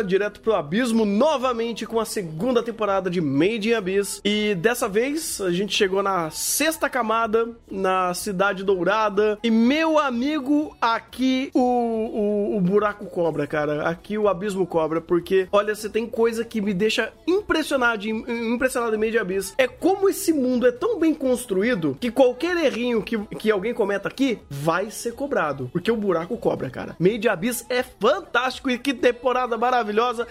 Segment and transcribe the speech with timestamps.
[0.00, 4.20] agora direto pro abismo, novamente com a segunda temporada de Made in Abyss.
[4.24, 9.38] E dessa vez a gente chegou na sexta camada, na Cidade Dourada.
[9.42, 13.88] E meu amigo, aqui o, o, o buraco cobra, cara.
[13.88, 18.98] Aqui o abismo cobra, porque olha, você tem coisa que me deixa impressionado, impressionado em
[18.98, 19.54] Made in Abyss.
[19.58, 24.08] É como esse mundo é tão bem construído que qualquer errinho que, que alguém cometa
[24.08, 25.68] aqui vai ser cobrado.
[25.72, 26.96] Porque o buraco cobra, cara.
[26.98, 29.89] Made in Abyss é fantástico e que temporada maravilhosa.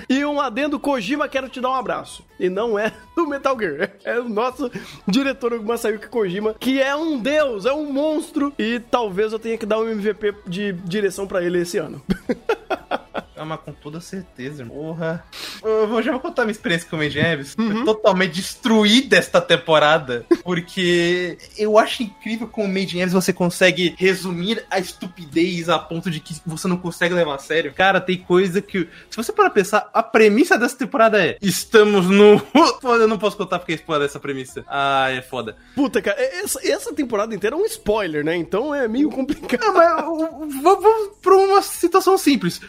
[0.10, 2.24] E um adendo Kojima, quero te dar um abraço.
[2.40, 4.72] E não é do Metal Gear, é o nosso
[5.08, 8.54] diretor Masayuki Kojima, que é um deus, é um monstro.
[8.58, 12.02] E talvez eu tenha que dar um MVP de direção para ele esse ano.
[13.40, 15.24] É, mas com toda certeza, porra.
[15.64, 17.56] Eu já vou contar minha experiência com o Evans.
[17.58, 17.72] Uhum.
[17.72, 20.26] Foi totalmente destruída esta temporada.
[20.44, 26.12] Porque eu acho incrível como o Made Evans você consegue resumir a estupidez a ponto
[26.12, 27.74] de que você não consegue levar a sério.
[27.74, 28.90] Cara, tem coisa que.
[29.10, 32.42] Se você para pensar, a premissa dessa temporada é: estamos no.
[32.84, 34.66] Eu não posso contar porque é spoiler essa premissa.
[34.68, 35.56] Ah, é foda.
[35.76, 38.36] Puta, cara, essa, essa temporada inteira é um spoiler, né?
[38.36, 39.62] Então é meio complicado.
[39.62, 42.60] Não, mas vamos pra uma situação simples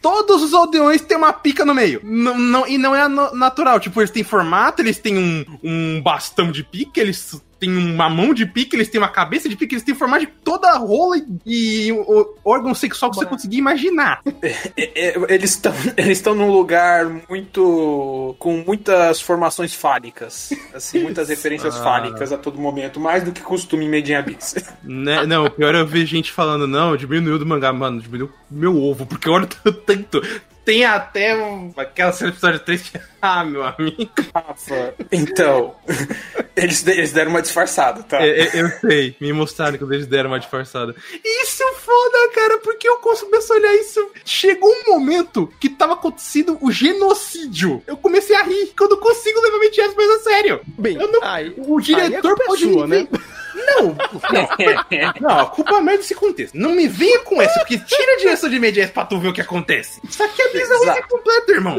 [0.00, 2.00] todos os aldeões têm uma pica no meio.
[2.02, 3.78] Não, não, e não é natural.
[3.80, 8.34] Tipo, eles têm formato, eles têm um, um bastão de pica, eles têm uma mão
[8.34, 11.16] de pique, eles têm uma cabeça de pique, eles têm formato de toda a rola
[11.16, 14.20] e, e o órgão sexual que você conseguir imaginar.
[14.42, 21.00] É, é, é, eles estão eles estão num lugar muito com muitas formações fálicas, assim,
[21.04, 21.82] muitas referências ah.
[21.82, 24.54] fálicas a todo momento, mais do que costume em Medinha Abyss.
[24.82, 28.30] Né, não, o pior é eu ver gente falando, não, diminuiu do mangá, mano, diminuiu
[28.50, 30.22] meu ovo, porque olha tanto,
[30.64, 33.00] tem até um, aquela episódio 3 que.
[33.24, 34.10] Ah, meu amigo.
[34.34, 34.94] Rafa.
[35.12, 35.76] Então,
[36.56, 38.20] eles, eles deram uma disfarçada, tá?
[38.26, 40.92] Eu, eu sei, me mostraram quando eles deram uma disfarçada.
[41.24, 44.10] Isso é foda, cara, porque eu comecei a olhar isso.
[44.24, 47.80] Chegou um momento que tava acontecendo o genocídio.
[47.86, 50.60] Eu comecei a rir, que eu não consigo levar mentiras mais a sério.
[50.76, 53.06] Bem, não, aí, o diretor aí é pode sua, né?
[53.54, 56.54] Não, não, não, a culpa é desse contexto.
[56.56, 59.32] Não me venha com essa, porque tira a direção de imediato pra tu ver o
[59.32, 60.00] que acontece.
[60.08, 61.76] Isso aqui é bizarro completo, irmão.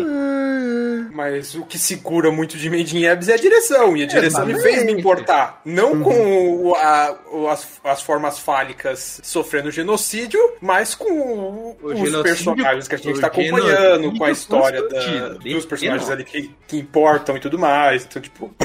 [1.13, 4.45] Mas o que segura muito de Made in Abyss é a direção, e a direção
[4.45, 5.61] me fez me importar.
[5.65, 6.03] Não uhum.
[6.03, 7.17] com o, a,
[7.51, 13.27] as, as formas fálicas sofrendo genocídio, mas com o, os personagens que a gente tá
[13.27, 18.05] acompanhando, com a história da, dos personagens ali que, que importam e tudo mais.
[18.05, 18.53] Então, tipo.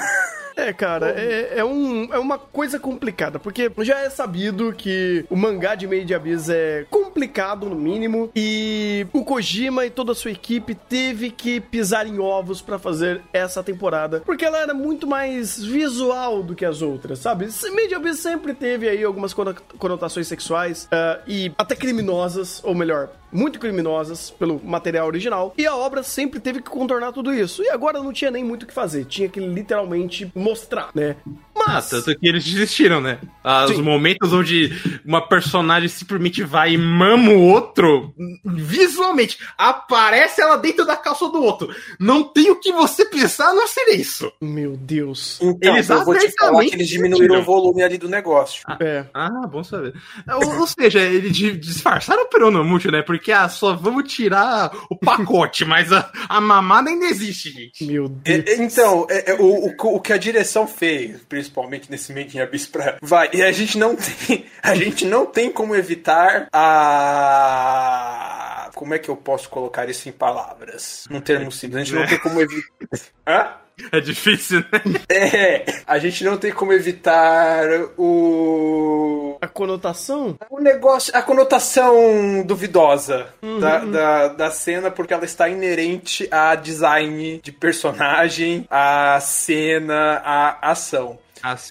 [0.59, 5.37] É, cara, é, é, um, é uma coisa complicada, porque já é sabido que o
[5.37, 10.33] mangá de Made Abyss é complicado, no mínimo, e o Kojima e toda a sua
[10.33, 15.63] equipe teve que pisar em ovos para fazer essa temporada, porque ela era muito mais
[15.63, 17.49] visual do que as outras, sabe?
[17.73, 23.59] Made Abyss sempre teve aí algumas conotações sexuais uh, e até criminosas, ou melhor, muito
[23.59, 27.63] criminosas pelo material original, e a obra sempre teve que contornar tudo isso.
[27.63, 31.17] E agora não tinha nem muito o que fazer, tinha que literalmente mostrar, né?
[31.55, 31.93] Mas...
[31.93, 33.19] Ah, tanto que eles desistiram, né?
[33.43, 34.71] Ah, os momentos onde
[35.05, 41.43] uma personagem simplesmente vai e mama o outro, visualmente, aparece ela dentro da calça do
[41.43, 41.75] outro.
[41.99, 44.33] Não tem o que você pensar a não ser isso.
[44.41, 45.39] Meu Deus.
[45.43, 48.63] Então, eles eu vou te falar que eles diminuíram o volume ali do negócio.
[48.67, 49.05] Ah, é.
[49.13, 49.95] ah bom saber.
[50.29, 53.03] ou, ou, seja, eles disfarçaram o peronomútil, né?
[53.03, 57.85] Porque ah, só vamos tirar o pacote, mas a, a mamada ainda existe, gente.
[57.85, 58.45] Meu Deus.
[58.47, 62.37] É, então, é, é, o, o, o que a direção fez, principalmente principalmente nesse Made
[62.37, 62.99] in Abyss pra...
[63.03, 63.97] vai e a gente não
[64.27, 70.09] tem a gente não tem como evitar a como é que eu posso colocar isso
[70.09, 72.69] em palavras num termo simples a gente não tem como evitar
[73.27, 73.69] Hã?
[73.93, 75.01] É difícil, né?
[75.09, 77.65] É, a gente não tem como evitar
[77.97, 79.39] o.
[79.41, 80.37] A conotação?
[80.51, 81.17] O negócio.
[81.17, 83.61] A conotação duvidosa uhum.
[83.61, 90.71] da, da, da cena, porque ela está inerente a design de personagem, a cena, a
[90.73, 91.19] ação.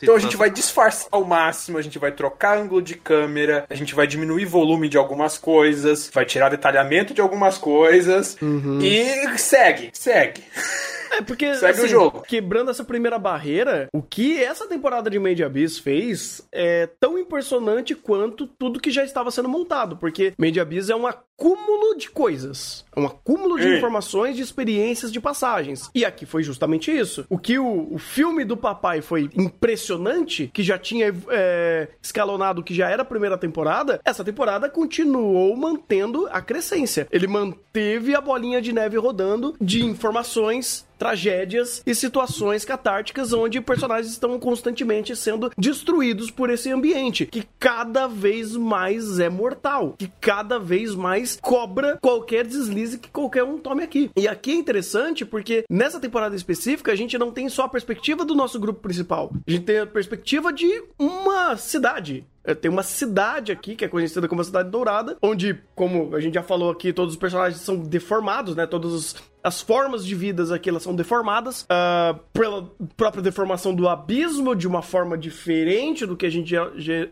[0.03, 3.75] Então a gente vai disfarçar ao máximo, a gente vai trocar ângulo de câmera, a
[3.75, 8.79] gente vai diminuir volume de algumas coisas, vai tirar detalhamento de algumas coisas uhum.
[8.81, 10.43] e segue, segue.
[11.11, 12.21] É, porque, Segue assim, o jogo.
[12.21, 17.95] quebrando essa primeira barreira, o que essa temporada de Made Abyss fez é tão impressionante
[17.95, 22.85] quanto tudo que já estava sendo montado, porque Made Abyss é um acúmulo de coisas,
[22.95, 25.89] é um acúmulo de informações, de experiências, de passagens.
[25.93, 27.25] E aqui foi justamente isso.
[27.29, 32.73] O que o, o filme do papai foi impressionante, que já tinha é, escalonado que
[32.73, 37.07] já era a primeira temporada, essa temporada continuou mantendo a crescência.
[37.11, 44.11] Ele manteve a bolinha de neve rodando de informações tragédias e situações catárticas onde personagens
[44.11, 50.59] estão constantemente sendo destruídos por esse ambiente que cada vez mais é mortal, que cada
[50.59, 54.09] vez mais cobra qualquer deslize que qualquer um tome aqui.
[54.15, 58.25] E aqui é interessante porque nessa temporada específica a gente não tem só a perspectiva
[58.25, 62.81] do nosso grupo principal, a gente tem a perspectiva de uma cidade é, tem uma
[62.81, 66.71] cidade aqui, que é conhecida como a Cidade Dourada, onde, como a gente já falou
[66.71, 68.65] aqui, todos os personagens são deformados, né?
[68.65, 69.17] Todos
[69.47, 74.67] as formas de vidas aqui elas são deformadas uh, pela própria deformação do abismo de
[74.67, 76.53] uma forma diferente do que a gente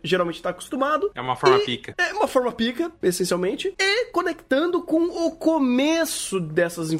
[0.03, 1.09] geralmente está acostumado.
[1.15, 1.95] É uma forma pica.
[1.97, 3.73] É uma forma pica, essencialmente.
[3.79, 6.97] E conectando com o começo dessas, de,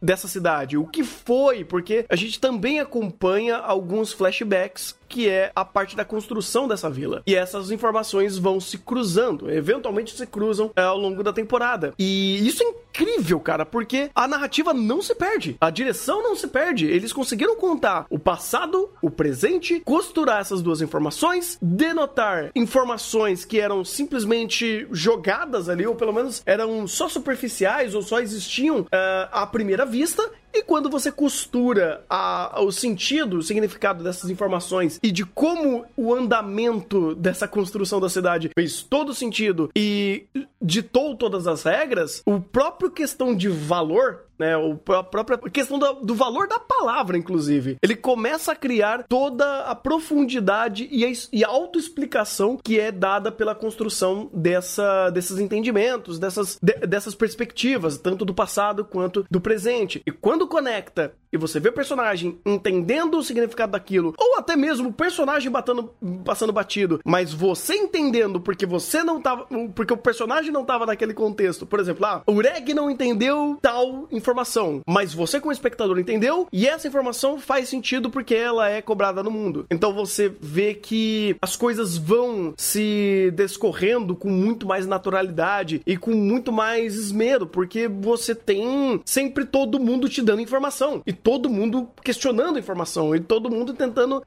[0.00, 0.76] dessa cidade.
[0.76, 6.04] O que foi, porque a gente também acompanha alguns flashbacks que é a parte da
[6.04, 7.22] construção dessa vila.
[7.26, 11.94] E essas informações vão se cruzando, eventualmente se cruzam é, ao longo da temporada.
[11.98, 16.46] E isso é incrível, cara, porque a narrativa não se perde, a direção não se
[16.48, 16.86] perde.
[16.86, 23.84] Eles conseguiram contar o passado, o presente, costurar essas duas informações, denotar informações que eram
[23.84, 28.86] simplesmente jogadas ali, ou pelo menos eram só superficiais ou só existiam uh,
[29.32, 35.12] à primeira vista, e quando você costura a, o sentido, o significado dessas informações e
[35.12, 40.24] de como o andamento dessa construção da cidade fez todo sentido e
[40.60, 44.54] ditou todas as regras, o próprio questão de valor né?
[44.88, 47.76] A própria questão do, do, valor da palavra, inclusive.
[47.82, 53.32] Ele começa a criar toda a profundidade e a, e a autoexplicação que é dada
[53.32, 60.02] pela construção dessa, desses entendimentos, dessas, de, dessas perspectivas, tanto do passado quanto do presente.
[60.06, 64.90] E quando conecta e você vê o personagem entendendo o significado daquilo, ou até mesmo
[64.90, 65.90] o personagem batendo,
[66.24, 69.46] passando batido, mas você entendendo porque você não tava.
[69.74, 71.66] Porque o personagem não tava naquele contexto.
[71.66, 76.46] Por exemplo, ah, o Reg não entendeu tal informação informação, mas você como espectador entendeu
[76.52, 79.66] e essa informação faz sentido porque ela é cobrada no mundo.
[79.70, 86.12] Então você vê que as coisas vão se descorrendo com muito mais naturalidade e com
[86.12, 91.88] muito mais esmero, porque você tem sempre todo mundo te dando informação e todo mundo
[92.04, 94.22] questionando a informação e todo mundo tentando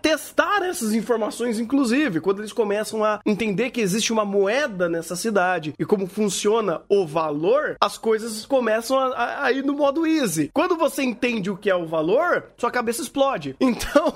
[0.00, 5.74] testar essas informações, inclusive, quando eles começam a entender que existe uma moeda nessa cidade
[5.78, 10.48] e como funciona o valor, as coisas começam a, aí no modo easy.
[10.54, 13.54] Quando você entende o que é o valor, sua cabeça explode.
[13.68, 14.14] Então,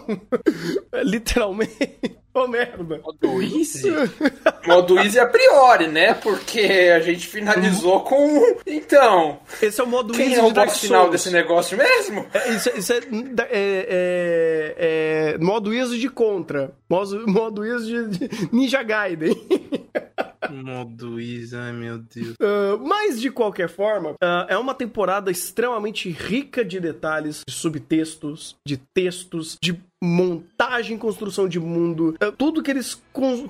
[1.04, 2.21] literalmente.
[2.34, 2.98] Ô, merda.
[2.98, 3.90] Modo easy?
[4.66, 6.14] Modo easy a priori, né?
[6.14, 6.60] Porque
[6.94, 8.56] a gente finalizou com.
[8.66, 9.40] Então.
[9.60, 10.36] Esse é o modo quem easy.
[10.36, 12.26] Quem é o boss final desse negócio mesmo?
[12.32, 13.02] É, isso, isso é, é,
[13.50, 16.72] é, é, Modo easy de contra.
[16.88, 19.34] Modo, modo easy de, de Ninja Gaiden.
[20.50, 22.34] Modo easy, ai meu Deus.
[22.40, 28.56] Uh, mas de qualquer forma, uh, é uma temporada extremamente rica de detalhes, de subtextos,
[28.66, 33.00] de textos, de montagem, construção de mundo, é, tudo que eles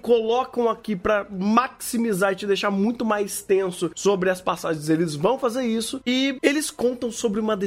[0.03, 5.39] colocam aqui para maximizar e te deixar muito mais tenso sobre as passagens, eles vão
[5.39, 7.59] fazer isso e eles contam sobre uma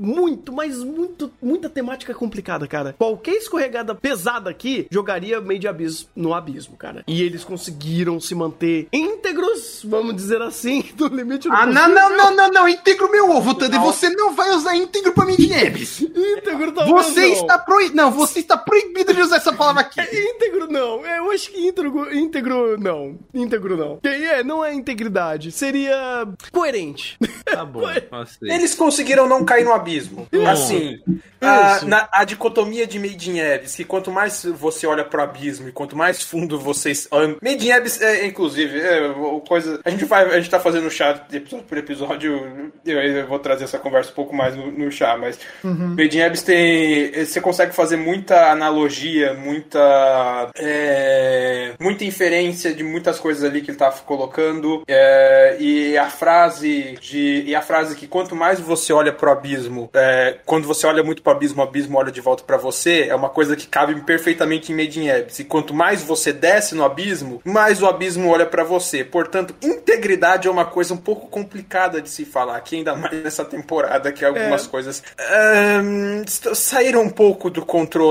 [0.00, 2.94] muito, mas muito, muita temática complicada, cara.
[2.98, 7.04] Qualquer escorregada pesada aqui jogaria Made Abyss no abismo, cara.
[7.06, 12.16] E eles conseguiram se manter íntegros, vamos dizer assim, do limite do Ah, não, não,
[12.16, 16.00] não, não, não, íntegro meu ovo, Thunder, você não vai usar íntegro pra Made Abyss.
[16.02, 20.00] íntegro tá Você está proibido, não, você está proibido de usar essa palavra aqui.
[20.00, 21.04] É, íntegro não.
[21.04, 23.18] Eu acho que íntegro, íntegro não.
[23.32, 23.98] Íntegro não.
[23.98, 25.52] Quem é, não é integridade.
[25.52, 27.18] Seria coerente.
[27.44, 27.82] Tá bom.
[28.42, 30.26] Eles conseguiram não cair no abismo.
[30.32, 30.46] Hum.
[30.46, 31.00] Assim,
[31.40, 35.68] a, na, a dicotomia de Made in Abyss, que quanto mais você olha pro abismo
[35.68, 37.08] e quanto mais fundo vocês...
[37.42, 39.14] Made in Abyss, é, inclusive, é,
[39.46, 39.80] coisa...
[39.84, 43.64] A gente, vai, a gente tá fazendo chat episódio por episódio, eu, eu vou trazer
[43.64, 45.94] essa conversa um pouco mais no, no chá, mas uhum.
[45.96, 47.24] Made in Abyss tem...
[47.24, 53.78] Você consegue fazer muita analogia, muita é, muita inferência de muitas coisas ali que ele
[53.78, 59.12] tá colocando é, e a frase de e a frase que quanto mais você olha
[59.12, 62.56] pro abismo, é, quando você olha muito pro abismo, o abismo olha de volta para
[62.56, 65.40] você, é uma coisa que cabe perfeitamente em Made in Abyss.
[65.40, 69.04] E quanto mais você desce no abismo, mais o abismo olha para você.
[69.04, 73.44] Portanto, integridade é uma coisa um pouco complicada de se falar aqui, ainda mais nessa
[73.44, 74.68] temporada que algumas é.
[74.68, 75.02] coisas
[76.54, 78.03] saíram um pouco do controle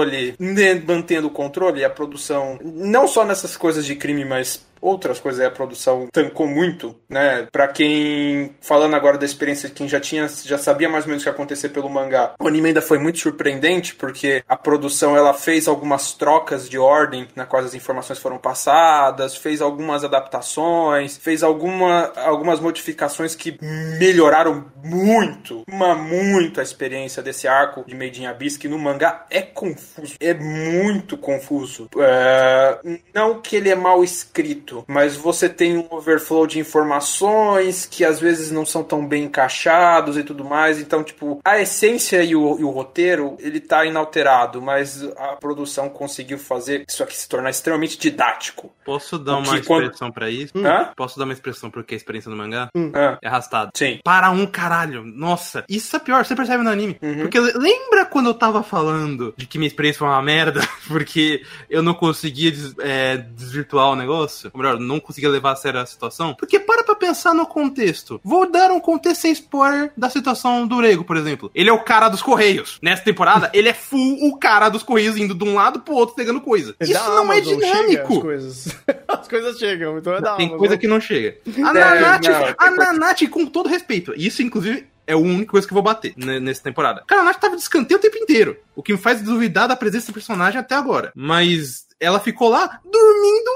[0.85, 5.47] mantendo o controle, a produção, não só nessas coisas de crime, mas outras coisas aí
[5.47, 7.47] a produção tancou muito, né?
[7.51, 11.23] Pra quem, falando agora da experiência de quem já tinha, já sabia mais ou menos
[11.23, 15.15] o que ia acontecer pelo mangá, o anime ainda foi muito surpreendente, porque a produção,
[15.15, 21.17] ela fez algumas trocas de ordem na qual as informações foram passadas, fez algumas adaptações,
[21.17, 28.21] fez alguma, algumas modificações que melhoraram muito, uma, muito a experiência desse arco de Made
[28.21, 31.89] in Abyss, que no mangá é confuso, é muito confuso.
[31.97, 32.79] É,
[33.13, 38.19] não que ele é mal escrito, mas você tem um overflow de informações que às
[38.19, 42.59] vezes não são tão bem encaixados e tudo mais, então, tipo, a essência e o,
[42.59, 47.49] e o roteiro, ele tá inalterado, mas a produção conseguiu fazer isso aqui se tornar
[47.49, 48.71] extremamente didático.
[48.85, 50.53] Posso dar uma Porque quando- expressão pra isso?
[50.57, 50.91] Hã?
[50.95, 53.71] Posso dar uma expressão porque a experiência do mangá Ah, é arrastada.
[53.75, 53.99] sim.
[54.03, 55.03] Para um caralho.
[55.05, 56.97] Nossa, isso é pior, você percebe no anime.
[57.01, 57.21] Uhum.
[57.21, 60.61] Porque le- lembra quando eu tava falando de que minha experiência foi uma merda?
[60.87, 64.51] Porque eu não conseguia des- é, desvirtuar o negócio?
[64.53, 66.33] Ou não conseguia levar a sério a situação?
[66.35, 68.19] Porque para pra pensar no contexto.
[68.23, 71.51] Vou dar um contexto sem spoiler da situação do Rego, por exemplo.
[71.53, 72.79] Ele é o cara dos Correios.
[72.81, 76.15] Nessa temporada, ele é full o cara dos Correios indo de um lado pro outro
[76.15, 76.75] pegando coisa.
[76.79, 78.13] É Isso não é Amazon, chega dinâmico.
[78.15, 78.77] As coisas.
[79.07, 80.59] as coisas chegam, então é da Tem Amazon.
[80.59, 81.37] coisa que não chega.
[81.63, 85.51] A É, Nanate, não, tem a Nanate, com todo respeito, isso inclusive é a única
[85.51, 87.03] coisa que eu vou bater ne- nessa temporada.
[87.07, 88.57] Cara, a Nanate tava de escanteio o tempo inteiro.
[88.75, 91.11] O que me faz duvidar da presença do personagem até agora.
[91.15, 93.51] Mas ela ficou lá dormindo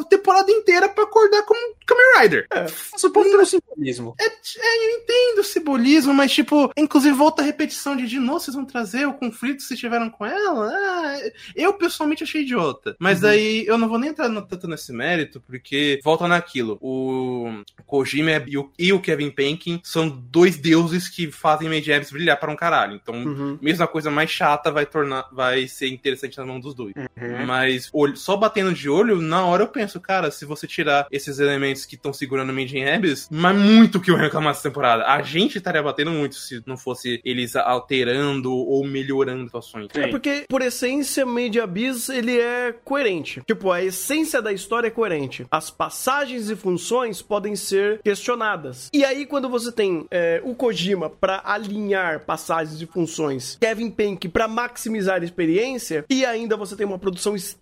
[0.00, 2.46] a temporada inteira pra acordar como Kamen Rider.
[2.96, 4.14] Supondo pelo simbolismo.
[4.20, 8.40] É, é, eu entendo o simbolismo, mas tipo, inclusive volta a repetição de de novo,
[8.40, 10.70] vocês vão trazer o conflito que vocês tiveram com ela?
[10.72, 11.18] Ah,
[11.54, 12.96] eu pessoalmente achei idiota.
[12.98, 16.78] Mas daí eu não vou nem entrar no- tanto nesse mérito, porque volta naquilo.
[16.80, 22.10] O Kojima e o, e o Kevin Penkin são dois deuses que fazem Made Apps
[22.10, 22.94] brilhar para um caralho.
[22.94, 23.58] Então, Uhum.
[23.60, 26.94] mesmo a coisa mais chata vai tornar, vai ser interessante na mão dos dois.
[26.96, 27.46] Uhum.
[27.46, 31.38] Mas olho- só batendo de olho, na hora eu penso, cara, se você tirar esses
[31.38, 35.04] elementos que estão segurando o Made in Abyss, mas muito que eu reclamar dessa temporada.
[35.06, 39.88] A gente estaria batendo muito se não fosse eles alterando ou melhorando situações.
[39.94, 43.42] É porque, por essência, Made in Abyss, ele é coerente.
[43.46, 45.46] Tipo, a essência da história é coerente.
[45.50, 48.90] As passagens e funções podem ser questionadas.
[48.92, 54.28] E aí, quando você tem é, o Kojima pra alinhar passagens e funções, Kevin Penk
[54.28, 57.55] pra maximizar a experiência, e ainda você tem uma produção extremamente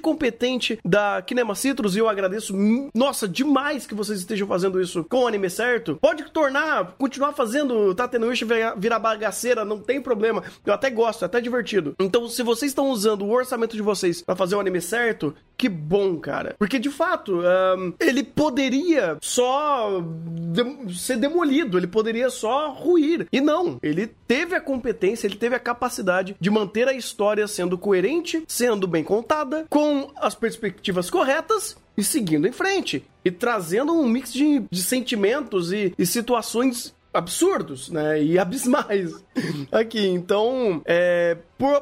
[0.00, 2.54] competente da Kinema Citrus, e eu agradeço,
[2.94, 5.98] nossa, demais que vocês estejam fazendo isso com o anime certo.
[6.00, 10.42] Pode tornar, continuar fazendo Tatenoishi virar virar bagaceira, não tem problema.
[10.64, 11.94] Eu até gosto, é até divertido.
[12.00, 15.68] Então, se vocês estão usando o orçamento de vocês pra fazer o anime certo, que
[15.68, 16.54] bom, cara.
[16.58, 23.26] Porque, de fato, ahn, ele poderia só dem- ser demolido, ele poderia só ruir.
[23.32, 27.76] E não, ele teve a competência, ele teve a capacidade de manter a história sendo
[27.76, 33.04] coerente, sendo bem contada, com as perspectivas corretas e seguindo em frente.
[33.24, 38.22] E trazendo um mix de, de sentimentos e, e situações absurdos, né?
[38.22, 39.12] E abismais
[39.72, 40.06] aqui.
[40.06, 41.36] Então, é,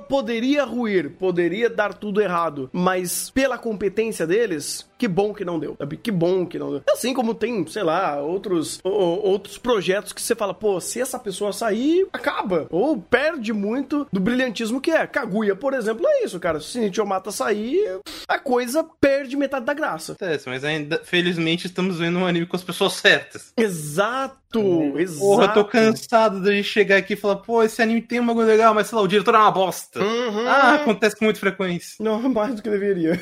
[0.08, 5.76] poderia ruir, poderia dar tudo errado, mas pela competência deles, que bom que não deu,
[5.78, 5.96] sabe?
[5.96, 6.82] Que bom que não deu.
[6.90, 11.00] Assim como tem, sei lá, outros, o- o- outros projetos que você fala, pô, se
[11.00, 12.66] essa pessoa sair, acaba.
[12.70, 15.06] Ou perde muito do brilhantismo que é.
[15.06, 16.60] Kaguya, por exemplo, é isso, cara.
[16.60, 20.12] Se Nichio Mata sair, a coisa perde metade da graça.
[20.12, 23.52] Acontece, mas ainda, felizmente, estamos vendo um anime com as pessoas certas.
[23.56, 25.20] Exato, exato.
[25.20, 28.46] Porra, eu tô cansado de chegar aqui e falar, pô, esse anime tem um bagulho
[28.46, 29.65] legal, mas sei lá, o diretor é uma bosta.
[30.00, 30.46] Uhum.
[30.48, 31.96] Ah, acontece com muita frequência.
[32.00, 33.20] Não, mais do que deveria.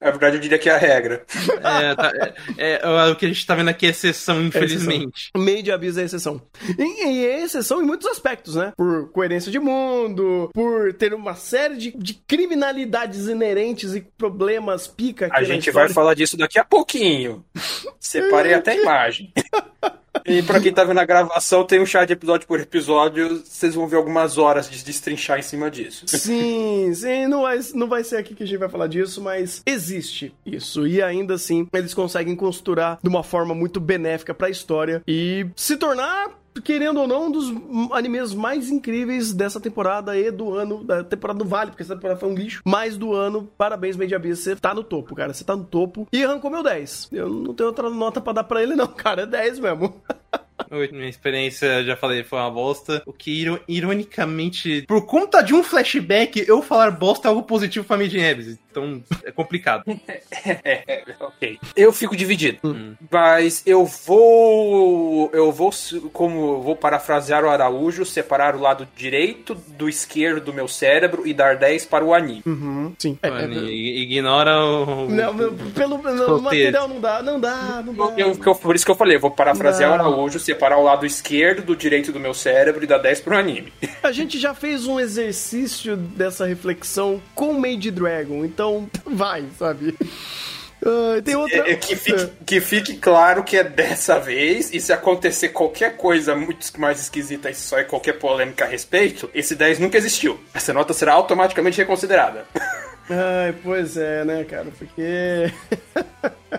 [0.00, 1.24] Na verdade, eu diria que é a regra.
[1.64, 2.12] É, tá-
[2.56, 5.30] é- é- o que a gente tá vendo aqui é exceção, infelizmente.
[5.36, 6.40] Made Abyss é exceção.
[6.78, 8.72] E, e é exceção em muitos aspectos, né?
[8.76, 15.26] Por coerência de mundo, por ter uma série de, de criminalidades inerentes e problemas pica
[15.26, 17.44] aqui A gente vai falar disso daqui a pouquinho.
[17.98, 19.32] Separei até a imagem.
[20.24, 23.42] E pra quem tá vendo a gravação, tem um chat de episódio por episódio.
[23.44, 26.06] Vocês vão ver algumas horas de destrinchar em cima disso.
[26.06, 29.62] Sim, sim, não vai, não vai ser aqui que a gente vai falar disso, mas
[29.66, 30.86] existe isso.
[30.86, 35.76] E ainda assim, eles conseguem costurar de uma forma muito benéfica pra história e se
[35.76, 36.45] tornar.
[36.62, 37.52] Querendo ou não, um dos
[37.92, 42.18] animes mais incríveis dessa temporada e do ano, da temporada do Vale, porque essa temporada
[42.18, 45.44] foi um lixo, mas do ano, parabéns, Made Abyss, você tá no topo, cara, você
[45.44, 47.08] tá no topo e arrancou meu 10.
[47.12, 49.94] Eu não tenho outra nota pra dar pra ele não, cara, é 10 mesmo.
[50.70, 53.02] Minha experiência, já falei, foi uma bosta.
[53.06, 58.02] O que, ironicamente, por conta de um flashback, eu falar bosta é algo positivo pra
[58.02, 58.58] in Abyss.
[58.70, 59.84] Então, é complicado.
[60.64, 61.58] é, ok.
[61.74, 62.58] Eu fico dividido.
[62.64, 62.94] Hum.
[63.10, 65.30] Mas eu vou.
[65.32, 65.70] Eu vou,
[66.12, 71.32] como vou parafrasear o Araújo, separar o lado direito do esquerdo do meu cérebro e
[71.32, 72.42] dar 10 para o anime.
[72.44, 73.18] Uhum, sim.
[73.22, 75.08] É, é, ignora o.
[75.08, 75.34] Não,
[75.72, 78.14] pelo, pelo material não dá, não dá, não dá.
[78.18, 79.96] Eu, por isso que eu falei, eu vou parafrasear não.
[79.96, 83.36] o Araújo, separar o lado esquerdo do direito do meu cérebro e dar 10 para
[83.36, 83.72] o anime.
[84.02, 89.94] A gente já fez um exercício dessa reflexão com Made Dragon, então vai, sabe?
[90.86, 91.68] Uh, tem outra...
[91.68, 96.36] É, que, fique, que fique claro que é dessa vez, e se acontecer qualquer coisa
[96.36, 100.38] muito mais esquisita e só é qualquer polêmica a respeito, esse 10 nunca existiu.
[100.54, 102.44] Essa nota será automaticamente reconsiderada.
[103.10, 104.66] Ai, pois é, né, cara?
[104.78, 105.52] Porque.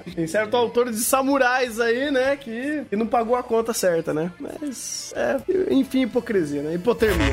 [0.16, 4.32] Tem certo autor de samurais aí, né, que, que não pagou a conta certa, né?
[4.40, 5.38] Mas, é,
[5.74, 6.74] enfim, hipocrisia, né?
[6.76, 7.32] Hipotermia.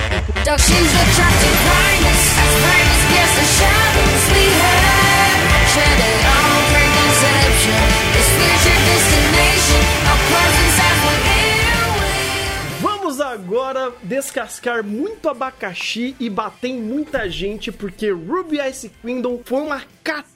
[12.81, 19.61] Vamos agora descascar muito abacaxi e bater em muita gente, porque Ruby Ice Kingdom foi
[19.62, 20.34] uma catástrofe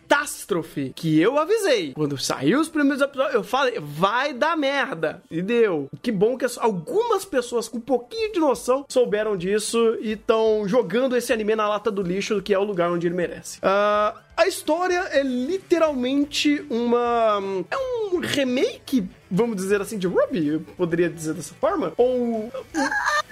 [0.95, 1.93] que eu avisei.
[1.95, 5.23] Quando saiu os primeiros episódios, eu falei, vai dar merda.
[5.31, 5.89] E deu.
[6.03, 11.17] Que bom que algumas pessoas com um pouquinho de noção souberam disso e estão jogando
[11.17, 13.59] esse anime na lata do lixo, que é o lugar onde ele merece.
[13.59, 17.41] Uh, a história é literalmente uma.
[17.71, 21.93] É um remake, vamos dizer assim, de Ruby, eu poderia dizer dessa forma?
[21.97, 22.51] Ou.
[22.55, 23.23] Ah,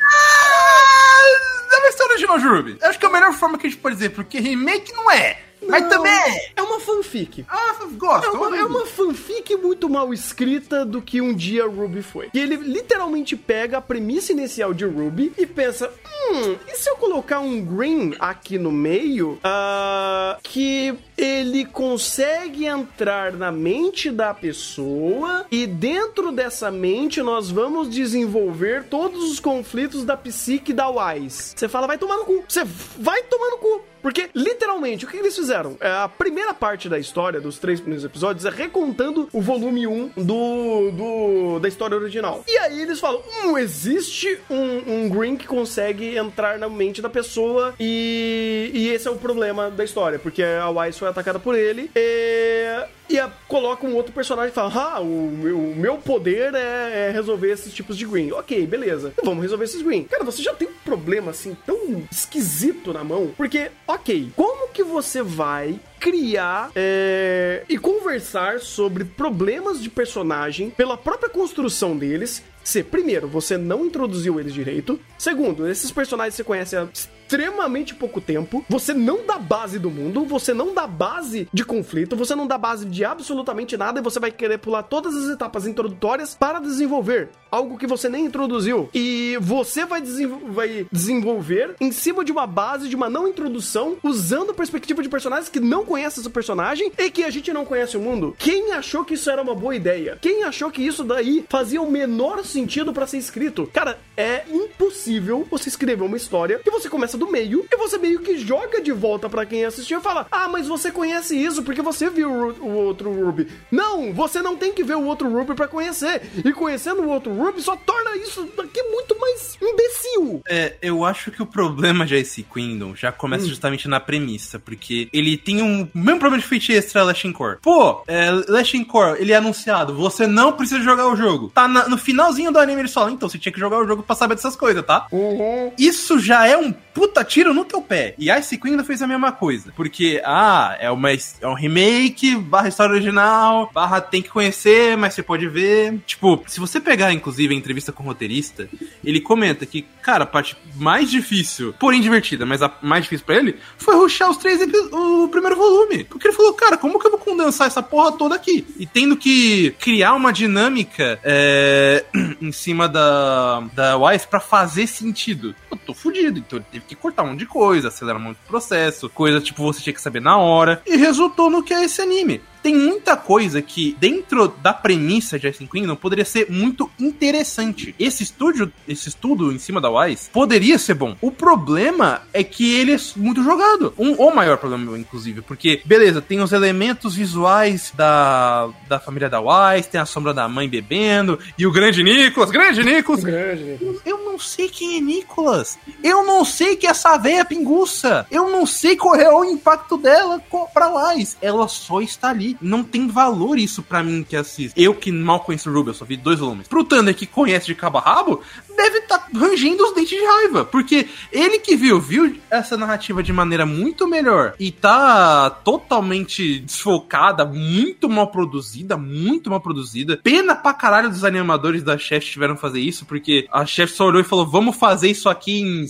[1.71, 2.79] da versão original de Ruby.
[2.83, 5.41] Acho que é a melhor forma que a gente pode dizer, porque remake não é.
[5.69, 7.45] Mas também é uma fanfic.
[7.49, 8.27] Ah, gosto.
[8.27, 12.29] É uma, é uma, fanfic muito mal escrita do que um dia Ruby foi.
[12.33, 16.97] E ele literalmente pega a premissa inicial de Ruby e pensa: hum, e se eu
[16.97, 25.47] colocar um green aqui no meio uh, que ele consegue entrar na mente da pessoa
[25.51, 31.55] e dentro dessa mente nós vamos desenvolver todos os conflitos da psique da Wise.
[31.57, 32.45] Você fala, vai tomar no cu.
[32.47, 32.65] Você
[32.99, 33.83] vai tomar no cu.
[34.07, 35.77] Porque, literalmente, o que eles fizeram?
[35.81, 40.11] É, a primeira parte da história, dos três primeiros episódios, é recontando o volume 1
[40.17, 42.45] do, do da história original.
[42.47, 47.11] E aí eles falam: hum, existe um, um Green que consegue entrar na mente da
[47.11, 51.57] pessoa e, e esse é o problema da história, porque a Wise foi atacada por
[51.57, 51.91] ele.
[51.97, 56.55] E e a, coloca um outro personagem e fala: Ah, o meu, o meu poder
[56.55, 58.33] é, é, resolver esses tipos de green.
[58.33, 59.13] Ok, beleza.
[59.23, 60.05] Vamos resolver esses green.
[60.05, 63.33] Cara, você já tem um problema assim tão esquisito na mão.
[63.37, 70.97] Porque, ok, como que você vai criar é, e conversar sobre problemas de personagem pela
[70.97, 74.99] própria construção deles se, primeiro, você não introduziu eles direito.
[75.17, 76.89] Segundo, esses personagens você conhece há
[77.27, 78.65] extremamente pouco tempo.
[78.69, 82.57] Você não dá base do mundo, você não dá base de conflito, você não dá
[82.57, 87.31] base de absolutamente nada e você vai querer pular todas as etapas introdutórias para desenvolver
[87.51, 88.89] algo que você nem introduziu.
[88.95, 90.03] E você vai,
[90.51, 95.49] vai desenvolver em cima de uma base, de uma não introdução, usando perspectiva de personagens
[95.49, 98.37] que não conhecem esse personagem e que a gente não conhece o mundo.
[98.39, 100.19] Quem achou que isso era uma boa ideia?
[100.21, 103.69] Quem achou que isso daí fazia o menor sentido para ser escrito?
[103.73, 108.21] Cara, é impossível você escrever uma história que você começa do meio e você meio
[108.21, 111.83] que joga de volta para quem assistiu e fala: Ah, mas você conhece isso porque
[111.83, 113.49] você viu o, o outro Ruby.
[113.71, 116.23] Não, você não tem que ver o outro Ruby para conhecer.
[116.45, 120.43] E conhecendo o outro Ruby só torna isso daqui muito mais imbecil.
[120.49, 123.49] É, eu acho que o problema de Ice Kingdom já começa hum.
[123.49, 127.59] justamente na premissa, porque ele tem um mesmo problema de feitiço extra Lashing Core.
[127.63, 131.51] Pô, é, Lashing Core, ele é anunciado, você não precisa jogar o jogo.
[131.55, 134.03] Tá na, no finalzinho do anime eles falam, então você tinha que jogar o jogo
[134.03, 135.07] pra saber dessas coisas, tá?
[135.11, 135.73] Uhum.
[135.79, 138.15] Isso já é um puta tiro no teu pé.
[138.19, 139.73] E Ice Queen fez a mesma coisa.
[139.75, 145.15] Porque, ah, é, uma, é um remake, barra história original, barra tem que conhecer, mas
[145.15, 145.99] você pode ver.
[146.07, 148.69] Tipo, se você pegar, inclusive, a entrevista com o roteirista,
[149.05, 153.37] ele comenta que, cara, a parte mais difícil, porém divertida, mas a mais difícil para
[153.37, 154.61] ele, foi ruxar os três
[154.93, 156.05] o primeiro volume.
[156.05, 158.67] Porque ele falou, cara, como que eu vou condensar essa porra toda aqui?
[158.79, 162.05] E tendo que criar uma dinâmica é,
[162.41, 165.55] em cima da, da Wise para fazer sentido.
[165.71, 168.39] Eu tô fudido, então ele teve que que cortar um monte de coisa, acelerar muito
[168.39, 170.83] o processo, coisa tipo você tinha que saber na hora.
[170.87, 175.49] E resultou no que é esse anime tem muita coisa que, dentro da premissa de
[175.49, 177.95] Ice Kingdom, poderia ser muito interessante.
[177.97, 181.17] Esse estúdio, esse estudo em cima da Wise, poderia ser bom.
[181.21, 183.95] O problema é que ele é muito jogado.
[183.97, 189.41] Um, o maior problema, inclusive, porque, beleza, tem os elementos visuais da, da família da
[189.41, 193.23] Wise, tem a sombra da mãe bebendo, e o grande Nicolas, grande Nicolas.
[193.23, 194.01] Grande Nicolas.
[194.05, 195.79] Eu não sei quem é Nicolas.
[196.03, 198.27] Eu não sei que essa véia pinguça.
[198.31, 200.43] Eu não sei qual é o impacto dela
[200.75, 201.39] pra Wise.
[201.41, 204.79] Ela só está ali não tem valor isso para mim que assisto.
[204.79, 206.69] Eu que mal conheço o Ruby, eu só vi dois volumes.
[206.69, 208.43] Pro Thunder que conhece de cabo a rabo,
[208.77, 210.65] deve estar tá rangendo os dentes de raiva.
[210.65, 217.45] Porque ele que viu, viu essa narrativa de maneira muito melhor e tá totalmente desfocada,
[217.45, 220.21] muito mal produzida, muito mal produzida.
[220.23, 224.21] Pena pra caralho dos animadores da Chef tiveram fazer isso, porque a Chef só olhou
[224.21, 225.87] e falou: vamos fazer isso aqui em,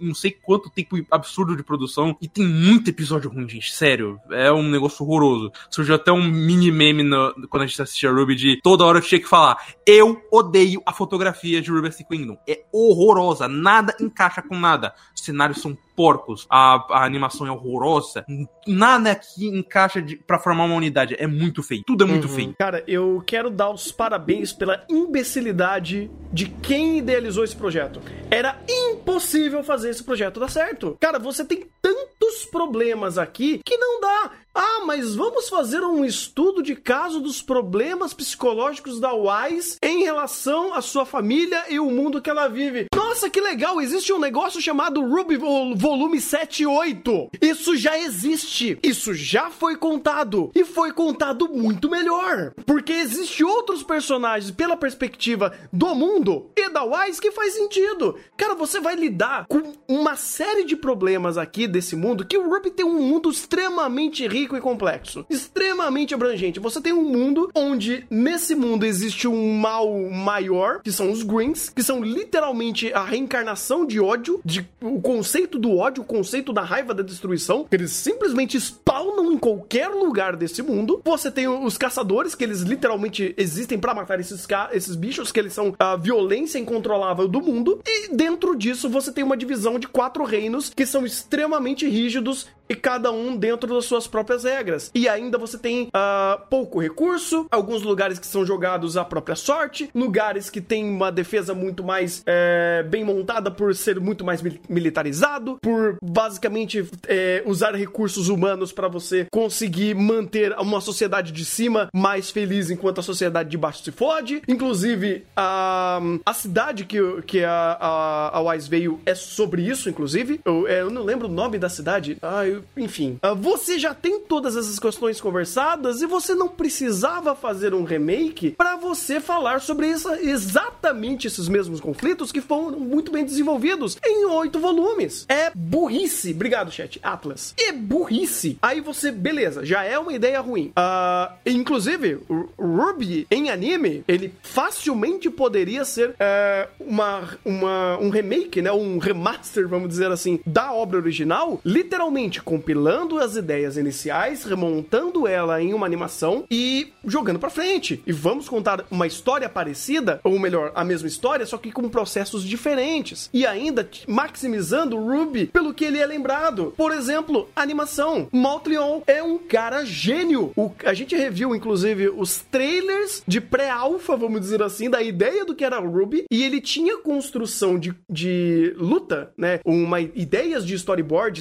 [0.00, 2.16] não sei quanto tempo absurdo de produção.
[2.20, 3.74] E tem muito episódio ruim, gente.
[3.74, 4.18] Sério.
[4.30, 5.52] É um negócio horroroso.
[5.70, 9.02] Surgiu até um mini meme no, quando a gente assistia Ruby de toda hora eu
[9.02, 12.04] tinha que falar: eu odeio a fotografia de Ruby S.
[12.04, 12.36] Kingdom.
[12.48, 14.94] É horrorosa, nada encaixa com nada.
[15.14, 18.24] Os cenários são porcos, a, a animação é horrorosa,
[18.66, 21.16] nada aqui encaixa de, pra formar uma unidade.
[21.18, 22.34] É muito feio, tudo é muito uhum.
[22.34, 22.54] feio.
[22.58, 28.00] Cara, eu quero dar os parabéns pela imbecilidade de quem idealizou esse projeto.
[28.30, 30.96] Era impossível fazer esse projeto dar certo.
[31.00, 34.30] Cara, você tem tantos problemas aqui que não dá.
[34.54, 40.74] Ah, mas vamos fazer um estudo de caso dos problemas psicológicos da Wise em relação
[40.74, 42.86] à sua família e o mundo que ela vive.
[42.94, 43.80] Nossa, que legal!
[43.80, 47.30] Existe um negócio chamado Ruby Volume 7 e 8.
[47.40, 48.78] Isso já existe.
[48.82, 50.50] Isso já foi contado.
[50.54, 52.52] E foi contado muito melhor.
[52.66, 58.16] Porque existe outros personagens pela perspectiva do mundo e da Wise que faz sentido.
[58.36, 62.70] Cara, você vai lidar com uma série de problemas aqui desse mundo que o Ruby
[62.70, 66.58] tem um mundo extremamente rico rico e complexo, extremamente abrangente.
[66.58, 71.68] Você tem um mundo onde nesse mundo existe um mal maior, que são os Greens,
[71.68, 76.62] que são literalmente a reencarnação de ódio, de o conceito do ódio, o conceito da
[76.62, 81.00] raiva da destruição, eles simplesmente spawnam em qualquer lugar desse mundo.
[81.04, 85.52] Você tem os caçadores, que eles literalmente existem para matar esses, esses bichos, que eles
[85.52, 87.80] são a violência incontrolável do mundo.
[87.86, 92.74] E dentro disso você tem uma divisão de quatro reinos que são extremamente rígidos e
[92.74, 94.90] cada um dentro das suas próprias regras.
[94.94, 99.90] E ainda você tem uh, pouco recurso, alguns lugares que são jogados à própria sorte,
[99.94, 105.58] lugares que tem uma defesa muito mais é, bem montada por ser muito mais militarizado,
[105.60, 112.30] por basicamente é, usar recursos humanos para você conseguir manter uma sociedade de cima mais
[112.30, 114.40] feliz enquanto a sociedade de baixo se fode.
[114.48, 120.40] Inclusive, a, a cidade que, que a, a, a Wise veio é sobre isso, inclusive.
[120.42, 122.16] Eu, é, eu não lembro o nome da cidade.
[122.22, 127.34] Ah, eu enfim, uh, você já tem todas essas questões conversadas e você não precisava
[127.34, 133.12] fazer um remake para você falar sobre essa, exatamente esses mesmos conflitos que foram muito
[133.12, 135.24] bem desenvolvidos em oito volumes.
[135.28, 136.32] É burrice.
[136.32, 137.00] Obrigado, chat.
[137.02, 137.54] Atlas.
[137.58, 138.58] É burrice.
[138.60, 140.72] Aí você, beleza, já é uma ideia ruim.
[140.76, 142.18] Uh, inclusive,
[142.58, 148.72] Ruby em anime, ele facilmente poderia ser uh, uma, uma, um remake, né?
[148.72, 155.62] Um remaster, vamos dizer assim, da obra original, literalmente compilando as ideias iniciais, remontando ela
[155.62, 158.02] em uma animação e jogando para frente.
[158.06, 162.44] E vamos contar uma história parecida, ou melhor, a mesma história, só que com processos
[162.44, 163.30] diferentes.
[163.32, 166.72] E ainda maximizando o Ruby pelo que ele é lembrado.
[166.76, 168.28] Por exemplo, animação.
[168.32, 170.52] Maltleon é um cara gênio.
[170.56, 175.54] O, a gente reviu, inclusive, os trailers de pré-alpha, vamos dizer assim, da ideia do
[175.54, 176.24] que era o Ruby.
[176.30, 179.60] E ele tinha construção de, de luta, né?
[179.64, 181.40] Uma ideias de storyboard,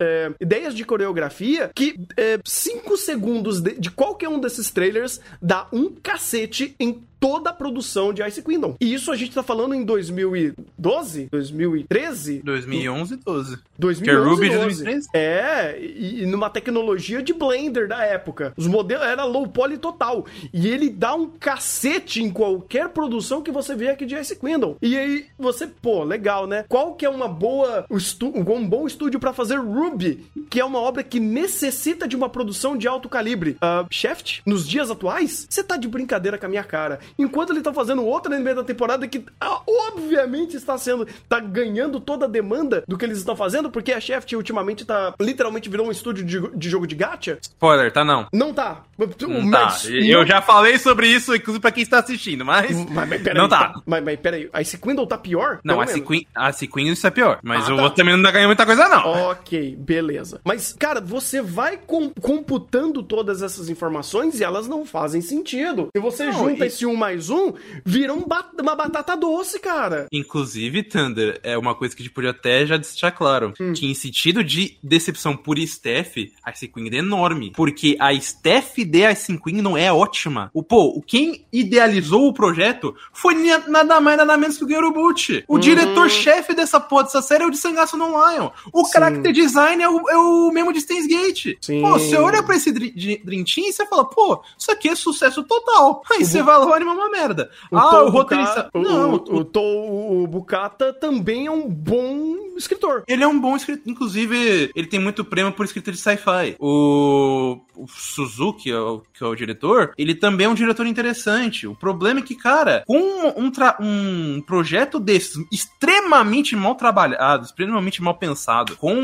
[0.00, 5.66] é, ideias de coreografia que é, cinco segundos de, de qualquer um desses trailers dá
[5.72, 8.76] um cacete em toda a produção de Ice Kingdom.
[8.80, 11.28] E isso a gente tá falando em 2012?
[11.30, 12.42] 2013?
[12.44, 13.58] 2011 e 12.
[13.78, 14.50] 2011 que é Ruby 12.
[14.50, 15.08] de 2013?
[15.12, 18.52] É, e, e, numa tecnologia de Blender da época.
[18.56, 20.26] Os modelos era low poly total.
[20.52, 24.76] E ele dá um cacete em qualquer produção que você vê aqui de Ice Kingdom.
[24.80, 26.64] E aí você, pô, legal, né?
[26.68, 31.02] Qual que é uma boa um bom estúdio para fazer Ruby, que é uma obra
[31.02, 33.56] que necessita de uma produção de alto calibre?
[33.62, 37.00] Uh, Shaft, nos dias atuais, você tá de brincadeira com a minha cara.
[37.18, 39.60] Enquanto ele tá fazendo outro anime da temporada que ah,
[39.92, 44.00] obviamente está sendo, tá ganhando toda a demanda do que eles estão fazendo, porque a
[44.00, 47.38] Shaft ultimamente tá, literalmente virou um estúdio de, de jogo de gacha.
[47.42, 48.26] Spoiler, tá não.
[48.32, 48.82] Não tá.
[48.98, 49.76] Não tá.
[49.88, 52.70] Eu já falei sobre isso, inclusive pra quem está assistindo, mas.
[52.88, 53.68] Mas, mas não tá.
[53.68, 53.80] tá.
[53.86, 55.60] Mas, mas peraí, a Sequindle tá pior?
[55.64, 55.92] Não, a menos.
[55.92, 57.38] Sequin, a isso é pior.
[57.42, 57.82] Mas Ah, o tá.
[57.82, 59.30] outro também não tá ganhando muita coisa, não.
[59.30, 60.40] Ok, beleza.
[60.44, 65.88] Mas, cara, você vai com- computando todas essas informações e elas não fazem sentido.
[65.94, 67.52] E você Não, junta e- esse um mais um,
[67.84, 68.26] vira um
[68.60, 70.06] uma batata doce, cara.
[70.12, 73.54] Inclusive, Thunder, é uma coisa que a gente podia até já deixar claro.
[73.60, 73.72] Hum.
[73.72, 77.52] Que em sentido de decepção por Steph, a Ice Queen é enorme.
[77.56, 80.50] Porque a Steph de Ice Queen não é ótima.
[80.52, 83.34] O, pô, quem idealizou o projeto foi
[83.68, 85.44] nada mais nada menos que o Gerubuchi.
[85.48, 85.60] O Uhum.
[85.60, 88.50] diretor-chefe dessa porra dessa série é o de Sangatsu no Lion.
[88.72, 88.92] O Sim.
[88.92, 91.56] character design é o, é o mesmo de Steins Gate.
[91.80, 95.42] Pô, você olha pra esse Dream Team e você fala, pô, isso aqui é sucesso
[95.44, 96.02] total.
[96.10, 97.50] Aí O você vai lá e o anime é uma merda.
[97.70, 98.70] O ah, Tom o roteirista...
[98.74, 103.04] O- Não, o, o, Tom- o Bukata também é um bom escritor.
[103.06, 103.82] Ele é um bom escritor.
[103.86, 106.56] Inclusive, ele tem muito prêmio por escrita de sci-fi.
[106.58, 111.66] O, o Suzuki, o- que é o diretor, ele também é um diretor interessante.
[111.66, 118.02] O problema é que, cara, com um, tra- um projeto desse extremamente mal trabalhado, extremamente
[118.02, 118.94] mal pensado, com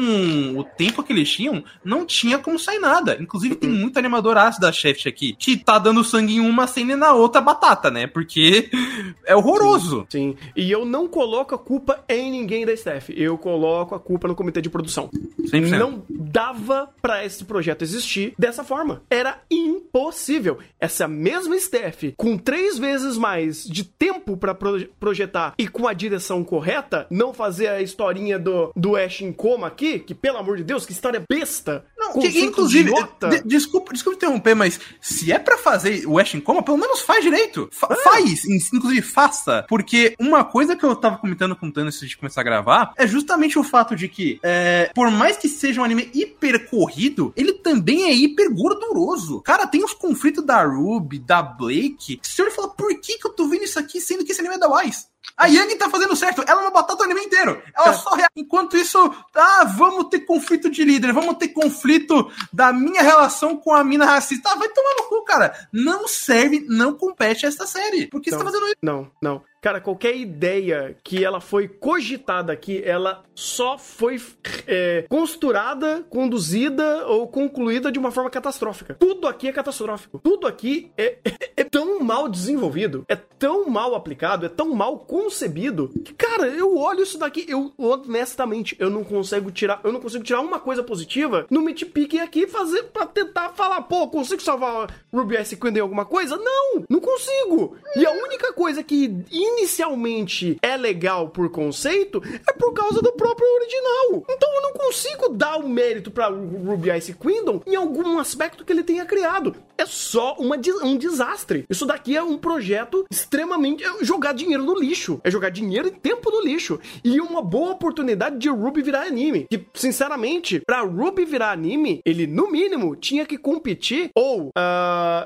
[0.59, 3.17] o tempo que eles tinham, não tinha como sair nada.
[3.21, 6.93] Inclusive, tem muito animador ácido da Shaft aqui, que tá dando sangue em uma cena
[6.93, 8.07] e na outra batata, né?
[8.07, 8.71] Porque
[9.27, 10.07] é horroroso.
[10.09, 10.37] Sim.
[10.57, 13.13] E eu não coloco a culpa em ninguém da staff.
[13.17, 15.11] Eu coloco a culpa no comitê de produção.
[15.43, 15.79] 100%.
[15.79, 19.03] Não dava pra esse projeto existir dessa forma.
[19.11, 20.59] Era impossível.
[20.81, 25.93] Essa mesma staff, com três vezes mais de tempo pra pro- projetar e com a
[25.93, 30.57] direção correta, não fazer a historinha do, do Ash em coma aqui, que pelo amor
[30.57, 31.85] de Deus, que história besta.
[32.09, 32.91] Não, que, inclusive,
[33.31, 37.01] de- desculpa, desculpa interromper, mas se é pra fazer o Ash em coma, pelo menos
[37.01, 37.69] faz direito.
[37.73, 39.65] Fa- Faz, in- inclusive faça.
[39.69, 42.93] Porque uma coisa que eu tava comentando com o Thanos antes de começar a gravar
[42.97, 47.33] é justamente o fato de que, é, por mais que seja um anime hiper corrido,
[47.37, 49.41] ele também é hiper gorduroso.
[49.43, 52.21] Cara, tem os conflitos da Ruby, da Blake.
[52.23, 54.41] Você olha e fala, por que, que eu tô vendo isso aqui sendo que esse
[54.41, 55.07] anime é da Wise?
[55.37, 57.61] A Yang tá fazendo certo, ela uma batata o anime inteiro.
[57.77, 57.93] Ela É.
[57.95, 58.29] só rea...
[58.37, 58.99] Enquanto isso,
[59.35, 64.05] ah, vamos ter conflito de líder, vamos ter conflito da minha relação com a mina
[64.05, 64.51] racista.
[64.53, 65.69] Ah, vai tomar no cu, cara.
[65.73, 68.07] Não serve, não compete essa série.
[68.07, 68.45] Por que você Não.
[68.45, 68.77] tá fazendo isso?
[68.83, 69.43] Não, não.
[69.65, 74.21] Cara, qualquer ideia que ela foi cogitada aqui, ela só foi
[74.67, 78.93] é, costurada, conduzida ou concluída de uma forma catastrófica.
[78.93, 80.21] Tudo aqui é catastrófico.
[80.23, 84.99] Tudo aqui é, é- é tão mal desenvolvido, é tão mal aplicado, é tão mal
[84.99, 90.01] concebido que, cara, eu olho isso daqui, eu honestamente, eu não consigo tirar, eu não
[90.01, 94.95] consigo tirar uma coisa positiva no Midpick aqui fazer pra tentar falar, pô, consigo salvar
[95.11, 96.37] Ruby Ice Queen em alguma coisa?
[96.37, 97.79] Não, não consigo.
[97.97, 99.25] E a única coisa que
[99.59, 104.25] inicialmente é legal por conceito é por causa do próprio original.
[104.31, 108.73] Então eu não consigo dar o mérito pra Ruby Ice Kingdom em algum aspecto que
[108.73, 109.55] ele tenha criado.
[109.77, 111.65] É só uma, um desastre.
[111.69, 113.83] Isso daqui é um projeto extremamente.
[113.85, 115.21] É jogar dinheiro no lixo.
[115.25, 116.79] É jogar dinheiro e tempo no lixo.
[117.03, 119.47] E uma boa oportunidade de Ruby virar anime.
[119.51, 124.51] Que, sinceramente, pra Ruby virar anime, ele, no mínimo, tinha que competir ou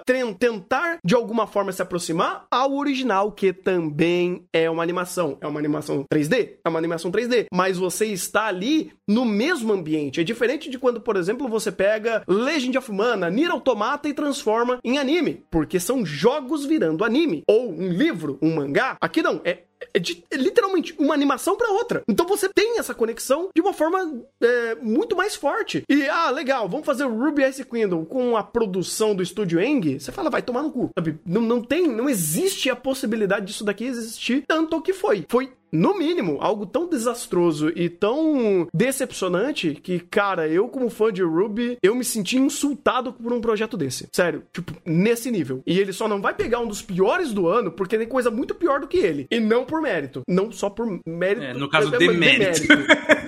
[0.07, 4.18] ten- tentar, de alguma forma, se aproximar ao original, que também
[4.53, 5.39] é uma animação.
[5.41, 6.57] É uma animação 3D?
[6.65, 7.47] É uma animação 3D.
[7.53, 10.21] Mas você está ali no mesmo ambiente.
[10.21, 14.79] É diferente de quando, por exemplo, você pega Legend of Mana, Nier Automata e transforma
[14.85, 15.43] em anime.
[15.51, 17.43] Porque são jogos virando anime.
[17.47, 18.97] Ou um livro, um mangá.
[19.01, 19.63] Aqui não, é
[19.95, 22.03] é, de- é literalmente uma animação pra outra.
[22.09, 25.83] Então você tem essa conexão de uma forma é, muito mais forte.
[25.89, 29.99] E, ah, legal, vamos fazer o Ruby Ice Kingdom com a produção do estúdio Eng.
[29.99, 30.91] Você fala, vai tomar no cu.
[30.99, 31.19] Sabe?
[31.25, 35.25] Não, não tem, não existe a possibilidade disso daqui existir tanto que foi.
[35.29, 41.23] Foi no mínimo, algo tão desastroso e tão decepcionante que, cara, eu como fã de
[41.23, 44.09] Ruby, eu me senti insultado por um projeto desse.
[44.13, 45.63] Sério, tipo, nesse nível.
[45.67, 48.55] E ele só não vai pegar um dos piores do ano porque tem coisa muito
[48.55, 49.27] pior do que ele.
[49.31, 50.23] E não por mérito.
[50.27, 51.47] Não só por mérito.
[51.47, 52.73] É, no caso, é, demérito.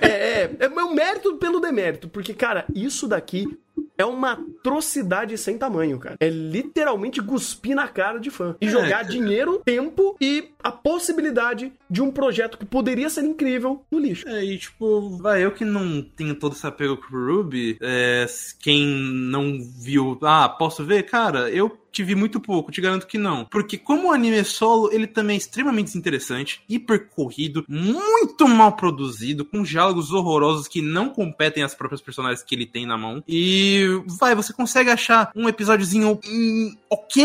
[0.01, 2.07] é, é, é meu mérito pelo demérito.
[2.09, 3.47] Porque, cara, isso daqui
[3.97, 6.15] é uma atrocidade sem tamanho, cara.
[6.19, 8.55] É literalmente cuspir na cara de fã.
[8.61, 9.03] E É, jogar cara.
[9.05, 14.27] dinheiro, tempo e a possibilidade de um projeto que poderia ser incrível no lixo.
[14.27, 18.25] É, e tipo, vai, eu que não tenho todo esse apego com o Ruby, é,
[18.59, 21.03] quem não viu, ah, posso ver?
[21.03, 23.45] Cara, eu te vi muito pouco, te garanto que não.
[23.45, 28.75] Porque como o anime é solo, ele também é extremamente desinteressante, hiper corrido, muito mal
[28.75, 33.23] produzido, com diálogos horrorosos que não competem as próprias personagens que ele tem na mão.
[33.27, 33.85] E
[34.19, 37.23] vai, você consegue achar um episódiozinho hum, ok,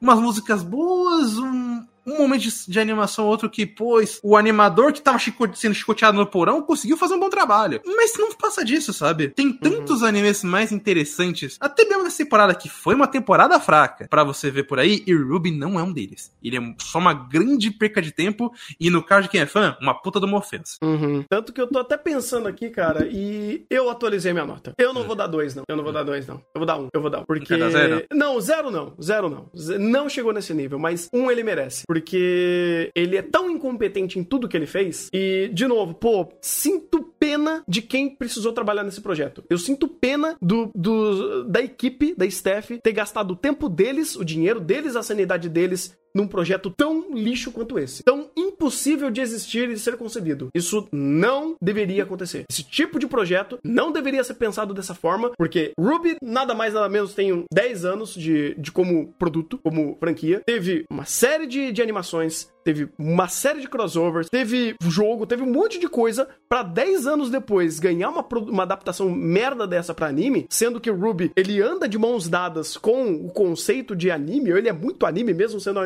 [0.00, 5.02] umas músicas boas, um, um momento de, de animação, outro que, pois, o animador que
[5.02, 7.80] tava chico sendo chicoteado no porão conseguiu fazer um bom trabalho.
[7.84, 9.28] Mas não passa disso, sabe?
[9.28, 9.58] Tem uhum.
[9.58, 10.08] tantos uhum.
[10.08, 14.64] animes mais interessantes, até mesmo nessa temporada que foi uma temporada fraca, para você ver
[14.64, 16.32] por aí, e Ruby não é um deles.
[16.42, 19.76] Ele é só uma grande perca de tempo, e no caso de quem é fã,
[19.80, 20.76] uma puta de uma ofensa.
[20.82, 21.24] Uhum.
[21.28, 24.72] Tanto que eu tô até pensando aqui, cara, e eu atualizei minha nota.
[24.78, 25.64] Eu não vou dar dois, não.
[25.68, 26.36] Eu não vou dar dois, não.
[26.36, 26.88] Eu vou dar um.
[26.92, 27.24] Eu vou dar um.
[27.24, 27.56] Porque.
[27.56, 28.04] Não, zero?
[28.12, 28.94] não, zero não.
[29.02, 29.50] Zero não.
[29.78, 31.95] Não chegou nesse nível, mas um ele merece porque
[32.94, 35.08] ele é tão incompetente em tudo que ele fez.
[35.12, 39.44] E, de novo, pô, sinto pena de quem precisou trabalhar nesse projeto.
[39.48, 44.24] Eu sinto pena do, do da equipe, da staff, ter gastado o tempo deles, o
[44.24, 48.02] dinheiro deles, a sanidade deles num projeto tão lixo quanto esse.
[48.02, 50.48] Tão impossível de existir e de ser concebido.
[50.54, 52.44] Isso não deveria acontecer.
[52.50, 56.88] Esse tipo de projeto não deveria ser pensado dessa forma, porque Ruby nada mais nada
[56.88, 60.40] menos tem 10 anos de, de como produto, como franquia.
[60.44, 65.52] Teve uma série de, de animações, teve uma série de crossovers, teve jogo, teve um
[65.52, 70.46] monte de coisa para 10 anos depois ganhar uma, uma adaptação merda dessa para anime,
[70.50, 74.72] sendo que Ruby ele anda de mãos dadas com o conceito de anime, ele é
[74.72, 75.80] muito anime mesmo sendo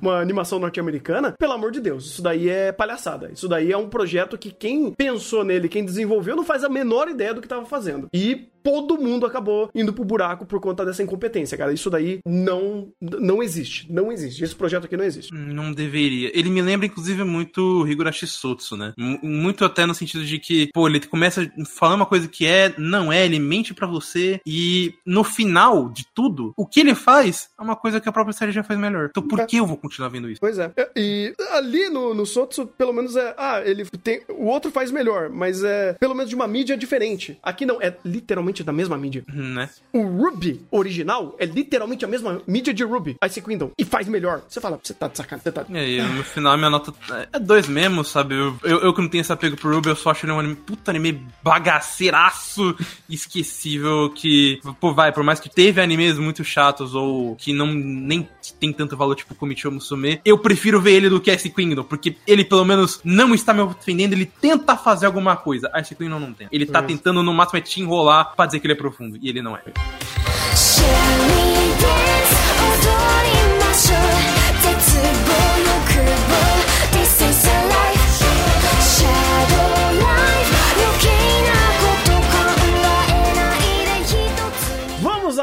[0.00, 1.34] uma animação norte-americana.
[1.38, 3.30] Pelo amor de Deus, isso daí é palhaçada.
[3.32, 7.08] Isso daí é um projeto que quem pensou nele, quem desenvolveu, não faz a menor
[7.08, 8.08] ideia do que estava fazendo.
[8.12, 11.72] E todo mundo acabou indo pro buraco por conta dessa incompetência, cara.
[11.72, 13.86] Isso daí não não existe.
[13.88, 14.42] Não existe.
[14.42, 15.32] Esse projeto aqui não existe.
[15.32, 16.36] Não deveria.
[16.36, 18.92] Ele me lembra, inclusive, muito Higurashi Sotsu, né?
[18.98, 22.74] M muito até no sentido de que, pô, ele começa falando uma coisa que é,
[22.76, 27.48] não é, ele mente para você e no final de tudo, o que ele faz
[27.56, 29.08] é uma coisa que a própria série já faz melhor.
[29.10, 29.46] Então por é.
[29.46, 30.40] que eu vou continuar vendo isso?
[30.40, 30.72] Pois é.
[30.96, 35.30] E ali no, no Sotsu, pelo menos é, ah, ele tem, o outro faz melhor,
[35.30, 37.38] mas é pelo menos de uma mídia diferente.
[37.42, 39.24] Aqui não, é literalmente literalmente da mesma mídia.
[39.32, 39.68] Uhum, né?
[39.92, 44.42] O Ruby original é literalmente a mesma mídia de Ruby, Ice Kingdom, e faz melhor.
[44.48, 45.64] Você fala, você tá de sacanagem, você tá...
[45.68, 46.94] E aí, no final, minha nota
[47.32, 48.34] é dois mesmo, sabe?
[48.34, 50.38] Eu, eu, eu, que não tenho esse apego pro Ruby, eu só acho ele um
[50.38, 52.76] anime, puta anime bagaceiraço,
[53.08, 58.28] esquecível, que, pô, vai, por mais que teve animes muito chatos, ou que não nem
[58.60, 62.16] tem tanto valor, tipo Komichou Musume, eu prefiro ver ele do que Ice Kingdom, porque
[62.26, 65.70] ele, pelo menos, não está me ofendendo, ele tenta fazer alguma coisa.
[65.80, 66.48] Ice Kingdom não tem.
[66.52, 66.82] Ele tá é.
[66.82, 69.18] tentando, no máximo, é te enrolar dizer que ele é profundo.
[69.20, 69.62] E ele não é.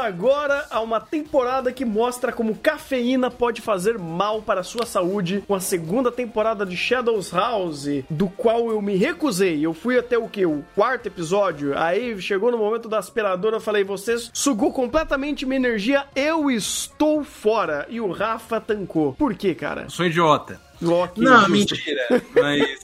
[0.04, 0.43] agora
[0.74, 5.54] a uma temporada que mostra como cafeína pode fazer mal para a sua saúde, com
[5.54, 9.64] a segunda temporada de Shadows House, do qual eu me recusei.
[9.64, 10.44] Eu fui até o que?
[10.44, 11.78] O quarto episódio.
[11.78, 17.22] Aí chegou no momento da aspiradora, eu falei: vocês sugou completamente minha energia, eu estou
[17.22, 17.86] fora.
[17.88, 19.12] E o Rafa tancou.
[19.12, 19.82] Por quê, cara?
[19.82, 20.60] Eu sou idiota.
[20.80, 21.20] Loki.
[21.20, 22.06] Não, mentira.
[22.34, 22.78] Mas.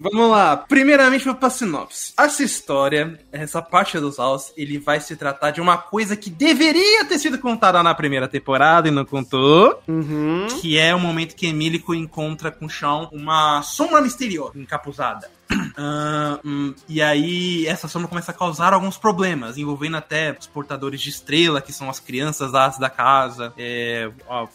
[0.00, 0.56] Vamos lá.
[0.56, 2.12] Primeiramente, vou pra sinopse.
[2.18, 7.04] Essa história, essa parte dos House, ele vai se tratar de uma coisa que deveria
[7.04, 9.80] ter sido contada na primeira temporada e não contou.
[9.86, 10.46] Uhum.
[10.60, 15.30] Que é o momento que Emílico encontra com o Shawn uma sombra misteriosa encapuzada.
[15.52, 21.00] Uh, um, e aí essa sombra começa a causar alguns problemas, envolvendo até os portadores
[21.00, 24.46] de estrela, que são as crianças da, da casa, é, a,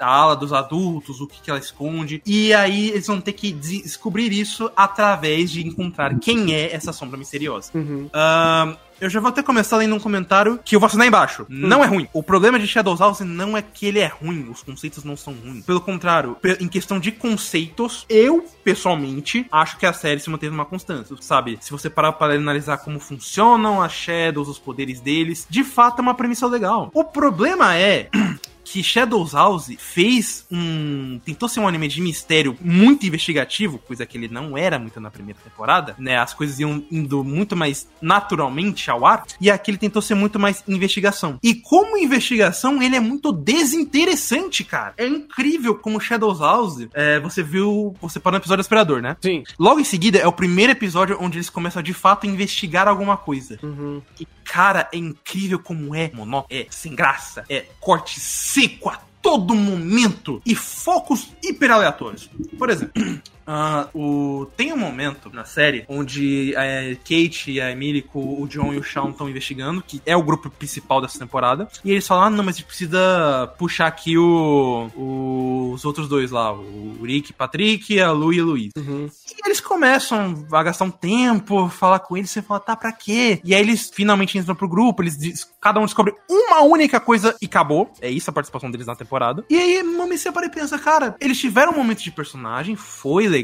[0.00, 2.22] a, ala dos adultos, o que, que ela esconde.
[2.26, 7.18] E aí eles vão ter que descobrir isso através de encontrar quem é essa sombra
[7.18, 7.70] misteriosa.
[7.74, 8.06] Uhum.
[8.06, 11.42] Uh, eu já vou até começar lendo um comentário que eu vou assinar embaixo.
[11.42, 11.66] Hum.
[11.66, 12.08] Não é ruim.
[12.12, 15.34] O problema de Shadows House não é que ele é ruim, os conceitos não são
[15.34, 15.64] ruins.
[15.64, 20.64] Pelo contrário, em questão de conceitos, eu, pessoalmente, acho que a série se manteve uma
[20.64, 21.16] constância.
[21.20, 21.58] Sabe?
[21.60, 26.02] Se você parar para analisar como funcionam as Shadows, os poderes deles, de fato é
[26.02, 26.90] uma premissa legal.
[26.94, 28.08] O problema é
[28.66, 31.20] que Shadows House fez um.
[31.24, 35.08] tentou ser um anime de mistério muito investigativo, coisa que ele não era muito na
[35.08, 36.18] primeira temporada, né?
[36.18, 40.36] As coisas iam indo muito mais naturalmente ao ar, e aqui ele tentou ser muito
[40.36, 41.38] mais investigação.
[41.44, 44.94] E como investigação, ele é muito desinteressante, cara.
[44.96, 47.94] É incrível como Shadows House, é, você viu.
[48.00, 49.16] Você parou no episódio do Aspirador, né?
[49.20, 49.44] Sim.
[49.60, 53.16] Logo em seguida é o primeiro episódio onde eles começam a de fato investigar alguma
[53.16, 53.60] coisa.
[53.62, 54.02] Uhum.
[54.18, 56.42] E, cara, é incrível como é monó.
[56.50, 57.44] É sem graça.
[57.48, 58.18] É corte
[58.56, 62.30] seco a todo momento e focos hiper aleatórios.
[62.58, 64.46] Por exemplo, Uh, o...
[64.56, 68.84] Tem um momento na série onde a Kate e a Emily, o John e o
[68.84, 71.68] Sean estão investigando, que é o grupo principal dessa temporada.
[71.84, 74.90] E eles falam: ah, não, mas a gente precisa puxar aqui o...
[74.96, 75.72] o...
[75.74, 78.70] os outros dois lá, o Rick, Patrick, a Lu e a Luiz.
[78.76, 79.08] Uhum.
[79.30, 83.40] E eles começam a gastar um tempo, falar com eles, você fala, tá, pra quê?
[83.44, 87.46] E aí eles finalmente entram pro grupo, eles cada um descobre uma única coisa e
[87.46, 87.90] acabou.
[88.00, 89.44] É isso a participação deles na temporada.
[89.50, 89.82] E aí,
[90.26, 93.35] você para e pensa, cara, eles tiveram um momento de personagem, foi legal,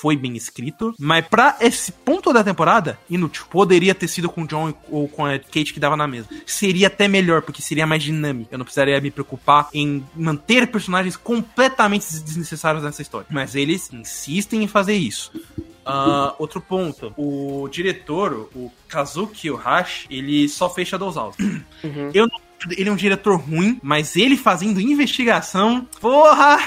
[0.00, 3.44] foi bem escrito, mas pra esse ponto da temporada, inútil.
[3.50, 6.28] Poderia ter sido com o John ou com a Kate que dava na mesa.
[6.46, 8.48] Seria até melhor, porque seria mais dinâmico.
[8.52, 13.26] Eu não precisaria me preocupar em manter personagens completamente desnecessários nessa história.
[13.30, 15.32] Mas eles insistem em fazer isso.
[15.86, 21.36] Uh, outro ponto, o diretor, o Kazuki Ohashi, ele só fez Shadows House.
[21.82, 22.10] Uhum.
[22.12, 26.58] Eu não ele é um diretor ruim, mas ele fazendo investigação, porra,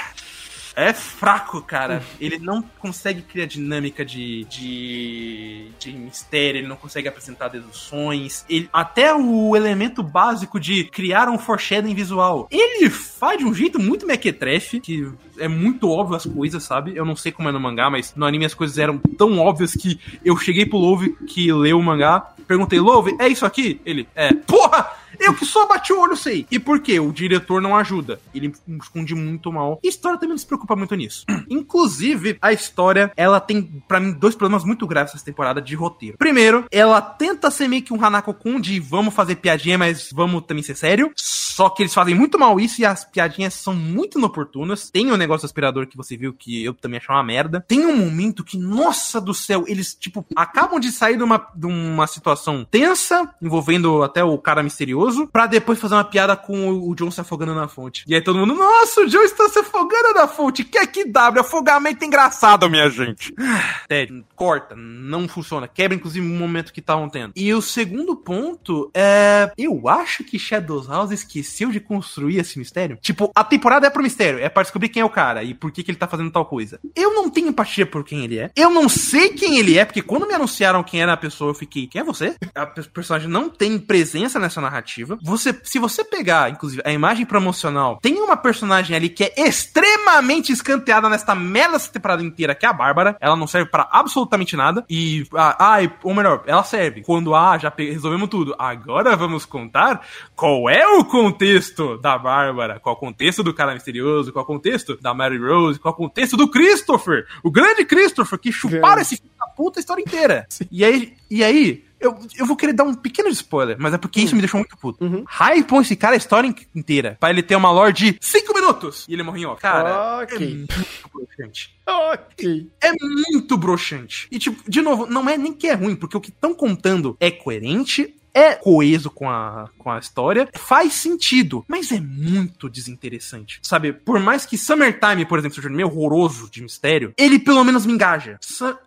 [0.76, 2.02] é fraco, cara.
[2.20, 8.44] Ele não consegue criar dinâmica de, de, de mistério, ele não consegue apresentar deduções.
[8.48, 13.78] Ele, até o elemento básico de criar um foreshadowing visual, ele faz de um jeito
[13.78, 16.96] muito mequetrefe, que é muito óbvio as coisas, sabe?
[16.96, 19.74] Eu não sei como é no mangá, mas no anime as coisas eram tão óbvias
[19.74, 23.80] que eu cheguei pro Love que leu o mangá, perguntei, Love, é isso aqui?
[23.84, 25.03] Ele, é, porra!
[25.24, 26.46] Eu que só bati o olho sei.
[26.50, 27.00] E por quê?
[27.00, 28.20] O diretor não ajuda.
[28.34, 29.80] Ele esconde muito mal.
[29.82, 31.24] E a história também não se preocupa muito nisso.
[31.48, 36.18] Inclusive, a história, ela tem, para mim, dois problemas muito graves essa temporada de roteiro.
[36.18, 40.62] Primeiro, ela tenta ser meio que um Hanako-kun de vamos fazer piadinha, mas vamos também
[40.62, 41.10] ser sério.
[41.54, 44.90] Só que eles fazem muito mal isso e as piadinhas são muito inoportunas.
[44.90, 47.64] Tem o um negócio do aspirador que você viu que eu também achei uma merda.
[47.66, 51.66] Tem um momento que, nossa do céu, eles, tipo, acabam de sair de uma, de
[51.66, 56.70] uma situação tensa, envolvendo até o cara misterioso para pra depois fazer uma piada com
[56.70, 58.04] o John se afogando na fonte.
[58.06, 60.64] E aí todo mundo, nossa, o John está se afogando na fonte.
[60.64, 61.40] Que é que W?
[61.40, 63.34] Afogamento engraçado, minha gente.
[63.90, 65.68] Sério, corta, não funciona.
[65.68, 67.32] Quebra, inclusive, o momento que estavam tendo.
[67.36, 69.52] E o segundo ponto é.
[69.56, 72.98] Eu acho que Shadows House esqueceu de construir esse mistério.
[73.00, 75.70] Tipo, a temporada é pro mistério, é pra descobrir quem é o cara e por
[75.70, 76.80] que, que ele tá fazendo tal coisa.
[76.94, 78.50] Eu não tenho empatia por quem ele é.
[78.56, 81.54] Eu não sei quem ele é, porque quando me anunciaram quem era a pessoa, eu
[81.54, 82.34] fiquei, quem é você?
[82.54, 85.18] A personagem não tem presença nessa narrativa narrativa.
[85.22, 90.52] Você, se você pegar, inclusive, a imagem promocional, tem uma personagem ali que é extremamente
[90.52, 93.16] escanteada nesta merda essa temporada inteira, que é a Bárbara.
[93.20, 94.84] Ela não serve para absolutamente nada.
[94.88, 97.02] E, ah, ou melhor, ela serve.
[97.02, 98.54] Quando, ah, já resolvemos tudo.
[98.58, 103.74] Agora vamos contar qual é o contexto da Bárbara, qual é o contexto do cara
[103.74, 107.50] misterioso, qual é o contexto da Mary Rose, qual é o contexto do Christopher, o
[107.50, 110.46] grande Christopher, que chuparam esse filho da puta a história inteira.
[110.50, 110.66] Sim.
[110.70, 114.20] E aí, e aí, eu, eu vou querer dar um pequeno spoiler, mas é porque
[114.20, 115.02] isso me deixou muito puto.
[115.04, 115.24] Uhum.
[115.26, 117.16] Hypam esse cara a história inteira.
[117.18, 119.60] Pra ele ter uma lore de 5 minutos e ele morre em off.
[119.60, 120.36] Cara, okay.
[120.36, 121.74] é muito broxante.
[121.86, 122.70] Ok.
[122.80, 124.28] É muito broxante.
[124.30, 127.16] E, tipo, de novo, não é nem que é ruim, porque o que estão contando
[127.20, 133.60] é coerente, é coeso com a, com a história, faz sentido, mas é muito desinteressante.
[133.62, 137.86] Sabe, por mais que Summertime, por exemplo, seja meio horroroso de mistério, ele pelo menos
[137.86, 138.38] me engaja.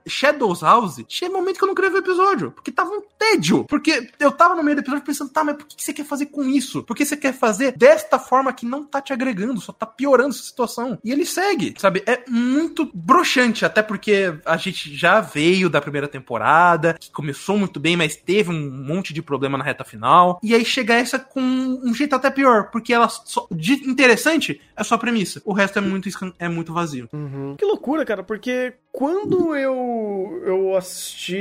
[0.06, 3.64] Shadows House, tinha momento que eu não queria ver o episódio, porque tava um tédio.
[3.66, 6.26] Porque eu tava no meio do episódio pensando, tá, mas por que você quer fazer
[6.28, 6.84] com isso?
[6.84, 10.30] Por que você quer fazer desta forma que não tá te agregando, só tá piorando
[10.30, 11.00] essa situação?
[11.04, 12.04] E ele segue, sabe?
[12.06, 17.80] É muito broxante, até porque a gente já veio da primeira temporada, que começou muito
[17.80, 20.40] bem, mas teve um monte de problemas problema na reta final.
[20.42, 24.84] E aí chega essa com um jeito até pior, porque ela só, de interessante é
[24.84, 25.42] só a premissa.
[25.46, 26.10] O resto é muito,
[26.40, 27.08] é muito vazio.
[27.14, 27.56] Uhum.
[27.58, 31.38] Que loucura, cara, porque quando eu, eu assisti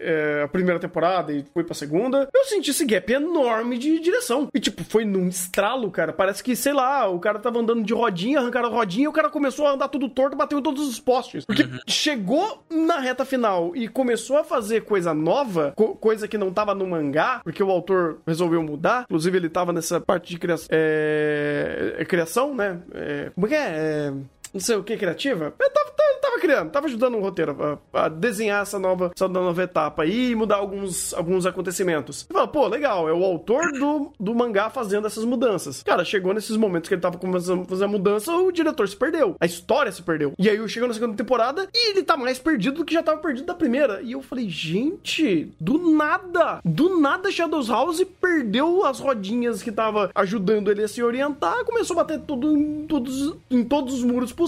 [0.00, 4.48] é, a primeira temporada e fui pra segunda, eu senti esse gap enorme de direção.
[4.54, 6.10] E, tipo, foi num estralo, cara.
[6.10, 9.12] Parece que, sei lá, o cara tava andando de rodinha, arrancaram a rodinha e o
[9.12, 11.44] cara começou a andar tudo torto, bateu em todos os postes.
[11.44, 11.78] Porque uhum.
[11.86, 16.74] chegou na reta final e começou a fazer coisa nova, co coisa que não tava
[16.74, 19.04] no mangá, porque o autor resolveu mudar.
[19.04, 22.80] Inclusive, ele tava nessa parte de criação, é, é, criação né?
[22.94, 24.12] É, como é que é?
[24.56, 25.52] Não sei o que, criativa.
[25.58, 29.28] Eu tava, tava, tava criando, tava ajudando o roteiro a, a, desenhar essa nova, essa
[29.28, 32.26] nova etapa e mudar alguns, alguns acontecimentos.
[32.30, 35.82] E pô, legal, é o autor do, do mangá fazendo essas mudanças.
[35.82, 38.96] Cara, chegou nesses momentos que ele tava começando a fazer a mudança, o diretor se
[38.96, 39.36] perdeu.
[39.38, 40.32] A história se perdeu.
[40.38, 43.20] E aí chegou na segunda temporada e ele tá mais perdido do que já tava
[43.20, 44.00] perdido da primeira.
[44.00, 50.10] E eu falei, gente, do nada, do nada Shadows House perdeu as rodinhas que tava
[50.14, 54.32] ajudando ele a se orientar, começou a bater tudo em todos, em todos os muros
[54.32, 54.45] possíveis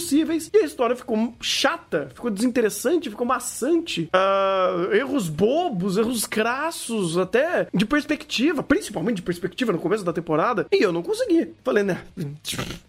[0.53, 4.11] e a história ficou chata ficou desinteressante, ficou maçante.
[4.15, 10.67] Uh, erros bobos, erros crassos, até de perspectiva, principalmente de perspectiva no começo da temporada.
[10.73, 11.53] E eu não consegui.
[11.65, 12.05] Falei, né?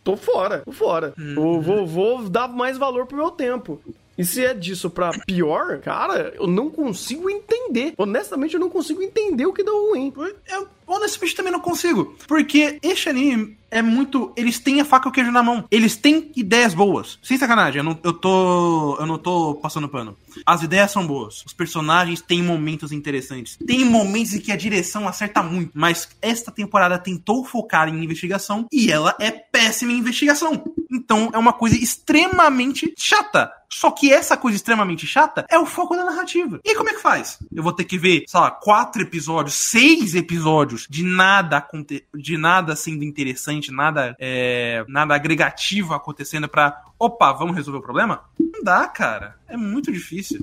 [0.03, 1.13] Tô fora, tô fora.
[1.19, 1.35] Hum.
[1.35, 3.79] Vou, vou, vou dar mais valor pro meu tempo.
[4.17, 7.93] E se é disso pra pior, cara, eu não consigo entender.
[7.97, 10.11] Honestamente, eu não consigo entender o que deu ruim.
[10.45, 12.15] Eu, honestamente, também não consigo.
[12.27, 14.33] Porque este anime é muito.
[14.35, 15.65] Eles têm a faca e o queijo na mão.
[15.69, 17.19] Eles têm ideias boas.
[17.21, 18.97] Sem sacanagem, eu não, eu tô.
[18.99, 20.17] Eu não tô passando pano.
[20.45, 21.43] As ideias são boas.
[21.45, 23.57] Os personagens têm momentos interessantes.
[23.65, 25.71] Tem momentos em que a direção acerta muito.
[25.73, 30.63] Mas esta temporada tentou focar em investigação e ela é péssima em investigação.
[30.91, 33.51] Então é uma coisa extremamente chata.
[33.71, 36.59] Só que essa coisa extremamente chata é o foco da narrativa.
[36.65, 37.37] E como é que faz?
[37.53, 41.65] Eu vou ter que ver, sei lá, quatro episódios, seis episódios de nada
[42.13, 48.21] de nada sendo interessante, nada é, nada agregativo acontecendo para, opa, vamos resolver o problema?
[48.39, 49.35] Não dá, cara.
[49.47, 50.39] É muito difícil.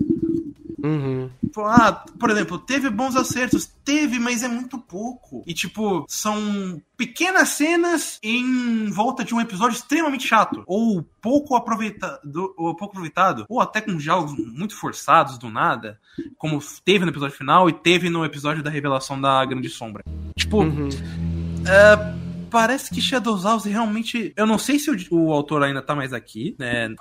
[0.86, 1.30] Uhum.
[1.58, 3.68] Ah, por exemplo, teve bons acertos.
[3.84, 5.42] Teve, mas é muito pouco.
[5.46, 10.62] E, tipo, são pequenas cenas em volta de um episódio extremamente chato.
[10.66, 13.46] Ou pouco aproveitado, ou pouco aproveitado.
[13.48, 15.98] Ou até com jogos muito forçados do nada.
[16.36, 20.04] Como teve no episódio final e teve no episódio da revelação da Grande Sombra.
[20.36, 20.62] Tipo.
[20.62, 20.88] Uhum.
[20.88, 24.32] Uh, parece que Shadows House realmente.
[24.36, 26.94] Eu não sei se o, o autor ainda tá mais aqui, né?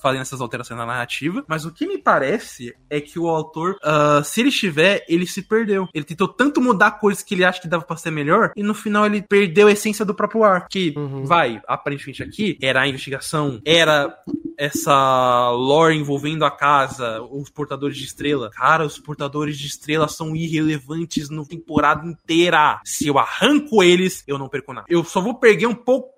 [0.00, 4.24] Fazendo essas alterações na narrativa, mas o que me parece é que o autor, uh,
[4.24, 5.88] se ele estiver, ele se perdeu.
[5.92, 8.74] Ele tentou tanto mudar coisas que ele acha que dava pra ser melhor, e no
[8.74, 10.66] final ele perdeu a essência do próprio ar.
[10.68, 11.24] Que uhum.
[11.24, 14.16] vai, aparentemente aqui, era a investigação, era
[14.62, 18.48] essa lore envolvendo a casa, os portadores de estrela.
[18.50, 22.80] Cara, os portadores de estrela são irrelevantes na temporada inteira.
[22.84, 24.86] Se eu arranco eles, eu não perco nada.
[24.88, 26.12] Eu só vou perder um pouco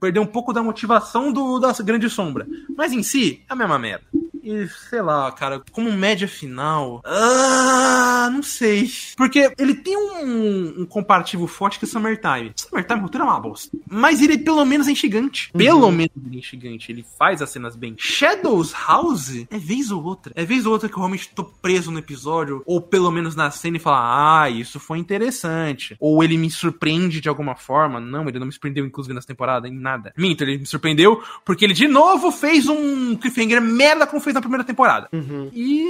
[0.00, 2.44] perder um pouco da motivação do, da Grande Sombra.
[2.76, 4.04] Mas em si, é a mesma merda.
[4.42, 7.02] E sei lá, cara, como média final.
[7.04, 8.90] Ah, não sei.
[9.16, 12.52] Porque ele tem um, um comparativo forte que é Summertime.
[12.56, 13.76] Summertime, roteiro é uma bosta.
[13.88, 15.50] Mas ele pelo menos é instigante.
[15.54, 15.58] Uhum.
[15.58, 16.90] Pelo menos ele é instigante.
[16.90, 17.94] Ele faz as cenas bem.
[17.98, 20.32] Shadows House é vez ou outra.
[20.34, 22.62] É vez ou outra que eu realmente tô preso no episódio.
[22.66, 25.96] Ou pelo menos na cena e falar, ah, isso foi interessante.
[26.00, 28.00] Ou ele me surpreende de alguma forma.
[28.00, 30.12] Não, ele não me surpreendeu, inclusive, nessa temporada, em nada.
[30.16, 34.40] Minto, ele me surpreendeu porque ele de novo fez um cliffhanger merda como fez na
[34.40, 35.08] primeira temporada.
[35.12, 35.50] Uhum.
[35.52, 35.84] E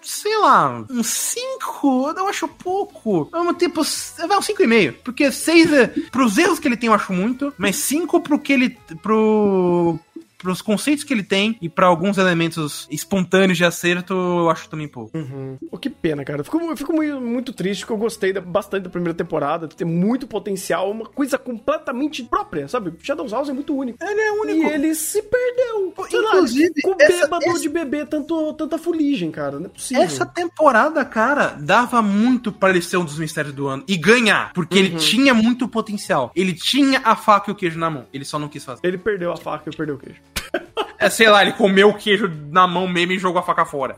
[0.00, 3.28] sei lá, um 5, eu acho pouco.
[3.32, 3.82] Ao mesmo tempo,
[4.28, 4.94] vai um 5,5.
[5.02, 5.86] Porque 6 é.
[6.10, 7.52] Pros erros que ele tem, eu acho muito.
[7.58, 8.78] Mas 5 pro que ele.
[9.02, 9.98] pro
[10.44, 14.86] pros conceitos que ele tem e para alguns elementos espontâneos de acerto, eu acho também
[14.86, 15.16] pouco.
[15.16, 15.56] Uhum.
[15.70, 16.40] Oh, que pena, cara.
[16.40, 19.86] Eu fico, eu fico muito, muito triste, porque eu gostei bastante da primeira temporada, tem
[19.86, 22.92] muito potencial, uma coisa completamente própria, sabe?
[23.00, 23.98] Shadows House é muito único.
[24.04, 24.66] Ele é único.
[24.66, 25.94] E ele se perdeu.
[26.08, 27.60] Sei Inclusive, lá, com essa, bêbado essa...
[27.60, 29.58] de beber tanto, tanta fuligem, cara.
[29.58, 30.02] Não é possível.
[30.02, 34.52] Essa temporada, cara, dava muito para ele ser um dos mistérios do ano e ganhar,
[34.52, 34.84] porque uhum.
[34.84, 36.30] ele tinha muito potencial.
[36.36, 38.06] Ele tinha a faca e o queijo na mão.
[38.12, 38.80] Ele só não quis fazer.
[38.84, 40.20] Ele perdeu a faca e perdeu o queijo.
[40.98, 43.96] É, sei lá, ele comeu o queijo na mão mesmo e jogou a faca fora.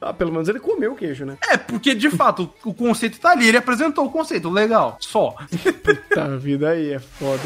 [0.00, 1.38] Ah, pelo menos ele comeu o queijo, né?
[1.48, 5.34] É, porque de fato o conceito tá ali, ele apresentou o conceito, legal, só.
[5.82, 7.42] Puta vida aí, é foda.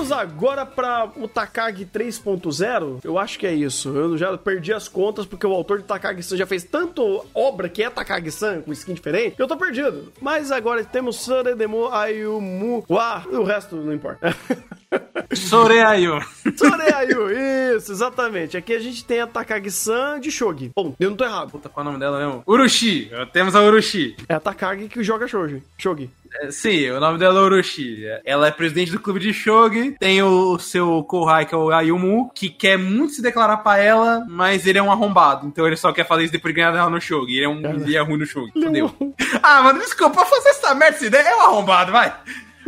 [0.00, 3.00] Vamos agora para o Takagi 3.0.
[3.04, 3.90] Eu acho que é isso.
[3.90, 7.82] Eu já perdi as contas porque o autor de Takagi-san já fez tanto obra que
[7.82, 10.10] é Takagi-san com skin diferente que eu tô perdido.
[10.18, 12.82] Mas agora temos Soredemo Ayumu.
[12.88, 14.34] Uá, o resto não importa.
[15.34, 16.18] Soreayu.
[16.56, 18.56] Soreayu, isso, exatamente.
[18.56, 20.72] Aqui a gente tem a Takagi-san de Shogi.
[20.74, 21.50] Bom, eu não tô errado.
[21.50, 22.42] Puta, qual é o nome dela mesmo?
[22.48, 23.10] Urushi.
[23.34, 24.16] Temos a Urushi.
[24.26, 25.62] É a Takagi que joga Shogi.
[25.76, 26.10] Shogi.
[26.32, 28.04] É, sim, o nome dela é Orochi.
[28.24, 29.89] Ela é presidente do clube de Shogi.
[29.98, 34.24] Tem o seu Kohai, que é o Ayumu, que quer muito se declarar pra ela,
[34.28, 35.46] mas ele é um arrombado.
[35.46, 37.36] Então ele só quer fazer isso depois de ganhar dela no Shogi.
[37.36, 38.52] Ele é, um, ele é ruim no Shogi.
[38.54, 38.94] Entendeu?
[39.42, 42.14] ah, mano, desculpa, fazer essa merda, ideia é um arrombado, vai.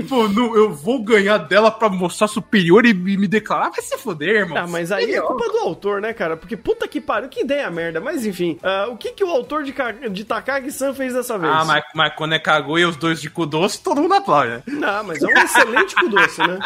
[0.03, 3.71] Pô, não, eu vou ganhar dela pra mostrar superior e me declarar.
[3.71, 4.59] Vai se foder, irmão.
[4.59, 6.37] Ah, mas aí é culpa do autor, né, cara?
[6.37, 8.01] Porque puta que pariu, que ideia merda.
[8.01, 9.75] Mas enfim, uh, o que que o autor de,
[10.11, 11.53] de Takagi-san fez dessa vez?
[11.53, 14.51] Ah, mas, mas quando é cagou e os dois de cu doce, todo mundo aplaude,
[14.51, 14.63] né?
[14.67, 16.59] Não, mas é um excelente cu doce, né?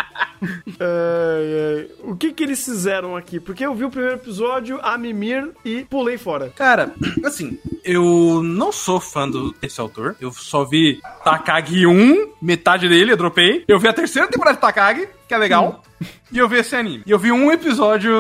[0.43, 3.41] uh, uh, o que que eles fizeram aqui?
[3.41, 6.53] Porque eu vi o primeiro episódio, a Mimir, e pulei fora.
[6.55, 6.93] Cara,
[7.25, 10.17] assim, eu não sou fã do, desse autor.
[10.21, 13.65] Eu só vi Takagi 1, metade dele, eu dropei.
[13.67, 15.83] Eu vi a terceira temporada de Takagi, que é legal.
[16.01, 16.07] Hum.
[16.31, 17.03] e eu vi esse anime.
[17.07, 18.13] E eu vi um episódio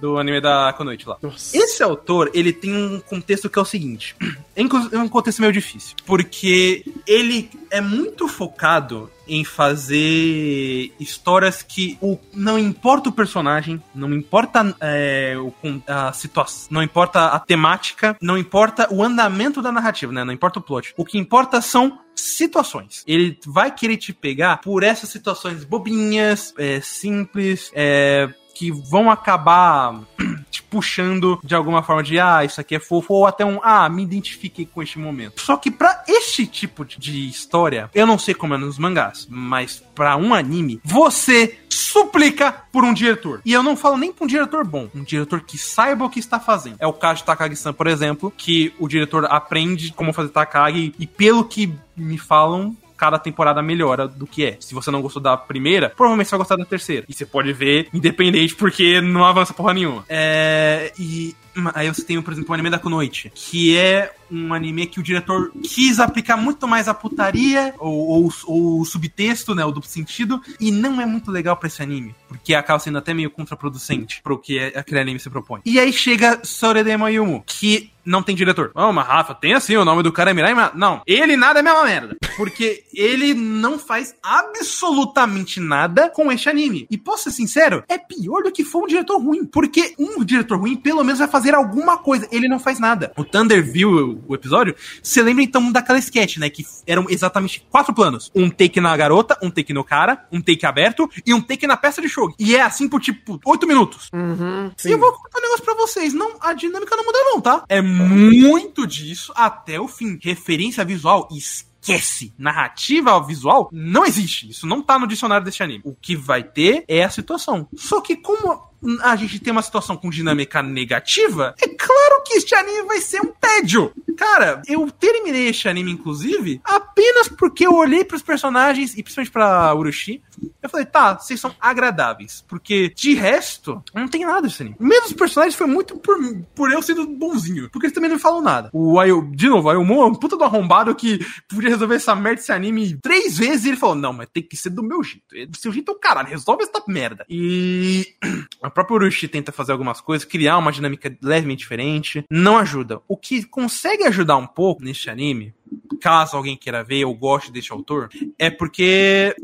[0.00, 1.16] do anime da Konoichi lá.
[1.22, 1.56] Nossa.
[1.56, 4.14] Esse autor, ele tem um contexto que é o seguinte.
[4.54, 5.96] É é um contexto meio difícil.
[6.04, 14.12] Porque ele é muito focado em fazer histórias que o, não importa o personagem, não
[14.12, 15.52] importa é, o,
[15.86, 20.22] a situação, não importa a temática, não importa o andamento da narrativa, né?
[20.22, 20.92] Não importa o plot.
[20.98, 23.02] O que importa são situações.
[23.06, 30.00] Ele vai querer te pegar por essas situações bobinhas, é, simples, é, que vão acabar
[30.50, 33.88] te puxando de alguma forma de ah, isso aqui é fofo, ou até um ah,
[33.88, 35.40] me identifiquei com este momento.
[35.40, 39.82] Só que pra este tipo de- história, eu não sei como é nos mangás, mas
[39.94, 43.40] pra um anime, você suplica por um diretor.
[43.44, 46.18] E eu não falo nem pra um diretor bom, um diretor que saiba o que
[46.20, 46.76] está fazendo.
[46.78, 51.06] É o caso de Takagi-san, por exemplo, que o diretor aprende como fazer Takagi e
[51.06, 54.56] pelo que me falam, cada temporada melhora do que é.
[54.60, 57.04] Se você não gostou da primeira, provavelmente você vai gostar da terceira.
[57.08, 60.04] E você pode ver independente, porque não avança porra nenhuma.
[60.08, 60.92] É.
[60.96, 61.34] E.
[61.74, 65.02] Aí você tem, por exemplo, o anime da Kunoichi, que é um anime que o
[65.02, 67.92] diretor quis aplicar muito mais a putaria, ou,
[68.24, 71.82] ou- ou o subtexto, né, o duplo sentido, e não é muito legal pra esse
[71.82, 75.60] anime, porque acaba sendo até meio contraproducente pro que aquele anime se propõe.
[75.66, 78.72] E aí chega Soredema Yumu, que não tem diretor.
[78.74, 80.72] Oh, mas Rafa, tem assim, o nome do cara é Mirai, mas...
[80.74, 82.16] Não, ele nada é a mesma merda.
[82.36, 86.86] Porque ele não faz absolutamente nada com este anime.
[86.90, 89.44] E posso ser sincero, é pior do que for um diretor ruim.
[89.44, 92.28] Porque um diretor ruim, pelo menos, vai fazer alguma coisa.
[92.30, 93.12] Ele não faz nada.
[93.16, 94.74] O Thunder viu o, episódio.
[95.02, 96.48] Você lembra então daquela sketch, né?
[96.50, 100.64] Que eram exatamente quatro planos: um take na garota, um take no cara, um take
[100.66, 102.32] aberto e um take na peça de show.
[102.38, 104.08] E é assim por tipo oito minutos.
[104.12, 106.12] Uhum, E eu vou contar um negócio pra vocês.
[106.12, 107.64] Não, a dinâmica não muda, não, tá?
[107.68, 110.18] É muito disso até o fim.
[110.22, 112.32] Referência visual, esquece.
[112.38, 114.50] Narrativa visual, não existe.
[114.50, 115.82] Isso não tá no dicionário desse anime.
[115.84, 117.68] O que vai ter é a situação.
[117.74, 118.71] Só que como
[119.02, 123.20] a gente tem uma situação com dinâmica negativa, é claro que este anime vai ser
[123.20, 123.92] um tédio.
[124.16, 129.74] Cara, eu terminei este anime, inclusive, apenas porque eu olhei pros personagens, e principalmente pra
[129.74, 130.22] Urushi,
[130.62, 132.44] eu falei, tá, vocês são agradáveis.
[132.48, 134.76] Porque, de resto, não tem nada desse anime.
[134.78, 136.16] Mesmo os personagens foi muito por,
[136.54, 137.68] por eu sendo bonzinho.
[137.70, 138.70] Porque eles também não falam nada.
[138.72, 142.14] O Ayo, de novo, o Ayomon é um puta do arrombado que podia resolver essa
[142.14, 145.02] merda desse anime três vezes e ele falou, não, mas tem que ser do meu
[145.02, 145.50] jeito.
[145.50, 147.24] Do seu jeito é o caralho, resolve essa merda.
[147.28, 148.06] E
[148.62, 153.00] a própria Urushi tenta fazer algumas coisas, criar uma dinâmica levemente diferente, não ajuda.
[153.08, 155.54] O que consegue ajudar um pouco neste anime,
[156.00, 159.34] caso alguém queira ver ou goste deste autor, é porque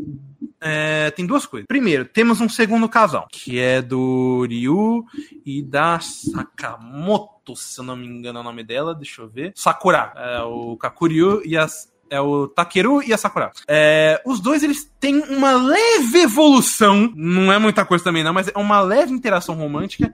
[0.60, 1.66] é, tem duas coisas.
[1.66, 5.04] Primeiro, temos um segundo casal, que é do Ryu
[5.44, 9.52] e da Sakamoto, se eu não me engano é o nome dela, deixa eu ver.
[9.54, 10.12] Sakura.
[10.16, 11.88] É o Kakuryu e as.
[12.10, 13.52] É o Takeru e a Sakura.
[13.68, 17.12] É, os dois, eles têm uma leve evolução.
[17.14, 20.12] Não é muita coisa também, não, mas é uma leve interação romântica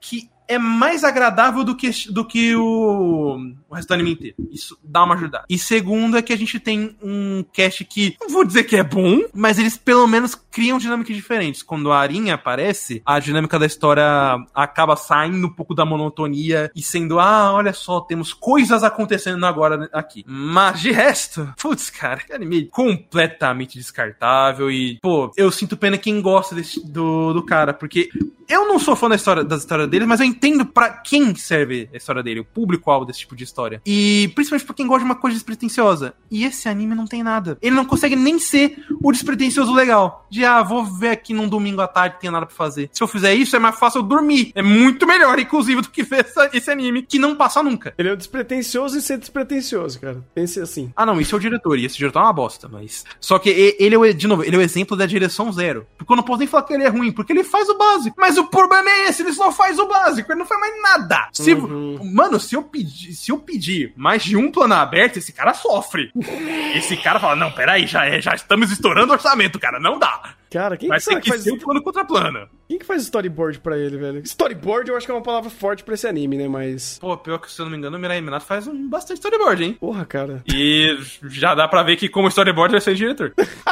[0.00, 3.38] que é mais agradável do que, do que o,
[3.68, 4.36] o resto do anime inteiro.
[4.50, 5.44] Isso dá uma ajudada.
[5.48, 8.82] E segundo é que a gente tem um cast que, não vou dizer que é
[8.82, 11.62] bom, mas eles pelo menos criam dinâmicas diferentes.
[11.62, 14.04] Quando a Arinha aparece, a dinâmica da história
[14.52, 19.88] acaba saindo um pouco da monotonia e sendo, ah, olha só, temos coisas acontecendo agora
[19.92, 20.24] aqui.
[20.26, 26.20] Mas de resto, putz, cara, que anime completamente descartável e, pô, eu sinto pena quem
[26.20, 28.10] gosta desse, do, do cara, porque
[28.50, 31.88] eu não sou fã da história, das histórias dele, mas eu entendo pra quem serve
[31.92, 33.80] a história dele, o público-alvo desse tipo de história.
[33.84, 36.14] E principalmente pra quem gosta de uma coisa despretensiosa.
[36.30, 37.58] E esse anime não tem nada.
[37.60, 40.26] Ele não consegue nem ser o despretensioso legal.
[40.30, 42.88] De, ah, vou ver aqui num domingo à tarde, tem nada pra fazer.
[42.92, 44.52] Se eu fizer isso, é mais fácil eu dormir.
[44.54, 47.92] É muito melhor, inclusive, do que ver essa- esse anime, que não passa nunca.
[47.98, 50.24] Ele é o despretensioso e ser despretensioso, cara.
[50.34, 50.92] Pense assim.
[50.96, 53.04] Ah, não, isso é o diretor, e esse diretor é uma bosta, mas.
[53.20, 55.86] Só que ele é, o, de novo, ele é o exemplo da direção zero.
[55.98, 58.16] Porque eu não posso nem falar que ele é ruim, porque ele faz o básico.
[58.18, 61.28] Mas o problema é esse, ele só faz o básico, ele não faz mais nada.
[61.32, 65.54] Se, Mano, se eu, pedir, se eu pedir mais de um plano aberto, esse cara
[65.54, 66.10] sofre.
[66.74, 70.34] Esse cara fala: não, peraí, já, é, já estamos estourando o orçamento, cara, não dá.
[70.50, 72.48] Cara, quem Vai que, que faz, ser um plano contra plano.
[72.68, 74.20] quem que faz storyboard pra ele, velho?
[74.24, 76.48] Storyboard eu acho que é uma palavra forte pra esse anime, né?
[76.48, 76.98] Mas.
[76.98, 79.62] Pô, pior que se eu não me engano, o Mirai Minato faz um bastante storyboard,
[79.64, 79.76] hein?
[79.78, 80.42] Porra, cara.
[80.52, 80.98] E
[81.28, 83.32] já dá pra ver que como storyboard vai ser diretor.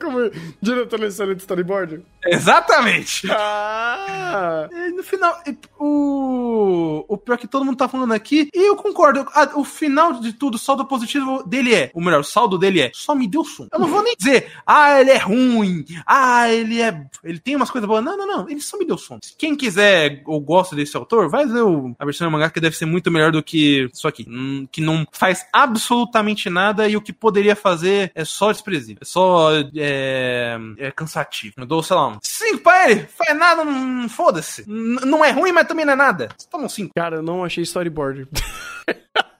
[0.00, 0.30] Como
[0.60, 2.02] diretor nesse de storyboard?
[2.26, 3.26] Exatamente.
[3.32, 4.68] Ah!
[4.70, 5.36] E no final,
[5.78, 10.12] o, o pior que todo mundo tá falando aqui, e eu concordo, a- o final
[10.20, 13.26] de tudo, o saldo positivo dele é, o melhor, o saldo dele é, só me
[13.26, 13.66] deu som.
[13.72, 17.06] Eu não vou nem dizer, ah, ele é ruim, ah, ele é.
[17.24, 18.04] Ele tem umas coisas boas.
[18.04, 18.48] Não, não, não.
[18.48, 19.18] Ele só me deu som.
[19.38, 22.76] Quem quiser ou gosta desse autor, vai ver o, a versão do mangá que deve
[22.76, 24.26] ser muito melhor do que isso aqui.
[24.28, 28.98] Hum, que não faz absolutamente nada e o que poderia fazer é só desprezível.
[29.00, 29.50] É só.
[29.76, 31.54] É, é cansativo.
[31.58, 33.06] Eu dou, sei lá, um 5 pra ele.
[33.06, 34.64] Faz nada, não foda-se.
[34.66, 36.28] Não é ruim, mas também não é nada.
[36.50, 36.92] Toma um 5.
[36.94, 38.28] Cara, eu não achei storyboard.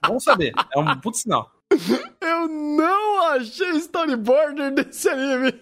[0.05, 0.51] Vamos saber.
[0.73, 1.51] É um puto sinal.
[2.19, 5.53] Eu não achei storyboard desse anime.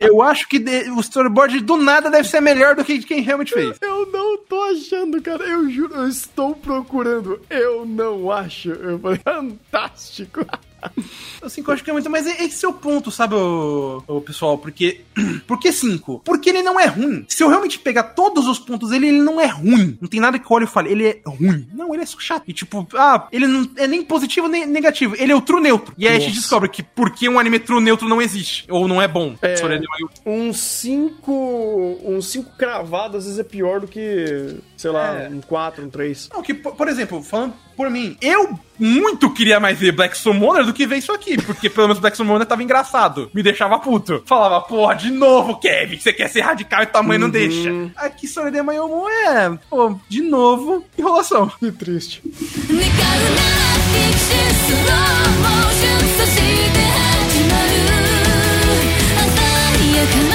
[0.00, 3.20] Eu acho que de- o storyboard do nada deve ser melhor do que de quem
[3.22, 3.76] realmente fez.
[3.80, 5.42] Eu não tô achando, cara.
[5.44, 7.40] Eu juro, eu estou procurando.
[7.50, 8.70] Eu não acho.
[8.70, 10.44] Eu falei, fantástico.
[11.42, 12.08] Assim, que eu acho que é muito.
[12.10, 14.58] Mas esse é o ponto, sabe, o, pessoal?
[14.58, 15.02] Porque.
[15.46, 16.22] Por que 5?
[16.24, 17.24] Porque ele não é ruim.
[17.28, 19.96] Se eu realmente pegar todos os pontos dele, ele não é ruim.
[20.00, 21.66] Não tem nada que eu olhe e fale, ele é ruim.
[21.72, 22.44] Não, ele é só chato.
[22.46, 25.14] E tipo, ah, ele não é nem positivo nem negativo.
[25.18, 25.94] Ele é o true neutro.
[25.96, 26.40] E aí a gente Nossa.
[26.40, 28.66] descobre que porque um anime true neutro não existe.
[28.68, 29.36] Ou não é bom.
[29.42, 29.54] É.
[29.54, 32.00] É Um 5.
[32.04, 35.29] Um 5 cravado às vezes é pior do que, sei lá, É.
[35.29, 36.29] um 4, um 3.
[36.33, 40.65] Não, que, por por exemplo, falando por mim, eu muito queria mais ver Black Summoner
[40.65, 44.21] do que ver isso aqui, porque pelo menos Black Summoner tava engraçado, me deixava puto.
[44.25, 47.69] Falava, porra, de novo, Kevin, você quer ser radical e tua mãe não deixa.
[47.95, 51.47] Aqui Sorede Mayomo é, pô, de novo, enrolação.
[51.59, 52.21] Que triste.
[52.23, 53.61] 願うなら
[53.91, 54.95] フィクションスロー
[55.41, 57.71] モーションそして始まる
[59.15, 60.34] 鮮やか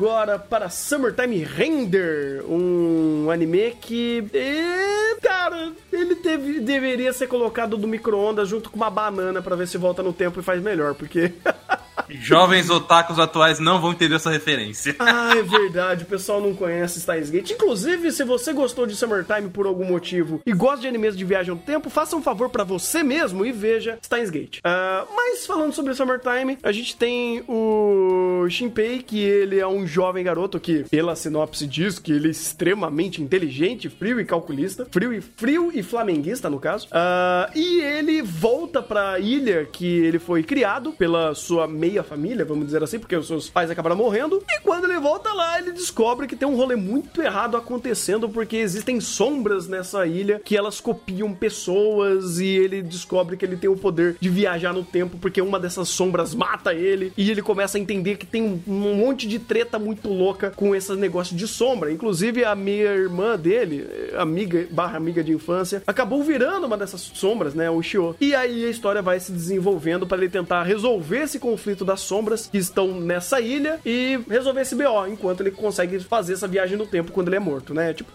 [0.00, 7.88] agora para Summertime Render, um anime que, eh, cara, ele teve- deveria ser colocado no
[7.88, 11.32] micro-ondas junto com uma banana pra ver se volta no tempo e faz melhor, porque
[12.08, 14.94] Jovens otakus atuais não vão entender essa referência.
[15.16, 17.52] Ah, é verdade, o pessoal não conhece Steins Gate.
[17.52, 21.54] Inclusive, se você gostou de Summertime por algum motivo e gosta de animes de viagem
[21.54, 24.58] no tempo, faça um favor pra você mesmo e veja Steins Gate.
[24.62, 30.24] Ah, mas falando sobre Summertime, a gente tem o Shinpei, que ele é um jovem
[30.24, 35.20] garoto que, pela sinopse diz que ele é extremamente inteligente, frio e calculista, frio e
[35.20, 36.88] frio e flamenguista no caso.
[36.90, 42.66] Ah, e ele volta pra ilha que ele foi criado pela sua meia família, vamos
[42.66, 44.42] dizer assim, porque os seus pais acabaram morrendo.
[44.48, 48.56] E quando ele volta lá, ele descobre que tem um rolê muito errado acontecendo, porque
[48.56, 53.76] existem sombras nessa ilha que elas copiam pessoas e ele descobre que ele tem o
[53.76, 57.80] poder de viajar no tempo, porque uma dessas sombras mata ele e ele começa a
[57.80, 61.92] entender que tem um, um monte de treta muito louca com esse negócio de sombra.
[61.92, 67.54] Inclusive, a minha irmã dele, amiga barra amiga de infância, acabou virando uma dessas sombras,
[67.54, 67.70] né?
[67.70, 68.16] O Shio.
[68.20, 72.46] E aí a história vai se desenvolvendo para ele tentar resolver esse conflito das sombras
[72.46, 76.86] que estão nessa ilha e resolver esse BO, enquanto ele consegue fazer essa viagem no
[76.86, 77.92] tempo quando ele é morto, né?
[77.94, 78.10] Tipo,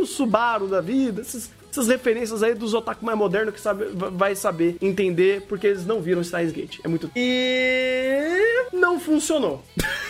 [0.00, 4.08] o Subaru da vida, esses- essas referências aí dos otaku mais modernos que sabe, va-
[4.08, 6.78] vai saber entender porque eles não viram Steins Gate.
[6.82, 7.10] É muito.
[7.14, 9.62] E não funcionou.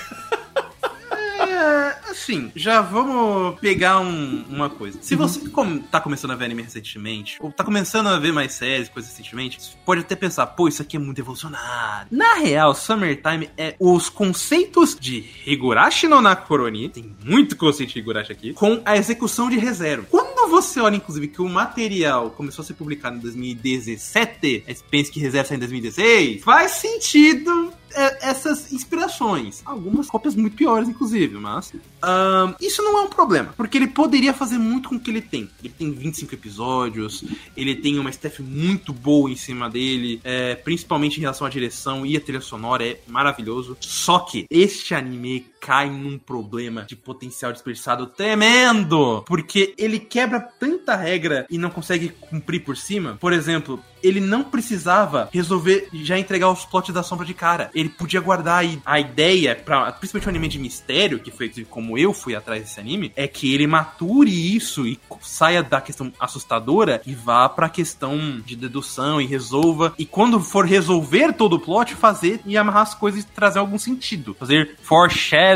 [1.61, 4.99] É, assim, já vamos pegar um- uma coisa.
[5.03, 8.53] Se você com- tá começando a ver anime recentemente, ou tá começando a ver mais
[8.55, 12.09] séries, coisas recentemente, pode até pensar, pô, isso aqui é muito evolucionário.
[12.11, 18.33] Na real, Summertime é os conceitos de Higurashi no Nakoroni, tem muito conceito de Higurashi
[18.33, 20.07] aqui, com a execução de ReZero.
[20.11, 24.83] Quando você olha, inclusive, que o material começou a ser publicado em 2017, aí você
[24.91, 29.63] pensa que ReZero saiu em 2016, faz sentido é, essas inspirações.
[29.65, 31.73] Algumas cópias muito piores, inclusive, mas.
[32.03, 35.21] ahn, isso não é um problema, porque ele poderia fazer muito com o que ele
[35.21, 35.49] tem.
[35.63, 37.25] Ele tem 25 episódios,
[37.57, 42.05] ele tem uma staff muito boa em cima dele, é, principalmente em relação à direção
[42.05, 43.77] e a trilha sonora, é maravilhoso.
[43.81, 50.97] Só que este anime cai num problema de potencial desperdiçado tremendo, porque ele quebra tanta
[50.97, 53.19] regra e não consegue cumprir por cima.
[53.21, 57.71] Por exemplo, ele não precisava resolver já entregar os plots da sombra de cara.
[57.75, 61.99] Ele podia guardar aí a ideia, pra, principalmente um anime de mistério, que foi como
[61.99, 67.03] eu fui atrás desse anime, é que ele mature isso e saia da questão assustadora
[67.05, 69.95] e vá pra questão de dedução e resolva.
[69.99, 73.79] E quando for resolver todo o plot, fazer e amarrar as coisas e trazer algum
[73.79, 74.35] sentido.
[74.39, 75.50] Fazer foreshadow,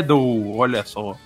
[0.55, 1.15] olha só.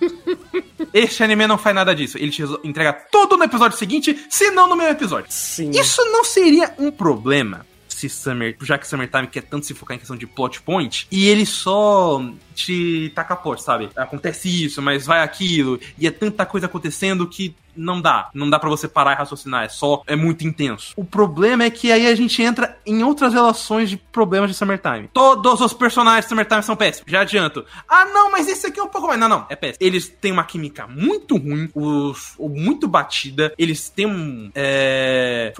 [0.92, 2.18] Este anime não faz nada disso.
[2.18, 5.26] Ele te entrega tudo no episódio seguinte, se não no mesmo episódio.
[5.28, 5.70] Sim.
[5.70, 7.64] Isso não seria um problema
[8.00, 11.28] se Summer, já que Summertime quer tanto se focar em questão de plot point, e
[11.28, 12.22] ele só
[12.54, 13.90] te taca plot, sabe?
[13.94, 18.30] Acontece isso, mas vai aquilo, e é tanta coisa acontecendo que não dá.
[18.34, 19.64] Não dá pra você parar e raciocinar.
[19.64, 20.02] É só.
[20.06, 20.92] É muito intenso.
[20.96, 25.08] O problema é que aí a gente entra em outras relações de problemas de Summertime.
[25.12, 27.10] Todos os personagens de Summertime são péssimos.
[27.10, 27.64] Já adianto.
[27.88, 29.18] Ah, não, mas esse aqui é um pouco mais.
[29.18, 29.46] Não, não.
[29.48, 29.78] É péssimo.
[29.80, 33.52] Eles têm uma química muito ruim, os, muito batida.
[33.58, 34.50] Eles têm.
[34.54, 35.52] É,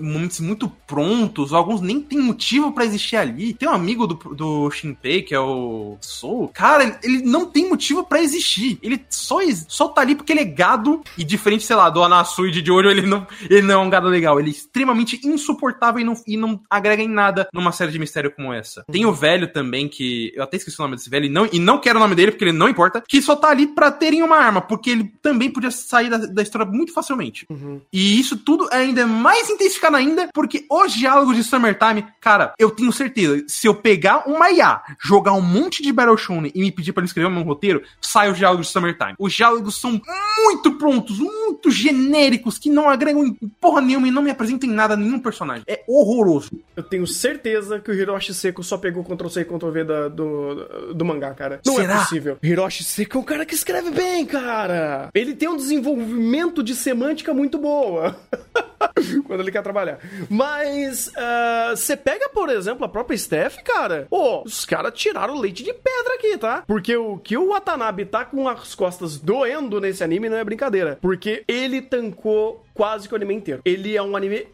[0.00, 1.52] momentos muito prontos.
[1.52, 3.54] Alguns nem tem motivo pra existir ali.
[3.54, 6.48] Tem um amigo do, do Shinpei, que é o Soul.
[6.48, 8.78] Cara, ele- ele não tem motivo pra existir.
[8.82, 11.02] Ele só, só tá ali porque ele é gado.
[11.16, 13.90] E diferente, sei lá, do Anasu e de olho, ele não, ele não é um
[13.90, 14.38] gado legal.
[14.38, 18.30] Ele é extremamente insuportável e não, e não agrega em nada numa série de mistério
[18.30, 18.84] como essa.
[18.90, 20.32] Tem o velho também, que.
[20.34, 22.32] Eu até esqueci o nome desse velho, e não, e não quero o nome dele,
[22.32, 23.02] porque ele não importa.
[23.06, 26.42] Que só tá ali pra terem uma arma, porque ele também podia sair da, da
[26.42, 27.46] história muito facilmente.
[27.92, 32.70] E isso tudo é ainda mais intensificado ainda, porque os diálogos de Summertime, cara, eu
[32.70, 36.72] tenho certeza, se eu pegar uma IA, jogar um monte de Battle Shonen e me
[36.72, 39.14] pedir pra ele escrever um roteiro, sai os diálogos de Summertime.
[39.18, 40.00] Os diálogos são
[40.44, 44.72] muito prontos, muito genéricos, que não agregam em porra nenhuma e não me apresentam em
[44.72, 45.64] nada nenhum personagem.
[45.66, 46.50] É horroroso.
[46.76, 51.04] Eu tenho certeza que o Hiroshi Seko só pegou Ctrl-C e Ctrl-V da- do, do
[51.04, 51.60] mangá, cara.
[51.64, 51.94] Não Será?
[51.94, 52.38] é possível.
[52.42, 55.10] Hiroshi Seko é um cara que escreve bem, cara.
[55.14, 58.16] Ele tem um desenvolvimento de semântica muito boa.
[59.26, 59.98] Quando ele quer trabalhar.
[60.28, 64.06] Mas, ah, você pega, por exemplo, a própria Steph, cara.
[64.08, 66.62] Pô, os caras tiraram leite de pedra aqui, tá?
[66.66, 70.98] Porque o que o Watanabe tá com as costas doendo nesse anime não é brincadeira.
[71.00, 73.62] Porque ele tancou quase que o anime inteiro.
[73.64, 74.46] Ele é um anime.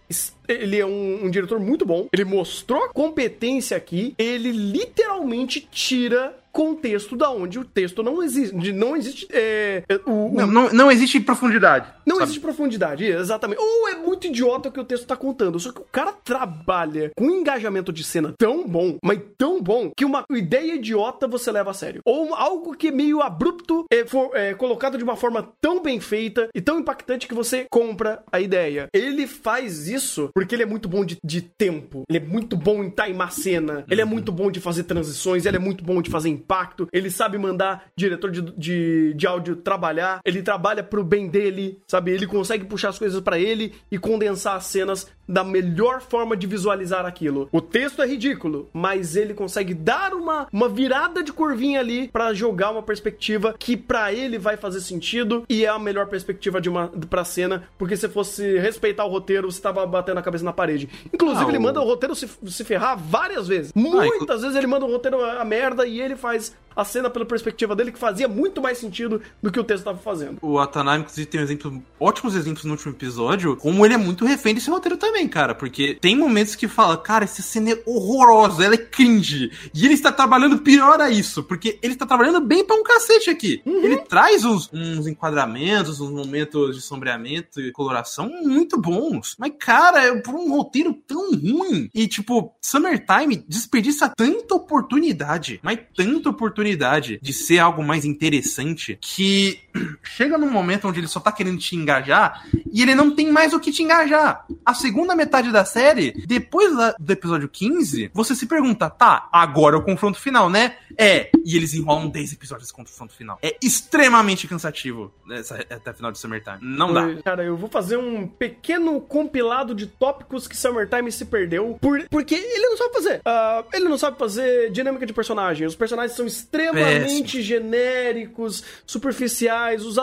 [0.49, 2.09] Ele é um, um diretor muito bom.
[2.13, 4.15] Ele mostrou competência aqui.
[4.19, 8.73] Ele literalmente tira contexto da onde o texto não existe.
[8.73, 9.29] Não existe.
[9.31, 11.87] é, é, o, o- Não, não, não existe profundidade.
[12.07, 12.25] não sabe?
[12.29, 13.61] existe profundidade, exatamente.
[13.61, 15.61] Ou é muito idiota o que o texto tá contando.
[15.61, 19.91] Só que o cara trabalha com um engajamento de cena tão bom, mas tão bom,
[19.95, 22.01] que uma ideia idiota você leva a sério.
[22.07, 26.01] Ou algo que é meio abrupto é, for, é, colocado de uma forma tão bem
[26.01, 28.89] feita e tão impactante que você compra a ideia.
[28.95, 32.03] Ele faz isso porque ele é muito bom de, de tempo.
[32.09, 33.85] Ele é muito bom em timar cena.
[33.91, 35.45] Ele é muito bom de fazer transições.
[35.45, 36.89] Ele é muito bom de fazer impacto.
[36.93, 40.21] Ele sabe mandar diretor de, de, de áudio trabalhar.
[40.25, 42.13] Ele trabalha pro bem dele, sabe?
[42.13, 46.47] Ele consegue puxar as coisas pra ele e condensar as cenas da melhor forma de
[46.47, 47.49] visualizar aquilo.
[47.51, 52.33] O texto é ridículo, mas ele consegue dar uma, uma virada de curvinha ali pra
[52.33, 56.69] jogar uma perspectiva que pra ele vai fazer sentido e é a melhor perspectiva de
[56.69, 60.53] uma pra cena, porque se fosse respeitar o roteiro, você tava batendo a cabeça na
[60.53, 60.89] parede.
[61.13, 63.73] Inclusive, Ah, ele manda o roteiro se, se ferrar várias vezes.
[63.75, 66.36] Muitas vezes ele manda o roteiro a merda e ele faz
[66.77, 69.99] a cena pela perspectiva dele que fazia muito mais sentido do que o texto tava
[69.99, 70.39] fazendo.
[70.43, 74.27] O Atanabe, inclusive, tem um exemplo, ótimos exemplos no último episódio, como ele é muito
[74.27, 75.55] refém desse roteiro também, cara.
[75.55, 79.51] Porque tem momentos que fala, cara, essa cena é horrorosa, ela é cringe.
[79.73, 83.31] E ele está trabalhando pior a isso, porque ele está trabalhando bem pra um cacete
[83.31, 83.63] aqui.
[83.65, 89.35] Ele traz uns, uns enquadramentos, uns momentos de sombreamento e coloração muito bons.
[89.39, 91.89] Mas, cara, é por um roteiro tão ruim.
[91.95, 99.61] E, tipo, Summertime desperdiça tanta oportunidade, mas tanta oportunidade de ser algo mais interessante que
[100.03, 103.53] chega num momento onde ele só tá querendo te engajar e ele não tem mais
[103.53, 104.45] o que te engajar.
[104.65, 109.77] A segunda metade da série, depois da- do episódio 15, você se pergunta, tá, agora
[109.77, 110.77] é o confronto final, né?
[110.99, 113.39] É, e eles enrolam 10 episódios desse confronto final.
[113.43, 116.59] É extremamente cansativo essa, até o final de Summertime.
[116.61, 117.07] Não dá.
[117.23, 121.79] Cara, eu vou fazer um pequeno compilado de tópicos que Summertime se perdeu.
[121.81, 123.21] Por, porque ele não sabe fazer.
[123.25, 125.67] Ah, ele não sabe fazer dinâmica de personagem.
[125.67, 129.85] Os personagens são extremamente genéricos, superficiais.
[129.85, 129.97] Os,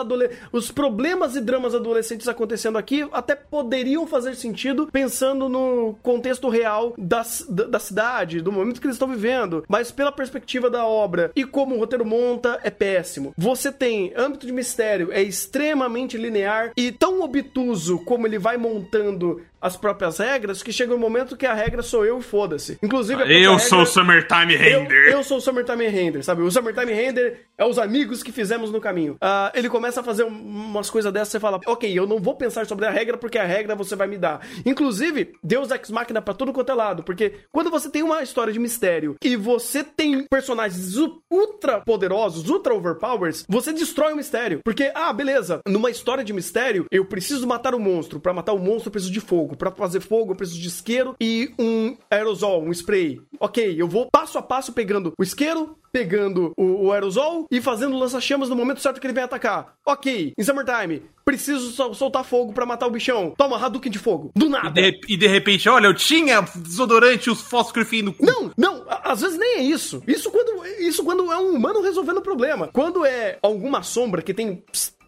[0.52, 6.94] os problemas e dramas adolescentes acontecendo aqui até poderiam fazer sentido pensando no contexto real
[6.98, 7.24] da,
[7.68, 9.64] da cidade, do momento que eles estão vivendo.
[9.68, 13.32] Mas pela perspectiva da obra e como o roteiro monta, é péssimo.
[13.36, 19.40] Você tem âmbito de mistério, é extremamente linear e tão obtuso como ele vai montando
[19.64, 22.78] as próprias regras que chega um momento que a regra sou eu e foda-se.
[22.82, 23.40] Inclusive, a própria
[23.78, 26.42] regra- Summertime eu, eu sou o Summertime Render, sabe?
[26.42, 29.16] O Summertime Render é os amigos que fizemos no caminho.
[29.20, 32.34] Ah, ele começa a fazer um- umas coisas dessas, você fala, ok, eu não vou
[32.36, 34.40] pensar sobre a regra porque a regra você vai me dar.
[34.66, 38.52] Inclusive, Deus Ex Machina pra tudo quanto é lado, porque quando você tem uma história
[38.52, 40.94] de mistério e você tem personagens
[41.30, 44.60] ultra poderosos, ultra overpowers, você destrói o mistério.
[44.64, 48.20] Porque, ah, beleza, numa história de mistério, eu preciso matar o monstro.
[48.20, 49.53] Pra matar o monstro, eu preciso de fogo.
[49.56, 53.20] Pra fazer fogo, eu preciso de isqueiro e um aerosol, um spray.
[53.40, 57.96] Ok, eu vou passo a passo pegando o isqueiro, pegando o, o aerosol e fazendo
[57.96, 59.74] lança-chamas no momento certo que ele vem atacar.
[59.86, 63.32] Ok, em Summertime, preciso sol- soltar fogo pra matar o bichão.
[63.36, 64.30] Toma, Hadouken de fogo.
[64.34, 64.70] Do E nada.
[64.70, 68.24] de, rep- e de repente, olha, eu tinha desodorante e os fósforos no cu.
[68.26, 70.02] Não, não, às vezes nem é isso.
[70.06, 72.68] Isso quando, isso quando é um humano resolvendo o problema.
[72.72, 74.62] Quando é alguma sombra que tem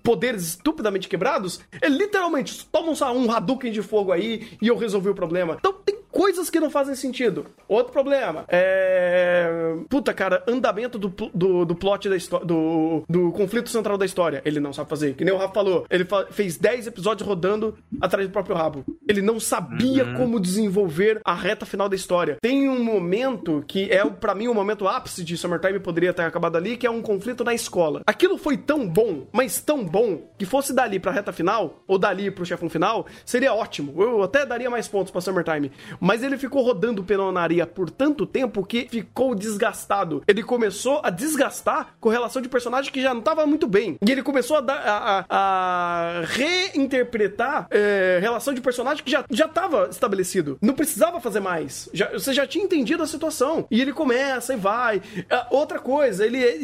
[0.06, 5.14] poderes estupidamente quebrados, ele literalmente toma um Hadouken de fogo aí e eu resolvi o
[5.16, 5.56] problema.
[5.58, 7.46] Então tem coisas que não fazem sentido.
[7.68, 9.74] Outro problema é.
[9.88, 12.46] Puta, cara, andamento do, do, do plot da história.
[12.46, 14.42] Do, do conflito central da história.
[14.44, 15.14] Ele não sabe fazer.
[15.14, 15.86] Que nem o Rafa falou.
[15.90, 18.84] Ele fa- fez 10 episódios rodando atrás do próprio rabo.
[19.08, 22.36] Ele não sabia como desenvolver a reta final da história.
[22.40, 26.56] Tem um momento que é, pra mim, o momento ápice de Summertime poderia ter acabado
[26.56, 28.02] ali, que é um conflito na escola.
[28.06, 32.30] Aquilo foi tão bom, mas tão bom, que fosse dali pra reta final, ou dali
[32.30, 33.94] pro chefão final, seria ótimo.
[34.02, 35.70] Eu até daria mais pontos pra Summertime.
[36.06, 40.22] Mas ele ficou rodando peronaria por tanto tempo que ficou desgastado.
[40.28, 43.96] Ele começou a desgastar com relação de personagem que já não tava muito bem.
[44.06, 49.24] E ele começou a, dar- a- a- a reinterpretar é, relação de personagem que já,
[49.30, 50.58] já tava estabelecido.
[50.62, 51.88] Não precisava fazer mais.
[51.92, 53.66] Já- você já tinha entendido a situação.
[53.70, 55.02] E ele começa e vai.
[55.28, 56.56] Ah, outra coisa, ele é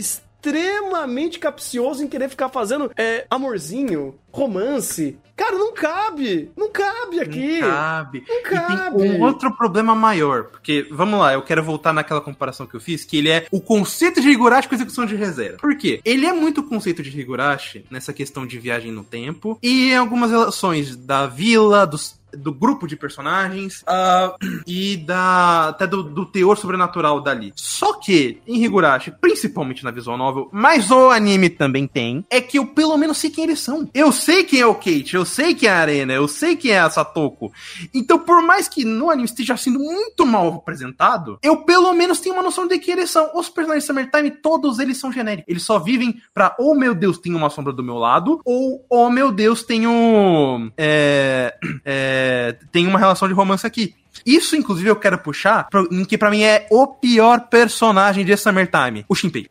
[0.46, 5.16] extremamente capcioso em querer ficar fazendo é, amorzinho, romance.
[5.36, 6.50] Cara, não cabe.
[6.56, 7.60] Não cabe aqui.
[7.60, 8.24] Cabe.
[8.28, 9.02] Não E tem cabe.
[9.02, 13.04] um outro problema maior, porque, vamos lá, eu quero voltar naquela comparação que eu fiz,
[13.04, 15.58] que ele é o conceito de Higurashi com execução de reserva.
[15.58, 16.00] Por quê?
[16.04, 20.30] Ele é muito conceito de Higurashi nessa questão de viagem no tempo e em algumas
[20.30, 24.34] relações da vila, dos do grupo de personagens ah,
[24.66, 27.52] e da até do, do teor sobrenatural dali.
[27.56, 32.58] Só que em Higurashi, principalmente na visual novel, mas o anime também tem, é que
[32.58, 33.88] eu pelo menos sei quem eles são.
[33.94, 36.72] Eu sei quem é o Kate, eu sei quem é a Arena, eu sei quem
[36.72, 37.52] é a Satoko.
[37.94, 42.34] Então, por mais que no anime esteja sendo muito mal apresentado, eu pelo menos tenho
[42.34, 43.30] uma noção de quem eles são.
[43.34, 45.48] Os personagens de Summertime, todos eles são genéricos.
[45.48, 49.10] Eles só vivem pra, oh meu Deus, tem uma sombra do meu lado, ou, oh
[49.10, 50.70] meu Deus, tenho.
[50.76, 51.54] É,
[51.84, 52.21] é,
[52.70, 53.94] tem uma relação de romance aqui.
[54.26, 58.36] Isso, inclusive, eu quero puxar, pro- em que pra mim é o pior personagem de
[58.36, 59.46] Summertime, o Shinpei.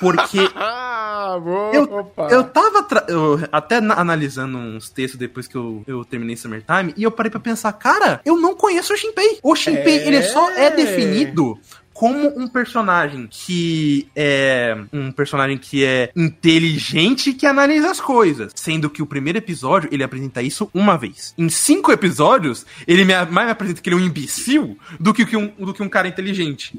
[0.00, 1.74] Porque Ah, boa.
[1.74, 6.92] eu, eu tava eu até na- analisando uns textos depois que eu, eu terminei Summertime
[6.96, 9.38] e eu parei pra pensar, cara, eu não conheço o Shinpei.
[9.42, 10.06] O Shinpei, É.
[10.06, 11.58] ele só é definido
[11.94, 18.52] como um personagem que é um personagem que é inteligente e que analisa as coisas.
[18.54, 21.32] Sendo que o primeiro episódio ele apresenta isso uma vez.
[21.38, 25.36] Em cinco episódios, ele me, mais me apresenta que ele é um imbecil do que,
[25.36, 26.78] um, do que um cara inteligente.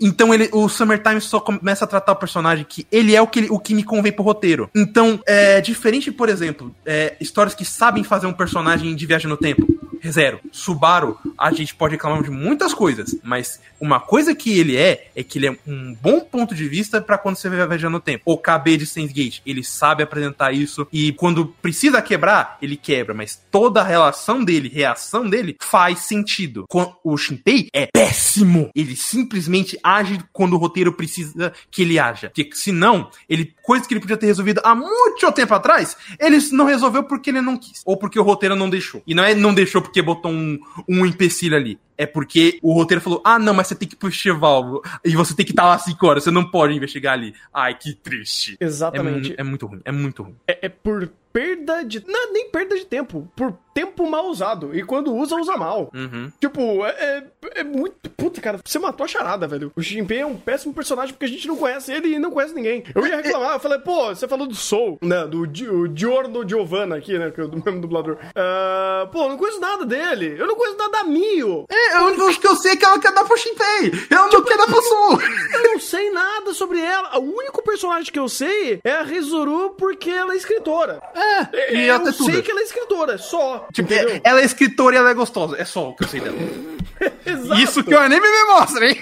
[0.00, 3.46] Então ele, o Summertime só começa a tratar o personagem que ele é o que,
[3.48, 4.68] o que me convém pro roteiro.
[4.74, 9.36] Então, é diferente, por exemplo, é, histórias que sabem fazer um personagem de viagem no
[9.36, 9.66] tempo.
[10.10, 10.40] Zero.
[10.52, 15.24] Subaru, a gente pode reclamar de muitas coisas, mas uma coisa que ele é, é
[15.24, 18.22] que ele é um bom ponto de vista pra quando você vai viajar no tempo.
[18.24, 23.12] O KB de Saint Gate, ele sabe apresentar isso e quando precisa quebrar, ele quebra,
[23.12, 26.66] mas toda a relação dele, reação dele, faz sentido.
[27.02, 28.70] O Shinpei é péssimo.
[28.74, 32.30] Ele simplesmente age quando o roteiro precisa que ele haja.
[32.34, 36.66] Porque senão, ele, coisa que ele podia ter resolvido há muito tempo atrás, ele não
[36.66, 37.82] resolveu porque ele não quis.
[37.84, 39.02] Ou porque o roteiro não deixou.
[39.06, 40.58] E não é não deixou porque botou um,
[40.88, 41.78] um empecilho ali.
[41.96, 44.82] É porque o roteiro falou: ah, não, mas você tem que ir pro festival.
[45.04, 46.24] E você tem que estar lá 5 horas.
[46.24, 47.34] Você não pode investigar ali.
[47.52, 48.56] Ai, que triste.
[48.60, 49.28] É, Exatamente.
[49.30, 49.80] mu- é muito ruim.
[49.84, 50.36] É muito ruim.
[50.48, 52.02] É, é por perda de.
[52.06, 53.28] Não, é nem perda de tempo.
[53.34, 54.70] Por tempo mal usado.
[54.72, 55.90] E quando usa, usa mal.
[55.92, 56.30] Uhum.
[56.40, 58.08] Tipo, é, é, é muito.
[58.10, 59.72] Puta, cara, você matou a charada, velho.
[59.74, 62.54] O Shinpei é um péssimo personagem porque a gente não conhece ele e não conhece
[62.54, 62.84] ninguém.
[62.94, 65.26] Eu ia reclamar, eu falei, pô, você falou do Soul, né?
[65.26, 67.32] Do Di- o Giorno Giovanna aqui, né?
[67.32, 68.16] Que é o do mesmo dublador.
[68.36, 70.36] Ah, pô, eu não conheço nada dele.
[70.38, 71.64] Eu não conheço nada da Mio.
[71.68, 73.92] É, eu, que eu sei que ela quer dar pro Shinpei.
[74.08, 75.18] Eu não quero dar pro Sul.
[75.52, 77.18] Eu não sei nada sobre ela.
[77.18, 81.02] O único personagem que eu sei é a Rizuru porque ela é escritora.
[81.12, 81.23] É,
[81.72, 82.30] e eu até tudo.
[82.32, 83.66] sei que ela é escritora, só.
[83.72, 84.14] Tipo, entendeu?
[84.16, 85.56] é- ela é escritora e ela é gostosa.
[85.58, 86.36] É só o que eu sei dela.
[87.58, 88.96] Isso que o anime me mostra, hein?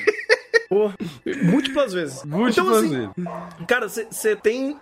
[0.72, 0.90] Pô,
[1.42, 2.24] múltiplas vezes.
[2.24, 3.66] Múltiplas então, assim, vezes.
[3.68, 4.78] Cara, você tem.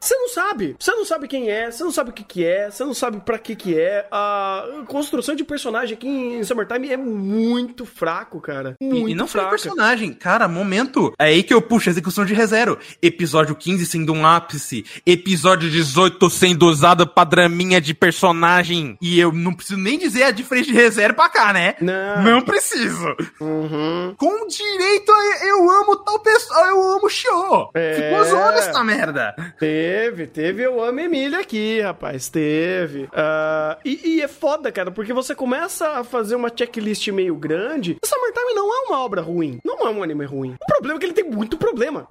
[0.00, 0.76] Você não sabe.
[0.78, 3.20] Você não sabe quem é, você não sabe o que, que é, você não sabe
[3.20, 4.06] pra que, que é.
[4.12, 8.76] A construção de personagem aqui em Summertime é muito fraco, cara.
[8.80, 9.50] Muito E, e não fraca.
[9.50, 11.12] personagem, cara, momento.
[11.18, 12.78] É aí que eu puxo a execução de ReZero.
[13.02, 14.84] Episódio 15 sendo um ápice.
[15.04, 18.96] Episódio 18 sendo usado pra draminha de personagem.
[19.02, 21.74] E eu não preciso nem dizer a diferença de ReZero pra cá, né?
[21.80, 22.22] Não.
[22.22, 23.16] Não preciso.
[23.40, 24.03] Uhum.
[24.16, 27.70] Com direito, a eu amo tal pessoa, eu amo Shio.
[27.74, 27.94] É.
[27.94, 29.34] Ficou zoando essa merda.
[29.58, 33.08] Teve, teve Eu Amo Emília aqui, rapaz, teve.
[33.12, 37.96] Ah, e, e é foda, cara, porque você começa a fazer uma checklist meio grande.
[38.04, 40.54] Summertime não é uma obra ruim, não é um anime ruim.
[40.60, 42.06] O problema é que ele tem muito problema.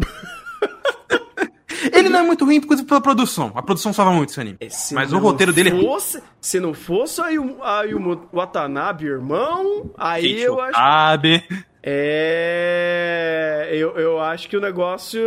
[1.92, 3.52] Ele não é muito ruim por causa pela produção.
[3.56, 4.58] A produção salva muito esse anime.
[4.70, 5.98] Se Mas o roteiro dele é ruim.
[6.40, 10.78] Se não fosse aí o, aí o Watanabe, irmão, aí eu acho.
[10.78, 11.44] Sabe?
[11.84, 13.70] É.
[13.72, 15.22] Eu, eu acho que o negócio.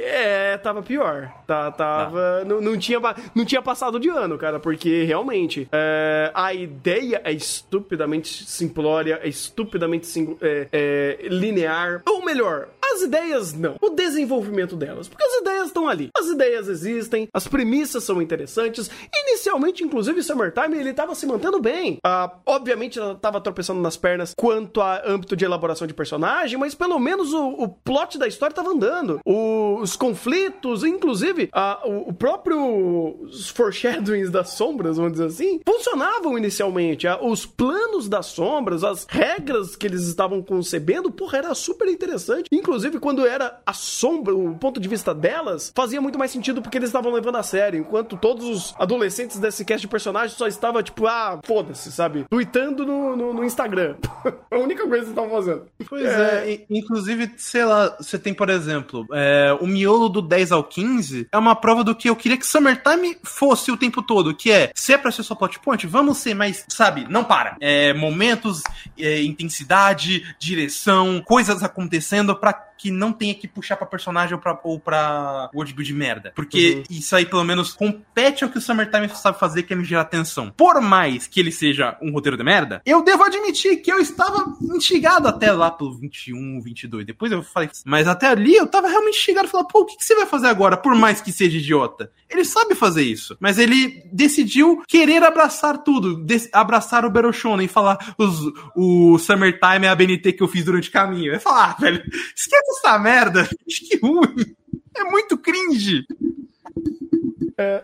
[0.00, 1.30] É, tava pior.
[1.46, 2.44] Tá, tava.
[2.44, 5.68] Não, não, tinha, pa- não tinha passado de ano, cara, porque realmente.
[5.72, 12.02] é, a ideia é estupidamente simplória, é estupidamente sim- é, é, linear.
[12.08, 13.76] Ou melhor, as ideias não.
[13.80, 15.08] O desenvolvimento delas.
[15.08, 16.10] Porque as ideias estão ali.
[16.16, 18.90] As ideias existem, as premissas são interessantes.
[19.28, 21.98] Inicialmente, inclusive, Summertime, ele tava se mantendo bem.
[22.04, 26.74] Ah, obviamente, ela tava tropeçando nas pernas quanto a âmbito de elaboração de personagem, mas
[26.74, 29.20] pelo menos o, o plot da história tava andando.
[29.24, 35.60] O- os conflitos, inclusive, ah, o, o próprio os foreshadowings das sombras, vamos dizer assim,
[35.66, 37.06] funcionavam inicialmente.
[37.06, 42.48] Ah, os planos das sombras, as regras que eles estavam concebendo, porra, era super interessante.
[42.52, 46.78] Inclusive, quando era a sombra, o ponto de vista delas, fazia muito mais sentido porque
[46.78, 50.82] eles estavam levando a sério, enquanto todos os adolescentes desse cast de personagens só estavam,
[50.82, 52.24] tipo, ah, foda-se, sabe?
[52.30, 53.96] Tweetando no, no, no Instagram.
[54.50, 55.66] a única coisa que eles estavam fazendo.
[55.88, 60.52] Pois é, e- inclusive, sei lá, você tem, por exemplo, é, o miolo do 10
[60.52, 64.34] ao 15 é uma prova do que eu queria que Summertime fosse o tempo todo,
[64.34, 67.56] que é, se é pra ser só plot point, vamos ser mais, sabe, não para.
[67.60, 68.62] É, momentos,
[68.98, 74.58] é, intensidade, direção, coisas acontecendo pra que não tenha que puxar pra personagem ou pra,
[74.62, 76.32] ou pra worldbuild de merda.
[76.34, 79.84] Porque isso aí, pelo menos, compete ao que o Summertime sabe fazer, que é me
[79.84, 80.52] gerar atenção.
[80.56, 84.56] Por mais que ele seja um roteiro de merda, eu devo admitir que eu estava
[84.74, 87.06] instigado até lá pelo 21, 22.
[87.06, 89.96] Depois eu falei, mas até ali eu tava realmente instigado e falar, pô, o que,
[89.96, 92.10] que você vai fazer agora, por mais que seja idiota?
[92.28, 98.14] Ele sabe fazer isso, mas ele decidiu querer abraçar tudo, abraçar o Beroshona e falar
[98.18, 98.40] os,
[98.74, 101.32] o Summertime é a BNT que eu fiz durante o caminho.
[101.32, 102.02] Eu falar, ah, velho,
[102.34, 104.54] esquece essa merda, que ruim.
[104.96, 106.04] É muito cringe.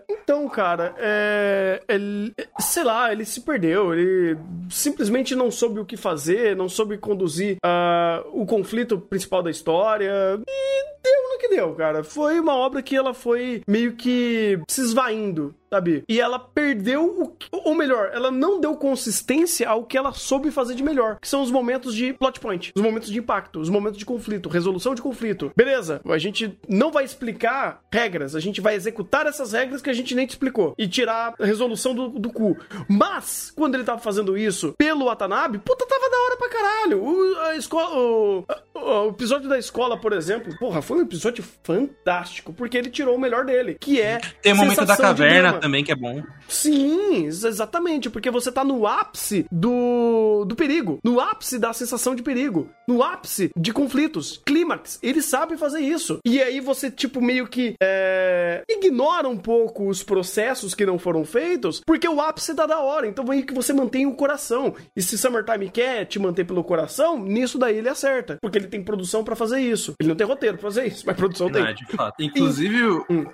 [0.09, 4.39] Então, cara, é, ele- sei lá, ele se perdeu, ele
[4.70, 10.11] simplesmente não soube o que fazer, não soube conduzir ah, o conflito principal da história
[10.47, 12.05] e deu no que deu, cara.
[12.05, 15.55] Foi uma obra que ela foi meio que se esvaindo.
[15.73, 16.03] Sabe?
[16.09, 17.29] E ela perdeu o.
[17.29, 21.16] que- Ou melhor, ela não deu consistência ao que ela soube fazer de melhor.
[21.20, 24.49] Que são os momentos de plot point, os momentos de impacto, os momentos de conflito,
[24.49, 25.51] resolução de conflito.
[25.57, 29.95] Beleza, a gente não vai explicar regras, a gente vai executar essas regras que a
[29.95, 30.75] gente nem te explicou.
[30.77, 32.57] E tirar a resolução do, do cu.
[32.89, 37.03] Mas, quando ele tava fazendo isso pelo Watanabe, puta, tava da hora pra caralho.
[37.03, 37.97] O, a escola.
[37.97, 38.45] O,
[38.75, 42.53] o- o episódio da escola, por exemplo, porra, foi um episódio fantástico.
[42.53, 44.18] Porque ele tirou o melhor dele, que é.
[44.43, 45.61] Tem o momento da caverna.
[45.63, 46.23] Também, que é bom.
[46.53, 52.15] Sim, ex- exatamente, porque você tá no ápice do, do perigo, no ápice da sensação
[52.15, 54.99] de perigo, no ápice de conflitos, clímax.
[55.03, 56.19] Ele sabe fazer isso.
[56.25, 61.25] E aí você, tipo, meio que é, ignora um pouco os processos que não foram
[61.25, 63.07] feitos, porque o ápice tá da hora.
[63.07, 64.75] Então meio que você mantém o coração.
[64.97, 68.37] E se Summertime quer te manter pelo coração, nisso daí ele acerta.
[68.43, 69.95] Porque ele tem produção pra fazer isso.
[70.01, 71.63] Ele não tem roteiro pra fazer isso, mas produção tem.
[71.63, 72.23] Ah, de fato.
[72.23, 72.79] Inclusive,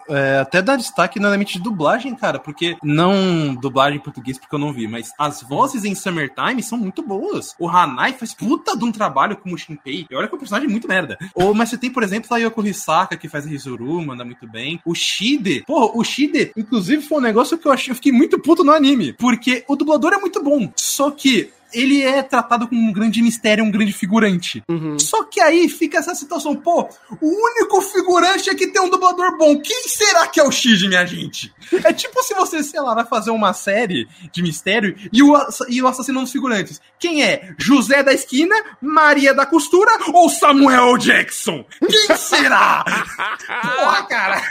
[0.08, 3.07] é, até dá destaque no elemento de dublagem, cara, porque não
[3.54, 7.54] dublagem em português porque eu não vi, mas as vozes em Summertime são muito boas.
[7.58, 10.06] O Hanai faz puta de um trabalho como o Shinpei.
[10.10, 11.18] E olha que é um personagem muito merda.
[11.34, 14.46] Ou, mas você tem, por exemplo, a Yoko Hisaka, que faz a Hizuru, manda muito
[14.46, 14.80] bem.
[14.84, 18.38] O Shide, porra, o Shide, inclusive, foi um negócio que eu achei, eu fiquei muito
[18.38, 22.80] puto no anime, porque o dublador é muito bom, só que ele é tratado como
[22.80, 24.62] um grande mistério, um grande figurante.
[24.68, 24.98] Uhum.
[24.98, 26.88] Só que aí fica essa situação, pô,
[27.20, 29.58] o único figurante é que tem um dublador bom.
[29.60, 31.52] Quem será que é o Shiji, minha gente?
[31.84, 35.36] É tipo se você, sei lá, vai fazer uma série de mistério e o,
[35.68, 36.80] e o assassino dos figurantes.
[36.98, 37.54] Quem é?
[37.58, 41.64] José da Esquina, Maria da Costura ou Samuel Jackson?
[41.80, 42.84] Quem será?
[43.62, 44.42] Porra, cara.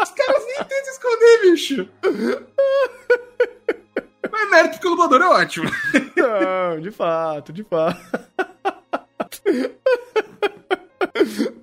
[0.00, 1.88] Os caras nem tentam esconder, bicho.
[4.30, 5.70] Mas é mérito porque o dublador é ótimo.
[6.16, 7.98] Não, de fato, de fato.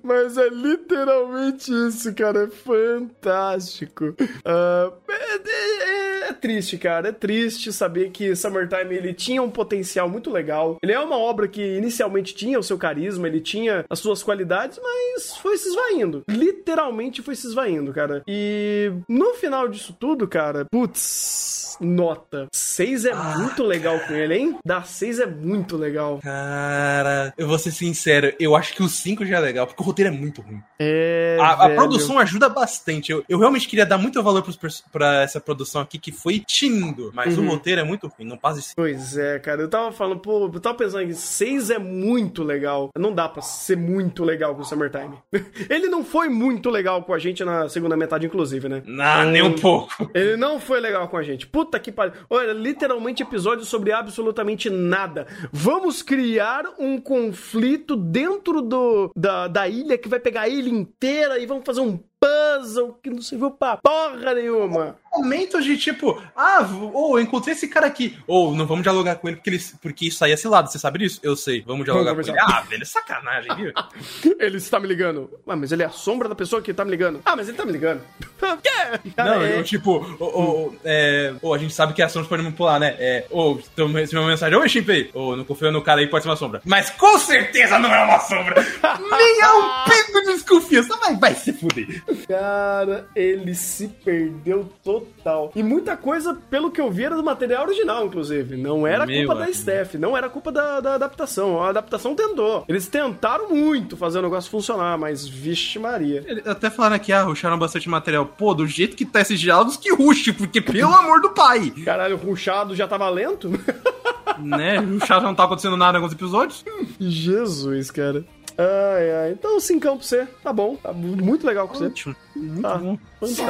[0.02, 2.44] Mas é literalmente isso, cara.
[2.44, 4.14] É fantástico.
[4.44, 7.08] Ah, é, é- é triste, cara.
[7.08, 10.76] É triste saber que Summertime ele tinha um potencial muito legal.
[10.82, 14.80] Ele é uma obra que inicialmente tinha o seu carisma, ele tinha as suas qualidades,
[14.82, 16.22] mas foi se esvaindo.
[16.28, 18.22] Literalmente foi se esvaindo, cara.
[18.26, 22.46] E no final disso tudo, cara, putz, nota.
[22.52, 24.58] 6 é muito legal com ele, hein?
[24.64, 26.18] Dar 6 é muito legal.
[26.22, 29.86] Cara, eu vou ser sincero, eu acho que o 5 já é legal, porque o
[29.86, 30.60] roteiro é muito ruim.
[30.78, 31.36] É.
[31.40, 33.10] A, a produção ajuda bastante.
[33.12, 36.40] Eu, eu realmente queria dar muito valor pros pers- pra essa produção aqui, que foi
[36.40, 37.10] tinindo.
[37.14, 37.46] Mas Uhum.
[37.46, 38.74] o roteiro é muito ruim, não passa esse.
[38.74, 39.60] Pois é, cara.
[39.62, 42.90] Eu tava falando, pô, eu tava pensando que 6 é muito legal.
[42.98, 45.16] Não dá pra ser muito legal com o Summertime.
[45.68, 48.82] Ele não foi muito legal com a gente na segunda metade, inclusive, né?
[48.86, 50.10] Não, nem um pouco.
[50.14, 51.46] Ele não foi legal com a gente.
[51.46, 52.14] Puta que pariu.
[52.30, 55.26] Olha, literalmente episódio sobre absolutamente nada.
[55.52, 61.38] Vamos criar um conflito dentro do, da, da ilha que vai pegar a ilha inteira
[61.38, 64.96] e vamos fazer um puzzle que não serviu pra porra nenhuma.
[65.14, 68.18] Momentos de tipo, ah, ou eu encontrei esse cara aqui.
[68.26, 70.70] Ou não vamos dialogar com ele porque, ele, porque isso aí é cilado.
[70.70, 71.20] Você sabe disso?
[71.22, 71.62] Eu sei.
[71.66, 72.40] Vamos dialogar Vamos com ele.
[72.42, 73.72] Ah, velho, sacanagem, viu?
[74.38, 75.30] Ele está me ligando.
[75.46, 77.22] Ah, mas ele é a sombra da pessoa que tá me ligando.
[77.24, 78.02] Ah, mas ele tá me ligando.
[78.62, 79.10] Quê?
[79.16, 82.28] Cara, Não, é- eu, tipo, ou, ou, é, ou a gente sabe que a sombra
[82.28, 82.94] pode manipular, né?
[82.98, 86.24] É, ou então recebeu uma mensagem, oi, Shinpei, ou não confio no cara aí, pode
[86.24, 86.60] ser uma sombra.
[86.64, 88.54] Mas com certeza não é uma sombra!
[89.10, 92.02] Nem é um pingo de desconfiança, vai, vai se fuder.
[92.26, 95.52] Cara, ele se perdeu total.
[95.54, 98.56] E muita coisa, pelo que eu vi, era do material original, inclusive.
[98.56, 99.58] Não era Meu culpa da amigo.
[99.58, 101.62] Steph, não era culpa da, da adaptação.
[101.62, 102.64] A adaptação tentou.
[102.68, 106.24] Eles tentaram muito fazer o negócio funcionar, mas vixe Maria.
[106.44, 108.26] Até falando aqui, ah, ruxaram bastante material.
[108.26, 111.70] Pô, do jeito que tá esses diálogos, que ruxe, porque pelo amor do pai!
[111.84, 113.50] Caralho, o ruchado já tava lento?
[114.38, 114.78] né?
[114.78, 116.64] Ruxar já não tá acontecendo nada em alguns episódios.
[117.00, 118.24] Jesus, cara.
[118.57, 119.31] Ai, ai.
[119.31, 120.27] Então, cincão pra você.
[120.43, 120.75] Tá bom.
[120.75, 121.85] Tá muito legal com você.
[121.85, 122.15] Ótimo.
[122.35, 122.97] Muito Tá bom.
[123.19, 123.45] fantástico.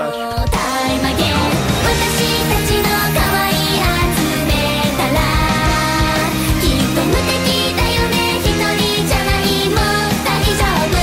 [0.52, 1.34] タイムアゲン
[1.84, 4.52] 私たちの可愛い集め
[4.98, 5.20] たら
[6.62, 8.62] きっと無敵だよね一人
[9.08, 9.78] じゃないもう
[10.24, 10.94] 大丈夫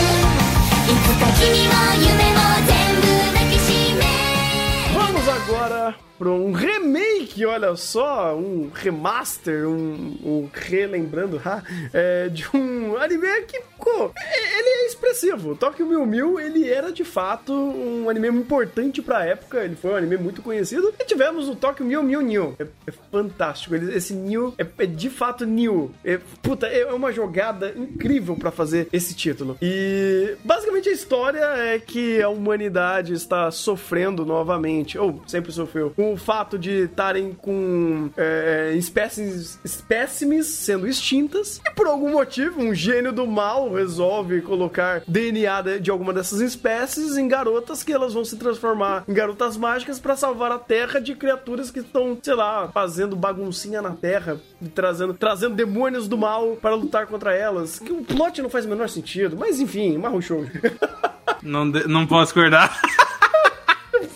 [0.87, 3.03] いつか君も夢も全部
[3.35, 4.01] 抱きしめ
[4.95, 11.42] Vamos agora para um remake, olha só, um remaster, um, um relembrando,
[11.94, 15.54] é, de um anime que, pô, é- ele é expressivo.
[15.54, 19.96] Tokyo Mew Mew, ele era de fato um anime importante pra época, ele foi um
[19.98, 20.94] anime muito conhecido.
[20.98, 22.56] E tivemos o Tokyo Mew Mew New.
[22.58, 25.92] É, é fantástico, ele- esse New é, é de fato New.
[26.06, 29.58] É, puta, é uma jogada incrível pra fazer esse título.
[29.62, 36.13] E basicamente a história é que a humanidade está sofrendo novamente, ou sempre sofreu, com
[36.14, 41.60] o fato de estarem com é, espécies, espécimes sendo extintas.
[41.66, 47.18] E por algum motivo, um gênio do mal resolve colocar DNA de- alguma dessas espécies
[47.18, 51.16] em garotas que elas vão se transformar em garotas mágicas pra salvar a Terra de
[51.16, 54.38] criaturas que estão, sei lá, fazendo baguncinha na Terra,
[54.74, 57.80] trazendo, trazendo demônios do mal para lutar contra elas.
[57.80, 60.46] Que o plot não faz o menor sentido, mas enfim, Marro Show.
[61.42, 62.80] Não, não posso acordar.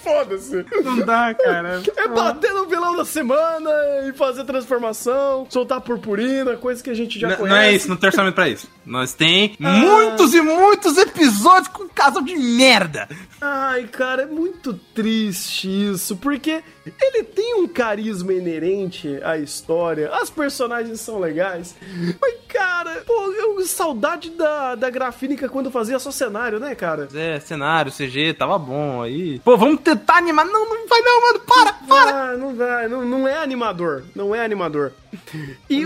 [0.07, 0.65] Foda-se.
[0.84, 1.81] Não dá, cara.
[1.97, 3.69] É bater no vilão da semana
[4.07, 7.55] e fazer transformação, soltar purpurina, coisa que a gente já N- conhece.
[7.55, 8.67] Não é isso, não tem orçamento pra isso.
[8.85, 13.07] Nós tem muitos e muitos episódios com casal de merda.
[13.41, 16.63] Ai, cara, é muito triste isso, porque
[17.01, 21.76] ele tem um carisma inerente à história, as personagens são legais,
[22.19, 27.07] mas, cara, pô, eu saudade da, da grafínica quando fazia só cenário, né, cara?
[27.14, 29.39] É, cenário, CG, tava bom aí.
[29.39, 30.45] Pô, vamos tentar animar.
[30.45, 31.39] Não, não vai não, mano.
[31.39, 32.31] Para, para.
[32.31, 34.93] Ah, não vai, não, não é animador, não é animador.
[35.69, 35.84] E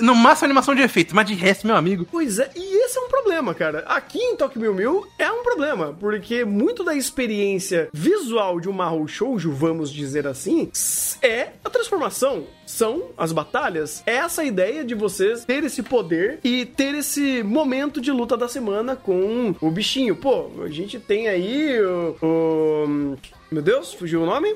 [0.00, 2.06] no máximo animação de efeito, mas de resto, meu amigo.
[2.10, 3.80] Pois é, e esse é um problema, cara.
[3.86, 8.72] Aqui em Tokyo Mew Mew é um problema, porque muito da experiência visual de um
[8.72, 10.41] Mahou Shoujo, vamos dizer assim,
[10.72, 12.44] s- é a transformação.
[12.66, 14.02] São as batalhas.
[14.06, 18.48] É essa ideia de vocês ter esse poder e ter esse momento de luta da
[18.48, 20.16] semana com o bichinho.
[20.16, 22.16] Pô, a gente tem aí o.
[22.22, 23.16] o-
[23.50, 24.54] meu Deus, fugiu o nome?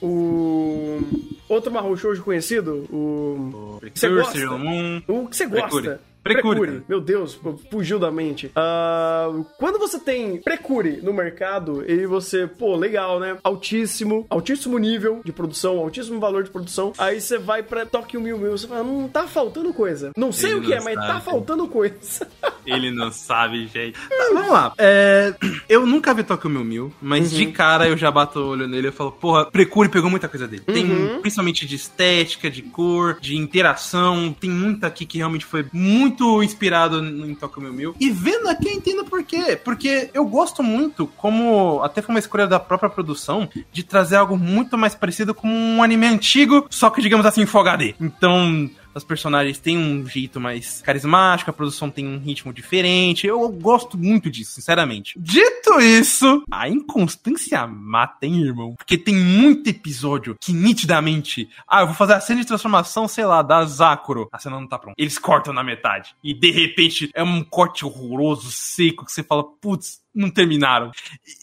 [0.00, 1.00] O.
[1.48, 2.86] Outro Mahou Shoujo conhecido?
[2.90, 3.78] O.
[3.94, 4.32] Você Precure, gosta?
[4.38, 5.02] Sailor Moon.
[5.06, 6.00] O que você gosta?
[6.22, 6.60] Precure.
[6.60, 6.82] Precure.
[6.88, 7.38] Meu Deus,
[7.70, 8.50] fugiu da mente.
[8.54, 13.36] Ah, quando você tem Precure no mercado e você, pô, legal, né?
[13.42, 16.92] Altíssimo, altíssimo nível de produção, altíssimo valor de produção.
[16.98, 20.12] Aí você vai pra Tokyo Mil Mil, você fala, não tá faltando coisa.
[20.16, 21.24] Não sei Ele o que é, não mas tá sabe.
[21.24, 22.28] faltando coisa.
[22.64, 23.98] Ele não sabe, gente.
[24.12, 24.72] Tá, vamos lá.
[24.78, 25.34] É,
[25.68, 28.88] eu nunca vi Tokyo Mil Mil, mas de cara eu já bato o olho nele
[28.88, 30.62] e falo, porra, Precure pegou muita coisa dele.
[30.64, 34.34] Tem principalmente de estética, de cor, de interação.
[34.38, 36.11] Tem muita aqui que realmente foi muito
[36.42, 37.94] inspirado no- em Tokyo Mil Mil.
[38.00, 39.56] E vendo aqui eu entendo por quê.
[39.62, 44.36] Porque eu gosto muito, como até foi uma escolha da própria produção, de trazer algo
[44.36, 47.94] muito mais parecido com um anime antigo, só que digamos assim, HD.
[48.00, 53.26] Então, os personagens têm um jeito mais carismático, a produção tem um ritmo diferente.
[53.26, 55.14] Eu gosto muito disso, sinceramente.
[55.18, 58.74] Dito isso, a inconstância mata, hein, irmão?
[58.76, 61.48] Porque tem muito episódio que nitidamente.
[61.66, 64.28] Ah, eu vou fazer a cena de transformação, sei lá, da Zakuro.
[64.32, 64.94] A cena não tá pronta.
[64.98, 66.14] Eles cortam na metade.
[66.22, 70.01] E de repente é um corte horroroso, seco, que você fala, putz.
[70.14, 70.90] Não terminaram.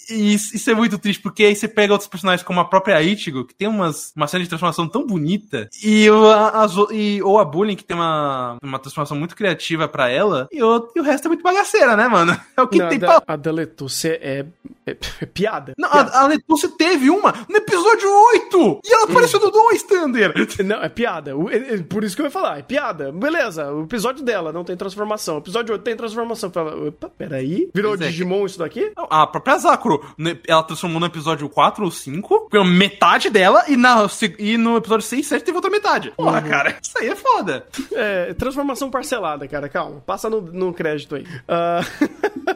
[0.09, 3.45] E isso, é muito triste, porque aí você pega outros personagens como a própria Ichigo,
[3.45, 7.45] que tem umas, uma cena de transformação tão bonita, e, a, as e, ou a
[7.45, 11.25] Bullying, que tem uma, uma transformação muito criativa pra ela, e o, e o resto
[11.25, 12.39] é muito bagaceira, né, mano?
[12.57, 13.33] É o que Não, tem da- pra...
[13.33, 14.45] a da Letucia é,
[14.91, 15.73] é, é piada.
[15.77, 16.11] Não, Piada.
[16.11, 18.81] a, a Letucia teve uma no episódio 8!
[18.85, 20.33] E ela apareceu no 2, Thunder!
[20.65, 21.35] Não, é piada.
[21.37, 23.11] O- é- é por isso que eu ia falar, é piada.
[23.11, 25.35] Beleza, o episódio dela não tem transformação.
[25.35, 26.49] O episódio 8 tem transformação.
[26.51, 27.69] Fala, opa, peraí.
[27.73, 28.11] Virou Pois é.
[28.11, 28.91] Digimon isso daqui?
[28.95, 33.63] Não, A própria Zakuro, né, ela transformou no episódio 4 ou 5, pela metade dela,
[33.67, 34.07] e, na,
[34.37, 36.11] e no episódio 6 e 7 teve outra metade.
[36.15, 37.65] Porra, cara, isso aí é foda.
[37.93, 39.67] É, transformação parcelada, cara.
[39.69, 41.25] Calma, passa no, no crédito aí.
[41.47, 41.81] Ah,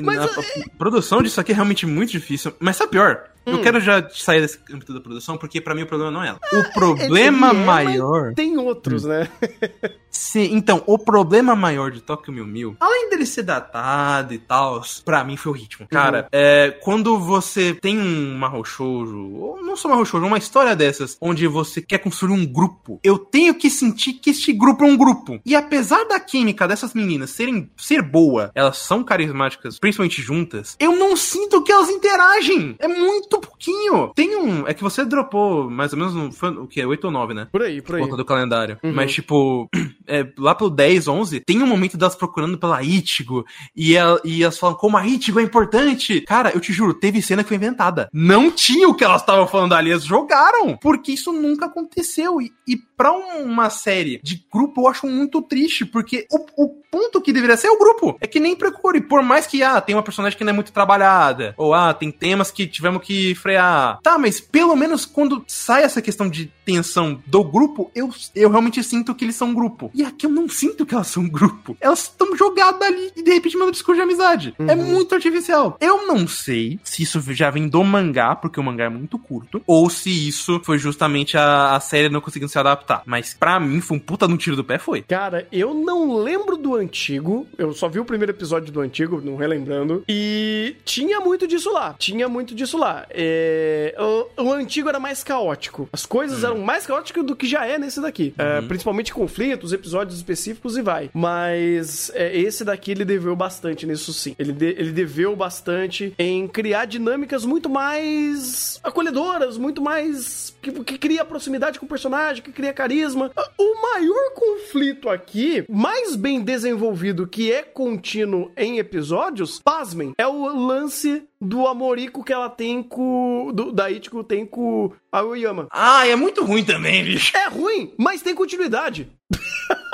[0.00, 2.52] Mas Na- é- a produção disso aqui é realmente muito difícil.
[2.58, 3.24] Mas sabe pior?
[3.46, 3.52] Hum.
[3.52, 6.28] Eu quero já sair desse âmbito da produção, porque pra mim o problema não é
[6.28, 6.40] ela.
[6.52, 8.34] O problema ele é, maior.
[8.34, 9.28] tem outros, né?
[10.18, 14.82] Sim, então, o problema maior de Tokyo Mil Mil, além dele ser datado e tal,
[15.04, 15.86] pra mim foi o ritmo.
[15.88, 16.28] Cara, Uhum.
[16.32, 21.16] é, quando você tem um Mahou Shoujo, ou não só Mahou Shoujo, uma história dessas,
[21.20, 24.96] onde você quer construir um grupo, eu tenho que sentir que este grupo é um
[24.96, 25.40] grupo.
[25.44, 30.96] E apesar da química dessas meninas serem, ser boa, elas são carismáticas, principalmente juntas, eu
[30.96, 32.76] não sinto que elas interagem.
[32.78, 34.12] É muito pouquinho.
[34.14, 37.10] Tem um, é que você dropou mais ou menos, no, foi, o que, 8 ou
[37.10, 37.48] 9, né?
[37.50, 38.02] Por aí, por aí.
[38.02, 38.78] conta do calendário.
[38.82, 38.92] Uhum.
[38.94, 39.68] Mas, tipo,
[40.08, 43.44] é, lá pelo 10, 11, tem um momento delas procurando pela Ichigo.
[43.74, 46.20] E, ela- e elas falam como a Ichigo é importante.
[46.22, 48.08] Cara, eu te juro, teve cena que foi inventada.
[48.12, 50.76] Não tinha o que elas estavam falando ali, elas jogaram.
[50.76, 52.40] Porque isso nunca aconteceu.
[52.40, 55.84] E, e pra uma série de grupo, eu acho muito triste.
[55.84, 58.16] Porque o, o ponto que deveria ser é o grupo.
[58.20, 59.00] É que nem procure.
[59.00, 61.54] Por mais que, ah, tem uma personagem que não é muito trabalhada.
[61.56, 63.98] Ou, ah, tem temas que tivemos que frear.
[64.02, 68.82] Tá, mas pelo menos quando sai essa questão de tensão do grupo, eu, eu realmente
[68.82, 69.90] sinto que eles são um grupo.
[69.94, 71.76] E aqui eu não sinto que elas são um grupo.
[71.80, 74.54] Elas estão jogadas ali e de repente mandam discurso de amizade.
[74.58, 75.76] É muito artificial.
[75.80, 79.62] Eu não sei se isso já vem do mangá, porque o mangá é muito curto,
[79.66, 83.02] ou se isso foi justamente a, a série não conseguindo se adaptar.
[83.06, 85.02] Mas pra mim, foi um puta no tiro do pé, foi.
[85.02, 87.46] Cara, eu não lembro do antigo.
[87.56, 90.02] Eu só vi o primeiro episódio do antigo, não relembrando.
[90.08, 91.94] E tinha muito disso lá.
[91.98, 93.06] Tinha muito disso lá.
[93.10, 93.94] É,
[94.36, 95.88] o, o antigo era mais caótico.
[95.92, 98.34] As coisas eram mais caóticas do que já é nesse daqui.
[98.38, 101.10] É, principalmente conflitos, episódios específicos e vai.
[101.14, 104.34] Mas é, esse daqui ele deveu bastante nisso sim.
[104.38, 110.54] Ele, de- ele deveu bastante em criar dinâmicas muito mais acolhedoras, muito mais.
[110.72, 113.30] Que, que cria proximidade com o personagem, que cria carisma.
[113.58, 120.46] O maior conflito aqui, mais bem desenvolvido, que é contínuo em episódios, pasmem, é o
[120.46, 123.50] lance do amorico que ela tem com.
[123.54, 125.68] Do, da Ichigo tem com a Oyama.
[125.70, 127.36] Ah, é muito ruim também, bicho.
[127.36, 129.08] É ruim, mas tem continuidade.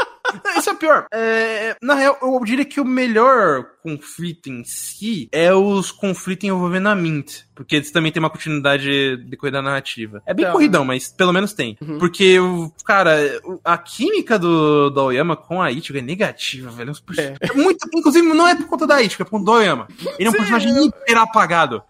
[0.59, 1.07] Isso é pior.
[1.12, 6.89] É, na real, eu diria que o melhor conflito em si é os conflitos envolvendo
[6.89, 7.41] a Mint.
[7.55, 10.23] Porque eles também têm uma continuidade decorrer da narrativa.
[10.27, 10.53] É bem Tá.
[10.53, 11.77] corridão, mas pelo menos tem.
[11.99, 13.16] Porque, o, cara,
[13.65, 16.93] a química do, do Aoyama com a Ichigo é negativa, velho.
[17.19, 17.35] É.
[17.41, 19.87] É muito, inclusive, não é por conta da Ichigo, é por conta do Aoyama.
[20.19, 21.83] Ele é um Sim, personagem eu- hiper apagado.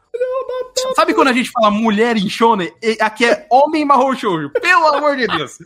[0.94, 2.72] Sabe quando a gente fala mulher em shonen?
[3.00, 4.50] Aqui é homem marrom shoujo.
[4.50, 5.58] Pelo amor de Deus.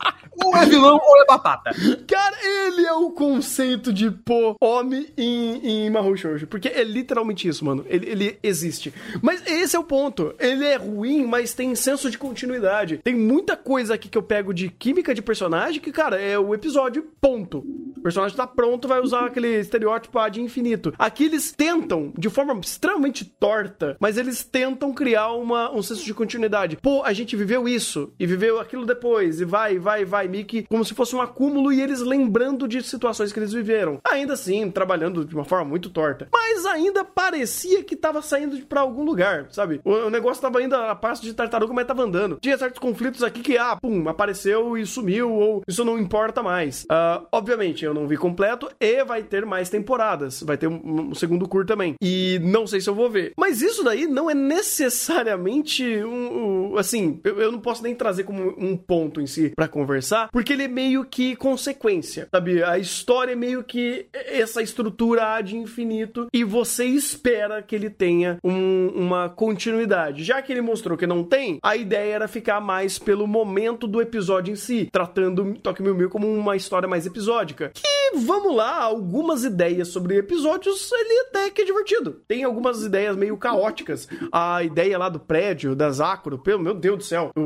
[0.43, 1.71] Ou é vilão ou é batata.
[2.07, 6.47] Cara, ele é o conceito de pô homem em, em Mahou Shoujo.
[6.47, 7.85] Porque é literalmente isso, mano.
[7.87, 8.93] Ele, ele existe.
[9.21, 10.33] Mas esse é o ponto.
[10.39, 12.99] Ele é ruim, mas tem senso de continuidade.
[13.03, 16.53] Tem muita coisa aqui que eu pego de química de personagem que, cara, é o
[16.53, 17.59] episódio, ponto.
[17.97, 20.93] O personagem tá pronto, vai usar aquele estereótipo ad infinito.
[20.97, 26.13] Aqui eles tentam, de forma extremamente torta, mas eles tentam criar uma, um senso de
[26.13, 26.77] continuidade.
[26.77, 30.83] Pô, a gente viveu isso e viveu aquilo depois, e vai, vai, vai, que como
[30.85, 33.99] se fosse um acúmulo e eles lembrando de situações que eles viveram.
[34.03, 36.27] Ainda assim, trabalhando de uma forma muito torta.
[36.31, 39.81] Mas ainda parecia que tava saindo pra algum lugar, sabe?
[39.83, 42.37] O, o negócio tava indo a passo de tartaruga, mas tava andando.
[42.41, 46.85] Tinha certos conflitos aqui que, ah, pum, apareceu e sumiu, ou isso não importa mais.
[46.89, 50.41] Ah, obviamente, eu não vi completo e vai ter mais temporadas.
[50.43, 51.95] Vai ter um, um segundo curto também.
[52.01, 53.33] E não sei se eu vou ver.
[53.37, 56.71] Mas isso daí não é necessariamente um.
[56.73, 60.29] um- assim, eu, eu não posso nem trazer como um ponto em si pra conversar,
[60.31, 62.61] porque ele é meio que consequência, sabe?
[62.63, 68.37] A história é meio que essa estrutura ad infinito e você espera que ele tenha
[68.43, 70.23] um- uma continuidade.
[70.23, 74.01] Já que ele mostrou que não tem, a ideia era ficar mais pelo momento do
[74.01, 77.71] episódio em si, tratando Tokyo Mew Mew como uma história mais episódica.
[77.73, 82.21] Que E vamos lá, algumas ideias sobre episódios, ele até que é divertido.
[82.27, 84.07] Tem algumas ideias meio caóticas.
[84.31, 87.31] A ideia lá do prédio, da Zacro, pelo meu Deus do céu.
[87.35, 87.41] O,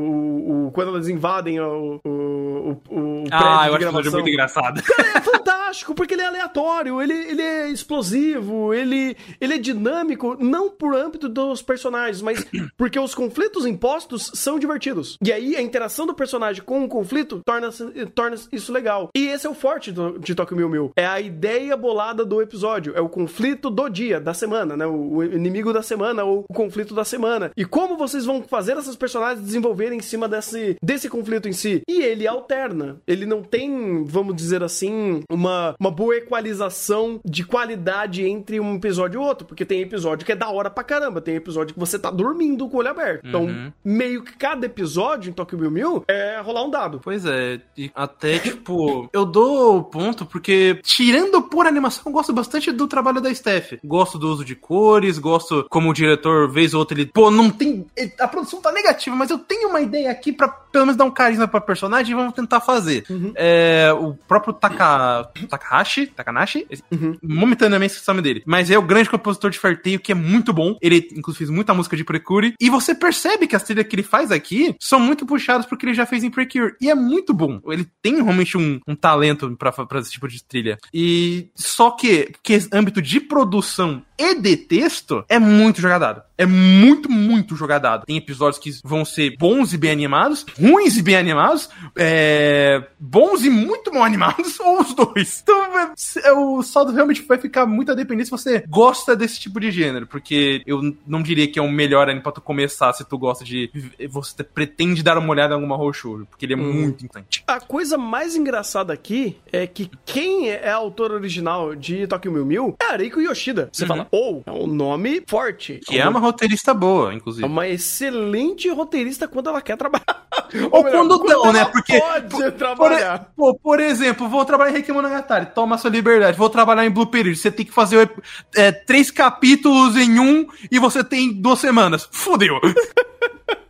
[0.66, 4.12] o- quando elas invadem o, o, o, Ah, eu acho que gravação.
[4.12, 4.80] muito engraçado.
[5.14, 7.68] É fantástico, porque ele é aleatório, ele, ele é
[8.06, 12.44] explosivo, ele, ele é dinâmico, não por âmbito dos personagens, mas
[12.76, 15.16] porque os conflitos impostos são divertidos.
[15.24, 17.70] E aí a interação do personagem com o conflito torna,
[18.14, 19.08] torna isso legal.
[19.16, 20.92] E esse é o forte do, de Tokyo Mew Mew.
[20.96, 24.86] É a ideia bolada do episódio, é o conflito do dia, da semana, né?
[24.86, 27.50] O, o inimigo da semana ou o conflito da semana.
[27.56, 31.82] E como vocês vão fazer essas personagens desenvolverem em cima desse, desse conflito em si.
[31.88, 33.00] E ele alterna.
[33.06, 39.20] Ele não tem, vamos dizer assim, uma, uma boa equalização de qualidade entre um episódio
[39.20, 39.46] e outro.
[39.46, 41.20] Porque tem episódio que é da hora pra caramba.
[41.20, 43.26] Tem episódio que você tá dormindo com o olho aberto.
[43.26, 47.00] Então, meio que cada episódio em Tokyo Mew Mew é rolar um dado.
[47.02, 50.41] Pois é, e até tipo, eu dou o ponto porque,
[50.82, 53.74] tirando por animação, eu gosto bastante do trabalho da Steph.
[53.84, 57.50] Gosto do uso de cores, gosto como o diretor, vez ou outra, ele, pô, não
[57.50, 57.86] tem.
[58.18, 61.10] A produção tá negativa, mas eu tenho uma ideia aqui pra pelo menos dar um
[61.10, 63.04] carisma pra personagem e vamos tentar fazer.
[63.36, 66.82] É, o próprio Taka, Takahashi, Takanashi, esse-
[67.22, 70.52] momentaneamente esqueci o nome dele, mas é o grande compositor de Farteio que é muito
[70.52, 70.76] bom.
[70.80, 72.54] Ele, inclusive, fez muita música de Precure.
[72.60, 75.84] E você percebe que as trilhas que ele faz aqui são muito puxadas pro que
[75.86, 76.74] ele já fez em Precure.
[76.80, 77.60] E é muito bom.
[77.66, 80.78] Ele tem realmente um, um talento pra, pra esse tipo de trilha.
[80.94, 86.22] E só que, que âmbito de produção e de texto é muito jogadado.
[86.38, 88.04] É muito, muito jogadado.
[88.06, 93.44] Tem episódios que vão ser bons e bem animados, ruins e bem animados, é, bons
[93.44, 95.40] e muito mal animados, ou os dois.
[95.42, 95.78] Então,
[96.24, 99.70] é, o saldo realmente vai ficar muito a depender se você gosta desse tipo de
[99.70, 103.18] gênero, porque eu não diria que é o melhor anime pra tu começar se tu
[103.18, 103.70] gosta de.
[104.08, 107.44] Você pretende dar uma olhada em alguma Roshoujo, porque ele é muito importante.
[107.46, 112.46] A coisa mais engraçada aqui é que quem é a autora original de Tokyo Mew
[112.46, 113.68] Mew é a Reiko Yoshida.
[113.72, 115.80] Você fala, ou, é um nome forte.
[115.86, 117.46] Que é uma roteirista boa, É inclusive.
[117.46, 120.26] uma excelente roteirista quando ela quer trabalhar.
[120.70, 121.64] Ou quando não, né?
[121.64, 123.32] Porque- Pode Por, trabalhar.
[123.34, 126.36] pô, por exemplo, vou trabalhar em Requimonogatari, toma sua liberdade.
[126.36, 128.10] Vou trabalhar em Blue Period, você tem que fazer
[128.54, 132.06] é, três capítulos em um e você tem duas semanas.
[132.12, 132.60] Fudeu.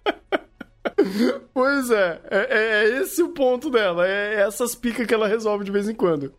[1.55, 4.07] Pois é, é, é esse o ponto dela.
[4.09, 6.33] É essas picas que ela resolve de vez em quando.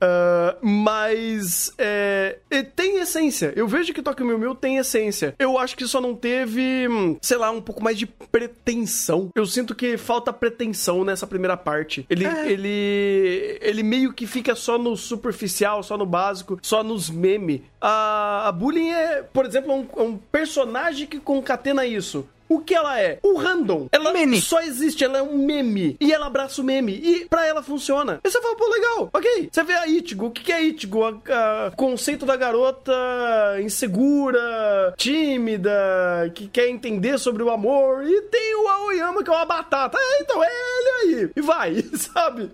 [0.00, 3.52] Ah, mas é, é, tem essência.
[3.56, 5.34] Eu vejo que Tokyo Mew Mew tem essência.
[5.38, 9.30] Eu acho que só não teve, hum, sei lá, um pouco mais de pretensão.
[9.34, 12.06] Eu sinto que falta pretensão nessa primeira parte.
[12.10, 17.62] Ele, ele, ele meio que fica só no superficial, só no básico, só nos memes.
[17.80, 22.28] A, a Bullying é, por exemplo, um, um personagem que concatena isso.
[22.48, 23.18] O que ela é?
[23.22, 23.88] O random.
[23.92, 24.40] Ela Meme.
[24.40, 25.96] só existe, ela é um meme.
[26.00, 26.92] E ela abraça o meme.
[26.92, 28.20] E pra ela funciona.
[28.24, 29.48] E você fala, pô, legal, ok.
[29.52, 30.26] Você vê a Ichigo.
[30.26, 31.04] O que, que é Ichigo?
[31.04, 31.20] A-
[31.66, 32.92] a- conceito da garota
[33.60, 38.04] insegura, tímida, que quer entender sobre o amor.
[38.06, 39.98] E tem o Aoyama, que é uma batata.
[40.00, 41.30] É, então é ele aí.
[41.36, 42.50] E vai, sabe?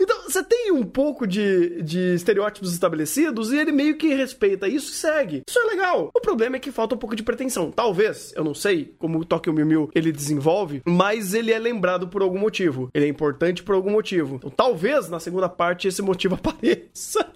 [0.00, 4.90] Então, você tem um pouco de, de estereótipos estabelecidos e ele meio que respeita isso
[4.92, 5.42] e segue.
[5.48, 6.10] Isso é legal.
[6.14, 7.70] O problema é que falta um pouco de pretensão.
[7.70, 12.08] Talvez, eu não sei como o Tokyo Mew Mew ele desenvolve, mas ele é lembrado
[12.08, 12.90] por algum motivo.
[12.94, 14.36] Ele é importante por algum motivo.
[14.36, 17.26] Então, talvez na segunda parte esse motivo apareça.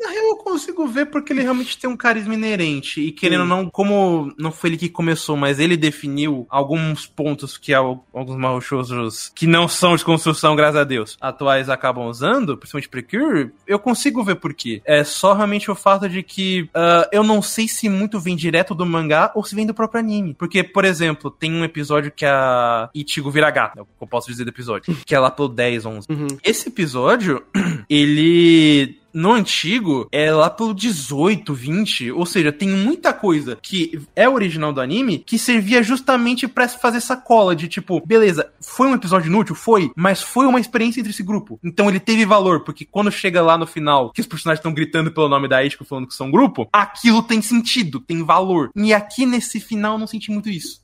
[0.00, 3.00] Na real, eu consigo ver porque ele realmente tem um carisma inerente.
[3.00, 7.56] E querendo ou não, como não foi ele que começou, mas ele definiu alguns pontos
[7.58, 12.56] que al- alguns marrochosos que não são de construção, graças a Deus, atuais acabam usando,
[12.56, 14.80] principalmente Precure, eu consigo ver por quê.
[14.84, 18.74] É só realmente o fato de que ah, eu não sei se muito vem direto
[18.74, 20.34] do mangá ou se vem do próprio anime.
[20.34, 24.06] Porque, por exemplo, tem um episódio que a Ichigo vira gata, é o que eu
[24.08, 26.06] posso dizer do episódio, que é lá pelo 10, 11.
[26.42, 27.42] Esse episódio,
[27.88, 34.28] ele no antigo é lá pelo 18, 20, ou seja, tem muita coisa que é
[34.28, 38.94] original do anime que servia justamente pra fazer essa cola de tipo, beleza, foi um
[38.94, 41.58] episódio inútil, foi, mas foi uma experiência entre esse grupo.
[41.62, 45.12] Então ele teve valor, porque quando chega lá no final, que os personagens estão gritando
[45.12, 48.70] pelo nome da Ichigo falando que são grupo, aquilo tem sentido, tem valor.
[48.74, 50.81] E aqui nesse final eu não senti muito isso.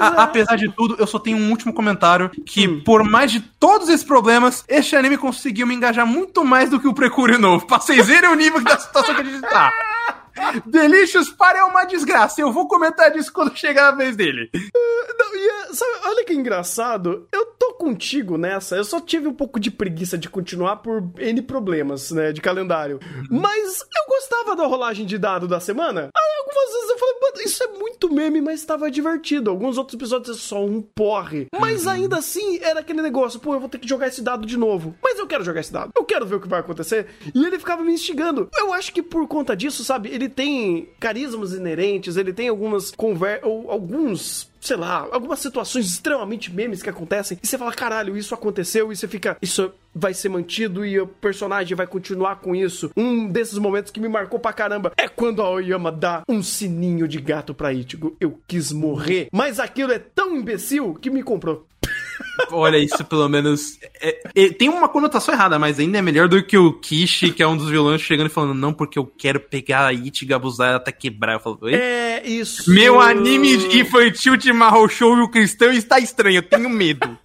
[0.00, 3.88] A- apesar de tudo, eu só tenho um último comentário que, por mais de todos
[3.88, 7.66] esses problemas, este anime conseguiu me engajar muito mais do que o Precure novo.
[7.66, 9.72] Pra vocês verem o nível da situação que a gente tá.
[10.66, 12.40] Delicious Party é uma desgraça.
[12.40, 14.50] Eu vou comentar disso quando chegar a vez dele.
[14.54, 17.26] Não, e, é, sabe, olha que engraçado.
[17.30, 18.76] Eu tô contigo nessa.
[18.76, 22.98] Eu só tive um pouco de preguiça de continuar por N problemas, né, de calendário.
[23.30, 26.10] Mas eu gostava da rolagem de dado da semana.
[26.16, 29.50] Aí, algumas vezes eu falei, mano, isso é muito meme, mas estava divertido.
[29.50, 31.46] Alguns outros episódios é só um porre.
[31.58, 34.56] Mas ainda assim, era aquele negócio, pô, eu vou ter que jogar esse dado de
[34.56, 34.94] novo.
[35.02, 35.92] Mas eu eu quero jogar esse dado.
[35.94, 37.08] Eu quero ver o que vai acontecer.
[37.34, 38.48] E ele ficava me instigando.
[38.56, 43.48] Eu acho que por conta disso, sabe, ele tem carismas inerentes, ele tem algumas conversas,
[43.48, 48.34] ou alguns sei lá, algumas situações extremamente memes que acontecem e você fala, caralho, isso
[48.34, 52.90] aconteceu e você fica, isso vai ser mantido e o personagem vai continuar com isso.
[52.96, 57.06] Um desses momentos que me marcou pra caramba é quando a Oyama dá um sininho
[57.06, 58.16] de gato pra Ichigo.
[58.20, 61.64] Eu quis morrer, mas aquilo é tão imbecil que me comprou.
[62.50, 63.78] Olha, isso pelo menos.
[64.00, 67.42] é- é- tem uma conotação errada, mas ainda é melhor do que o Kishi, que
[67.42, 70.68] é um dos vilões, chegando e falando, não, porque eu quero pegar a Ichigo, abusar
[70.68, 71.34] ela até quebrar.
[71.34, 71.74] Eu falo, "Oi?
[71.74, 72.70] É isso.
[72.70, 77.18] Meu anime infantil de Mahou Shoujo cristão está estranho, eu tenho medo.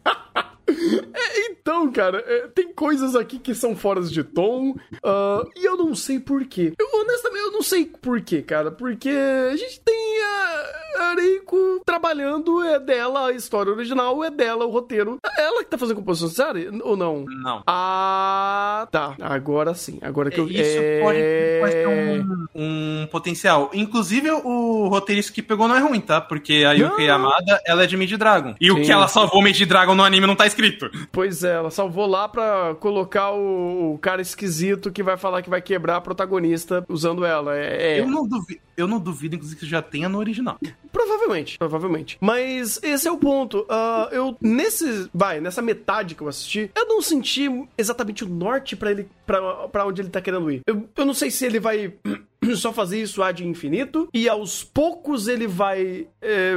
[1.62, 5.94] Então, cara, é, tem coisas aqui que são fora de tom ah, e eu não
[5.94, 6.74] sei porquê.
[6.78, 8.72] Eu, honestamente, eu não sei porquê, cara.
[8.72, 14.72] Porque a gente tem a Areiko trabalhando, é dela a história original, é dela o
[14.72, 15.18] roteiro.
[15.24, 17.26] É ela que tá fazendo composição de série ou não?
[17.26, 17.64] Não.
[17.68, 19.16] Ah, tá.
[19.22, 20.00] Agora sim.
[20.02, 20.48] Agora que eu.
[20.48, 21.02] Isso é...
[21.02, 21.20] pode,
[21.60, 23.70] pode ter um, um potencial.
[23.74, 26.20] Inclusive, o roteirista que pegou não é ruim, tá?
[26.20, 27.00] Porque a Não.
[27.00, 28.56] Yamada, ela é de Mid Dragon.
[28.60, 28.82] E o Sim.
[28.84, 30.61] que ela salvou Mid Dragon no anime não tá escrito.
[31.12, 35.50] Pois é, ela salvou lá pra colocar o, o cara esquisito que vai falar que
[35.50, 37.58] vai quebrar a protagonista usando ela.
[37.58, 40.58] É, é- Eu não duvido, eu não duvido, inclusive, que já tenha no original.
[40.92, 42.18] Provavelmente, provavelmente.
[42.20, 43.66] Mas esse é o ponto.
[43.70, 45.10] Ah, eu, nesse.
[45.14, 49.08] Vai, nessa metade que eu assisti, eu não senti exatamente o norte pra ele.
[49.72, 50.62] Pra onde ele tá querendo ir.
[50.68, 51.94] Eu, eu não sei se ele vai.
[52.56, 56.56] Só fazer isso ad infinito e aos poucos ele vai é,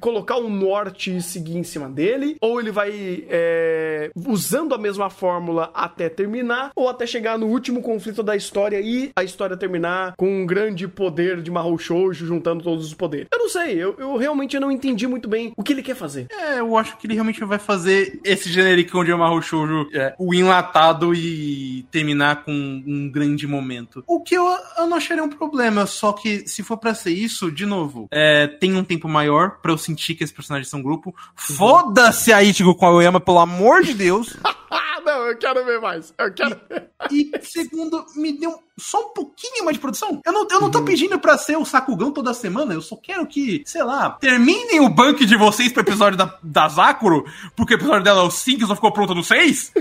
[0.00, 5.10] colocar um norte e seguir em cima dele, ou ele vai é, usando a mesma
[5.10, 10.14] fórmula até terminar, ou até chegar no último conflito da história e a história terminar
[10.16, 13.28] com um grande poder de Mahou Shoujo juntando todos os poderes.
[13.30, 16.26] Eu não sei, eu, eu realmente não entendi muito bem o que ele quer fazer.
[16.30, 20.32] É, eu acho que ele realmente vai fazer esse generico de Mahou Shoujo, é, o
[20.32, 24.02] enlatado e terminar com um grande momento.
[24.06, 24.44] O que eu,
[24.78, 28.46] eu não acharia um problema, só que se for pra ser isso, de novo, é,
[28.46, 31.14] tem um tempo maior pra eu sentir que esses personagens são grupo.
[31.36, 34.36] Foda-se a Ichigo com a Oyama, pelo amor de Deus.
[35.04, 36.12] Não, eu quero ver mais.
[36.18, 36.88] Eu quero ver.
[37.10, 40.20] E segundo, me deu só um pouquinho mais de produção.
[40.24, 43.26] Eu não, eu não tô pedindo pra ser o Sakugão toda semana, eu só quero
[43.26, 47.24] que, sei lá, terminem o banco de vocês pro episódio da, da Zakuro,
[47.56, 49.72] porque o episódio dela é o 5 e só ficou pronto no 6.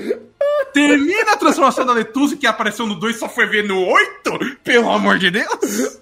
[0.73, 4.39] Termina a transformação da Letusa que apareceu no 2 e só foi ver no 8,
[4.63, 5.99] pelo amor de Deus.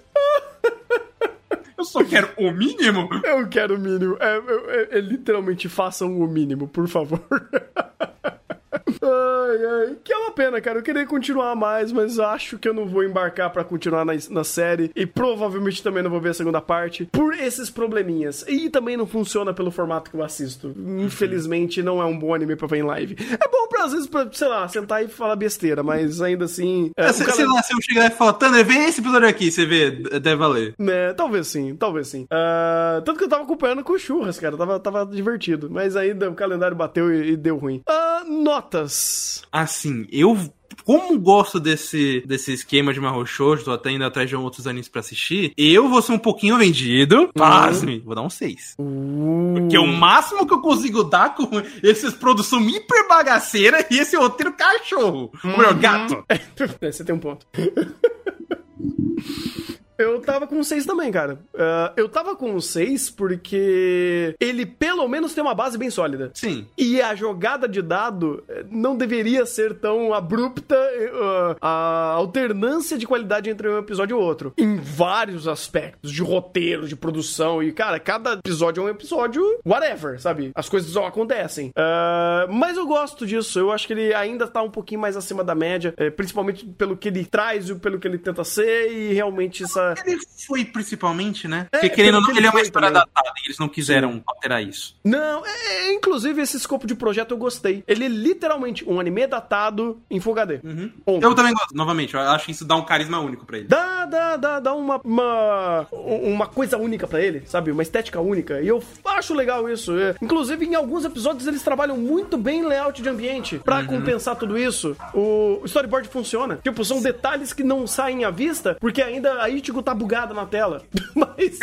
[1.76, 3.08] Eu só quero o mínimo.
[3.24, 4.16] Eu quero o mínimo.
[4.20, 7.20] É, é- é- literalmente façam o mínimo, por favor.
[8.86, 9.96] Ai, ai.
[10.02, 10.78] Que é uma pena, cara.
[10.78, 14.44] Eu queria continuar mais, mas acho que eu não vou embarcar pra continuar na, na
[14.44, 14.90] série.
[14.94, 17.06] E provavelmente também não vou ver a segunda parte.
[17.12, 18.44] Por esses probleminhas.
[18.48, 20.74] E também não funciona pelo formato que eu assisto.
[20.76, 23.16] Infelizmente, não é um bom anime pra ver em live.
[23.20, 26.90] É bom pra, às vezes, pra, sei lá, sentar e falar besteira, mas ainda assim.
[26.96, 29.28] é, É, o sei, cara- sei lá, se eu chegar e falar, vem esse episódio
[29.28, 30.74] aqui, você vê, deve valer.
[30.78, 32.26] Né, talvez sim, talvez sim.
[32.30, 34.56] Ah, tanto que eu tava acompanhando com churras, cara.
[34.56, 35.68] Tava, tava divertido.
[35.70, 37.82] Mas ainda o calendário bateu e, e deu ruim.
[37.88, 38.09] Ah,
[38.40, 39.42] notas.
[39.52, 40.36] Assim, eu
[40.84, 45.00] como gosto desse, desse esquema de Shoujo, tô até indo atrás de outros animes pra
[45.00, 48.76] assistir, eu vou ser um pouquinho vendido, pasme, vou dar um 6.
[48.76, 51.48] Porque o máximo que eu consigo dar com
[51.82, 56.24] essas produção hiper bagaceira e esse roteiro cachorro, o meu gato.
[56.28, 56.38] É,
[56.90, 57.46] você tem um ponto.
[60.00, 61.38] Eu tava com 6 também, cara.
[61.56, 66.30] Ah, eu tava com 6 porque ele pelo menos tem uma base bem sólida.
[66.34, 66.66] Sim.
[66.76, 73.06] E a jogada de dado eh, não deveria ser tão abrupta, uh, a alternância de
[73.06, 74.52] qualidade entre um episódio e outro.
[74.56, 77.62] Em vários aspectos, de roteiro, de produção.
[77.62, 80.50] E, cara, cada episódio é um episódio whatever, sabe?
[80.54, 81.72] As coisas só acontecem.
[81.76, 83.58] Ah, mas eu gosto disso.
[83.58, 86.96] Eu acho que ele ainda tá um pouquinho mais acima da média, eh, principalmente pelo
[86.96, 88.90] que ele traz e pelo que ele tenta ser.
[88.90, 89.89] E realmente essa.
[90.04, 91.66] Ele foi principalmente, né?
[91.72, 93.02] É, Porque querendo ou não, ele é uma história também.
[93.14, 94.96] datada e eles não quiseram alterar isso.
[95.04, 95.50] Não, é,
[95.88, 97.82] é, inclusive esse escopo de projeto eu gostei.
[97.86, 100.58] Ele é literalmente um anime datado em Full HD.
[101.04, 101.22] Ponto.
[101.24, 103.68] Eu também gosto, novamente, eu acho que isso dá um carisma único pra ele.
[103.68, 107.70] Dá, dá, dá, dá uma, uma, uma coisa única pra ele, sabe?
[107.70, 108.60] Uma estética única.
[108.60, 109.96] E eu acho legal isso.
[109.98, 114.58] É, Inclusive, em alguns episódios, eles trabalham muito bem layout de ambiente pra compensar tudo
[114.58, 114.96] isso.
[115.14, 116.58] O storyboard funciona.
[116.62, 120.34] Tipo, são detalhes que não saem à vista porque ainda a Ichigo 5 tá bugada
[120.34, 120.82] na tela.
[121.14, 121.58] Mas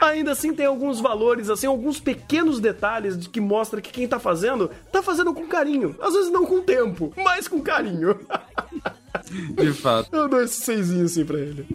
[0.00, 4.70] ainda assim tem alguns valores, assim, alguns pequenos detalhes que mostra que quem tá fazendo,
[4.92, 5.96] tá fazendo com carinho.
[6.00, 8.18] Às vezes não com tempo, mas com carinho.
[9.54, 10.08] De fato.
[10.12, 11.66] Eu dou esse seisinho assim pra ele.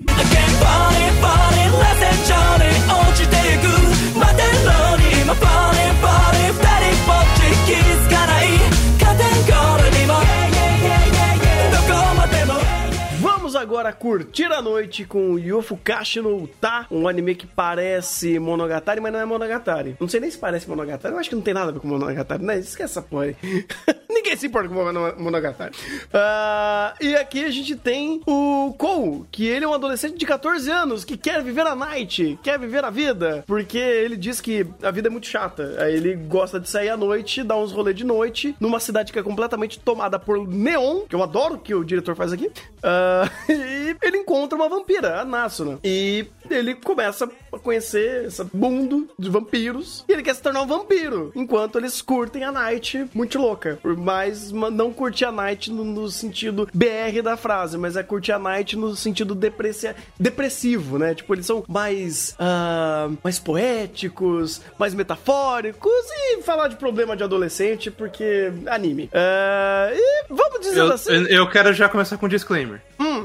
[13.67, 19.19] Para curtir a noite com Yofukashi no Uta, um anime que parece Monogatari, mas não
[19.19, 19.97] é Monogatari.
[19.99, 21.87] Não sei nem se parece Monogatari, eu acho que não tem nada a ver com
[21.87, 22.57] Monogatari, né?
[22.57, 23.35] Esquece essa porra aí.
[24.09, 25.73] Ninguém se importa com Mono- Monogatari.
[26.13, 30.69] Ah, e aqui a gente tem o Kou, que ele é um adolescente de 14
[30.71, 34.91] anos que quer viver a night, quer viver a vida, porque ele diz que a
[34.91, 35.75] vida é muito chata.
[35.79, 39.19] Aí ele gosta de sair à noite, dar uns rolês de noite, numa cidade que
[39.19, 42.49] é completamente tomada por neon, que eu adoro que o diretor faz aqui.
[42.81, 45.79] Ah, e ele encontra uma vampira, a Nasuna.
[45.83, 50.03] E ele começa a conhecer esse mundo de vampiros.
[50.07, 53.79] E ele quer se tornar um vampiro, enquanto eles curtem a night muito louca.
[53.97, 58.31] Mas ma- não curtir a night no, no sentido BR da frase, mas é curtir
[58.31, 61.13] a night no sentido depressia- depressivo, né?
[61.15, 67.89] Tipo, eles são mais, ah, mais poéticos, mais metafóricos e falar de problema de adolescente,
[67.91, 69.09] porque anime.
[69.13, 72.81] Ah, e vamos dizer Eu, assim, eu, eu quero já começar com um disclaimer.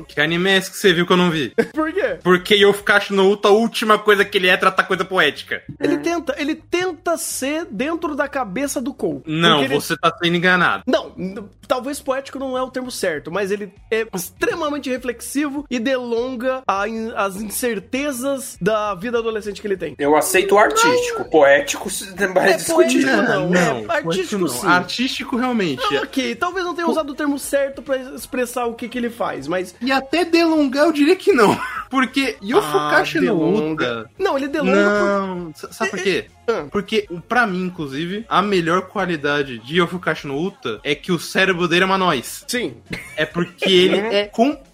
[0.08, 1.52] Que anime é esse que você viu que eu não vi?
[1.74, 2.18] por quê?
[2.22, 5.62] Porque Yofukashi no Uta, a última coisa que ele é tratar coisa poética.
[5.80, 9.22] Ele tenta, ele tenta ser dentro da cabeça do Cole.
[9.26, 10.82] Não, ele- você tá sendo enganado.
[10.86, 11.14] Não,
[11.66, 16.86] talvez poético não é o termo certo, mas ele é extremamente reflexivo e delonga a
[16.86, 19.94] in- as incertezas da vida adolescente que ele tem.
[19.98, 21.24] Eu aceito o artístico.
[21.30, 21.88] Poético
[22.18, 23.08] é mais É discutível.
[23.16, 24.66] poético, não, é artístico poético sim.
[24.66, 25.82] Artístico, realmente.
[25.96, 29.10] Ah, ok, talvez não tenha usado o termo certo pra expressar o que, que ele
[29.10, 29.74] faz, mas.
[29.80, 31.56] E até delongar eu diria que não.
[31.90, 34.03] Porque Yofukashi Ah, no delonga.
[34.04, 34.14] Uta...
[34.18, 35.08] Não, ele delonga por.
[35.08, 36.26] Não, S- sabe por quê?
[36.48, 36.66] Ah.
[36.70, 41.66] Porque, pra mim, inclusive, a melhor qualidade de Yofukashi no Uta é que o cérebro
[41.68, 42.44] dele é uma noz.
[42.46, 42.74] Sim.
[43.16, 44.73] É porque ele é completamente.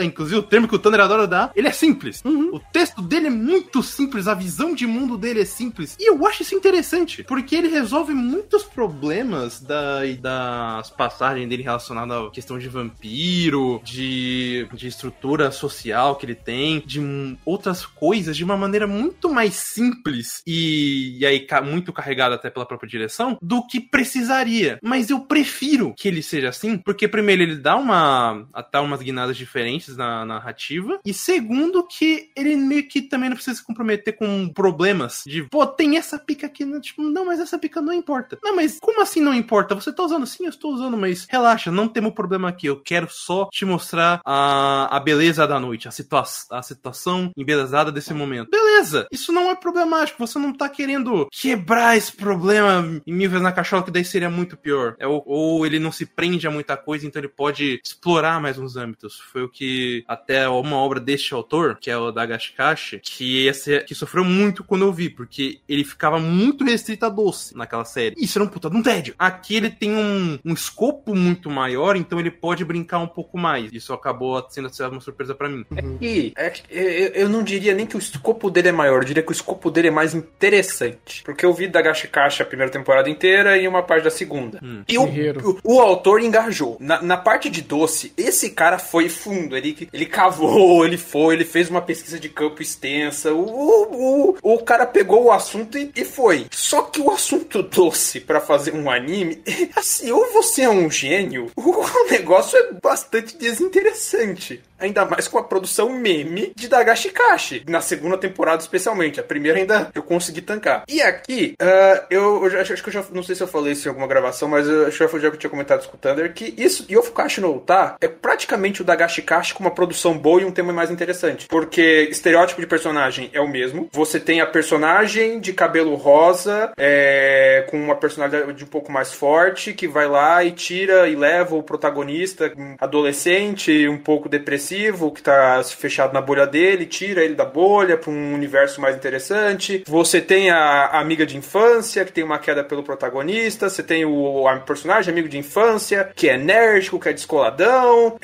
[0.00, 2.22] Inclusive, o termo que o Thunder adora dar, ele é simples.
[2.24, 5.96] O texto dele é muito simples, a visão de mundo dele é simples.
[5.98, 12.26] E eu acho isso interessante, porque ele resolve muitos problemas da, das passagens dele relacionadas
[12.26, 17.00] à questão de vampiro, de, de estrutura social que ele tem, de
[17.44, 22.66] outras coisas, de uma maneira muito mais simples e, e aí muito carregada até pela
[22.66, 24.78] própria direção, do que precisaria.
[24.82, 28.46] Mas eu prefiro que ele seja assim, porque primeiro ele dá uma
[28.76, 33.56] até umas guinadas diferentes na narrativa, e segundo que ele meio que também não precisa
[33.56, 36.80] se comprometer com problemas de, pô, tem essa pica aqui, né?
[36.80, 38.38] tipo, não, mas essa pica não importa.
[38.42, 39.74] Não, mas como assim não importa?
[39.74, 40.26] Você tá usando?
[40.26, 42.66] Sim, eu estou usando, mas relaxa, não temos problema aqui.
[42.66, 47.92] Eu quero só te mostrar a, a beleza da noite, a, situa a situação embelezada
[47.92, 48.50] desse momento.
[48.50, 50.26] Beleza, isso não é problemático.
[50.26, 54.56] Você não tá querendo quebrar esse problema em vezes na cachola, que daí seria muito
[54.56, 54.96] pior.
[54.98, 58.58] É, ou, ou ele não se prende a muita coisa, então ele pode explorar mais
[58.66, 59.18] uns âmbitos.
[59.18, 63.80] Foi o que até uma obra deste autor, que é o da Gashikashi, que, esse,
[63.80, 68.14] que sofreu muito quando eu vi, porque ele ficava muito restrito a doce naquela série.
[68.18, 69.14] Isso era um puta de um tédio.
[69.18, 73.72] Aqui ele tem um, um escopo muito maior, então ele pode brincar um pouco mais.
[73.72, 75.64] Isso acabou sendo uma surpresa pra mim.
[76.00, 79.04] E é que eu, eu não diria nem que o escopo dele é maior, eu
[79.04, 81.22] diria que o escopo dele é mais interessante.
[81.24, 84.60] Porque eu vi da Gashikashi a primeira temporada inteira e uma parte da segunda.
[84.88, 86.76] E o, o, o autor engajou.
[86.80, 89.56] Na, na parte de doce, esse cara foi fundo.
[89.56, 93.32] Ele, ele cavou, ele foi, ele fez uma pesquisa de campo extensa.
[93.32, 96.46] O, o, o, o cara pegou o assunto e, e foi.
[96.50, 99.42] Só que o assunto doce pra fazer um anime,
[99.76, 104.62] assim, ou você é um gênio, o negócio é bastante desinteressante.
[104.78, 107.64] Ainda mais com a produção meme de Dagashi Kashi.
[107.68, 109.18] Na segunda temporada, especialmente.
[109.20, 110.84] A primeira ainda eu consegui tancar.
[110.88, 113.04] E aqui, ah, eu, eu já- acho que eu já.
[113.12, 115.30] Não sei se eu falei isso em alguma gravação, mas eu acho que eu já
[115.32, 116.32] tinha comentado com o Thunder.
[116.34, 120.44] Que isso, Yofukashi no Uta é praticamente o Dagashi Kashi com uma produção boa e
[120.44, 121.46] um tema mais interessante.
[121.48, 123.88] Porque estereótipo de personagem é o mesmo.
[123.92, 129.72] Você tem a personagem de cabelo rosa, é, com uma personalidade um pouco mais forte,
[129.72, 134.65] que vai lá e tira e leva o protagonista, um adolescente, um pouco depressivo,
[135.12, 139.84] que tá fechado na bolha dele, tira ele da bolha para um universo mais interessante.
[139.86, 143.68] Você tem a, amiga de infância, que tem uma queda pelo protagonista.
[143.68, 148.18] Você tem o personagem amigo de infância, que é enérgico, que é descoladão.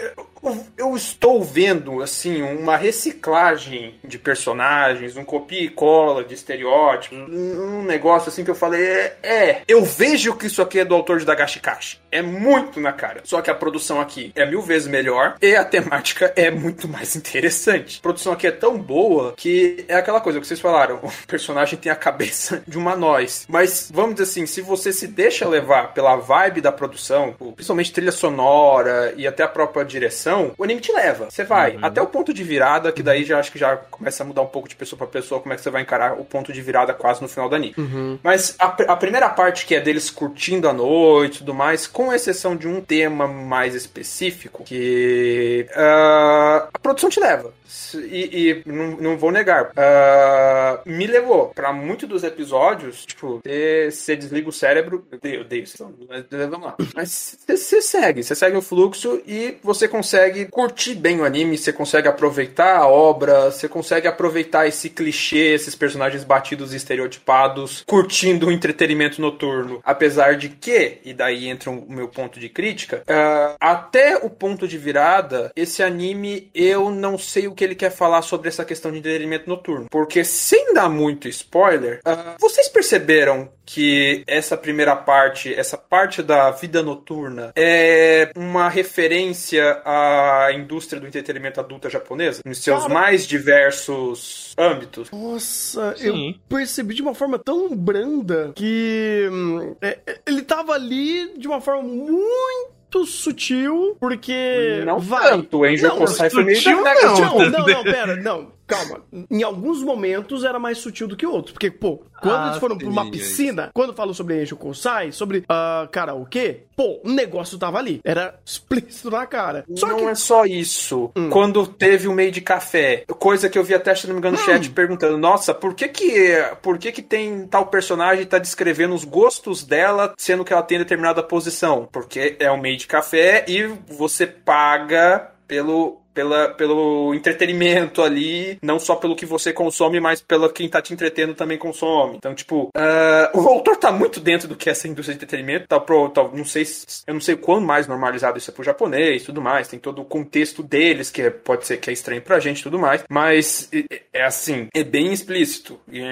[0.76, 7.82] Eu- estou vendo, assim, uma reciclagem de personagens, um copia e cola de estereótipos, um
[7.82, 11.18] negócio assim que eu falei, é, é, eu vejo que isso aqui é do autor
[11.18, 12.00] de Dagashi Kashi.
[12.10, 13.22] É muito na cara.
[13.24, 17.16] Só que a produção aqui é mil vezes melhor e a temática é muito mais
[17.16, 17.98] interessante.
[18.00, 21.78] A produção aqui é tão boa que é aquela coisa que vocês falaram, o personagem
[21.78, 23.46] tem a cabeça de uma nós.
[23.48, 28.12] Mas, vamos dizer assim, se você se deixa levar pela vibe da produção, principalmente trilha
[28.12, 31.30] sonora e até a própria direção, o anime te leva.
[31.30, 34.26] Você vai até o ponto de virada, que daí já acho que já começa a
[34.26, 36.52] mudar um pouco de pessoa pra pessoa, como é que você vai encarar o ponto
[36.52, 37.74] de virada quase no final do anime.
[38.22, 42.12] Mas a, a primeira parte, que é deles curtindo a noite e tudo mais, com
[42.12, 47.52] exceção de um tema mais específico, que ah, a produção te leva.
[47.94, 54.16] E, e não, não vou negar, ah, me levou pra muitos dos episódios, tipo, você
[54.16, 55.64] desliga o cérebro, eu odeio,
[56.08, 56.76] mas vamos lá.
[56.94, 61.72] Mas você- segue, você segue o fluxo e você consegue curtir bem o anime, você
[61.72, 68.46] consegue aproveitar a obra, você consegue aproveitar esse clichê, esses personagens batidos e estereotipados, curtindo
[68.46, 69.80] o entretenimento noturno.
[69.84, 74.66] Apesar de que, e daí entra o meu ponto de crítica, ah, até o ponto
[74.66, 78.90] de virada, esse anime eu não sei o que ele quer falar sobre essa questão
[78.90, 79.86] de entretenimento noturno.
[79.90, 86.50] Porque sem dar muito spoiler, ah, vocês perceberam que essa primeira parte, essa parte da
[86.50, 92.94] vida noturna, é uma referência à indústria do entretenimento adulta japonesa, nos seus Cara.
[92.94, 95.10] mais diversos âmbitos.
[95.10, 96.30] Nossa, Sim.
[96.30, 101.46] eu percebi de uma forma tão branda que hum, é, é, ele tava ali de
[101.46, 102.71] uma forma muito
[103.06, 105.28] sutil, porque Não vai.
[105.30, 106.84] tanto, o Angel Não, Kosai foi meio sutil não.
[106.84, 109.00] Não, não, não, pera, não, calma.
[109.30, 111.52] Em alguns momentos era mais sutil do que outros.
[111.52, 115.12] Porque, pô, quando Ah, eles foram pra uma sim, piscina, quando falou sobre Angel Kosai,
[115.12, 118.00] sobre ah, karaokê, pô, o negócio tava ali.
[118.04, 119.64] Era explícito na cara.
[119.76, 120.04] Só não que.
[120.04, 121.10] é só isso.
[121.30, 124.36] Quando teve o meio de café, coisa que eu vi até, se não me engano,
[124.36, 128.94] no chat perguntando: Nossa, por que que, por que que tem tal personagem tá descrevendo
[128.94, 131.88] os gostos dela, sendo que ela tem determinada posição?
[131.90, 136.01] Porque é um meio de café e você paga pelo.
[136.14, 140.92] Pela, pelo entretenimento ali, não só pelo que você consome, mas pelo quem tá te
[140.92, 142.16] entretendo também consome.
[142.16, 145.66] Então, tipo, ah, o autor tá muito dentro do que é essa indústria de entretenimento,
[145.68, 148.62] tá pro, tá, não sei, se- eu não sei quão mais normalizado isso é pro
[148.64, 152.20] japonês, tudo mais, tem todo o contexto deles que é- pode ser que é estranho
[152.22, 156.02] pra gente, tudo mais, mas é, é assim, é bem explícito em,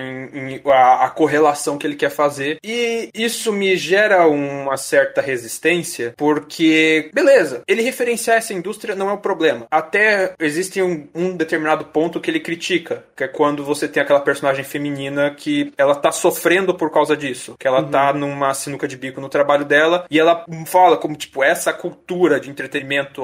[0.55, 6.15] em a, a correlação que ele quer fazer e isso me gera uma certa resistência
[6.17, 9.67] porque, beleza, ele referenciar essa indústria não é o problema.
[9.91, 14.21] Até existe um, um determinado ponto que ele critica, que é quando você tem aquela
[14.21, 18.97] personagem feminina que ela tá sofrendo por causa disso, que ela tá numa sinuca de
[18.97, 23.21] bico no trabalho dela e ela fala como, tipo, essa cultura de entretenimento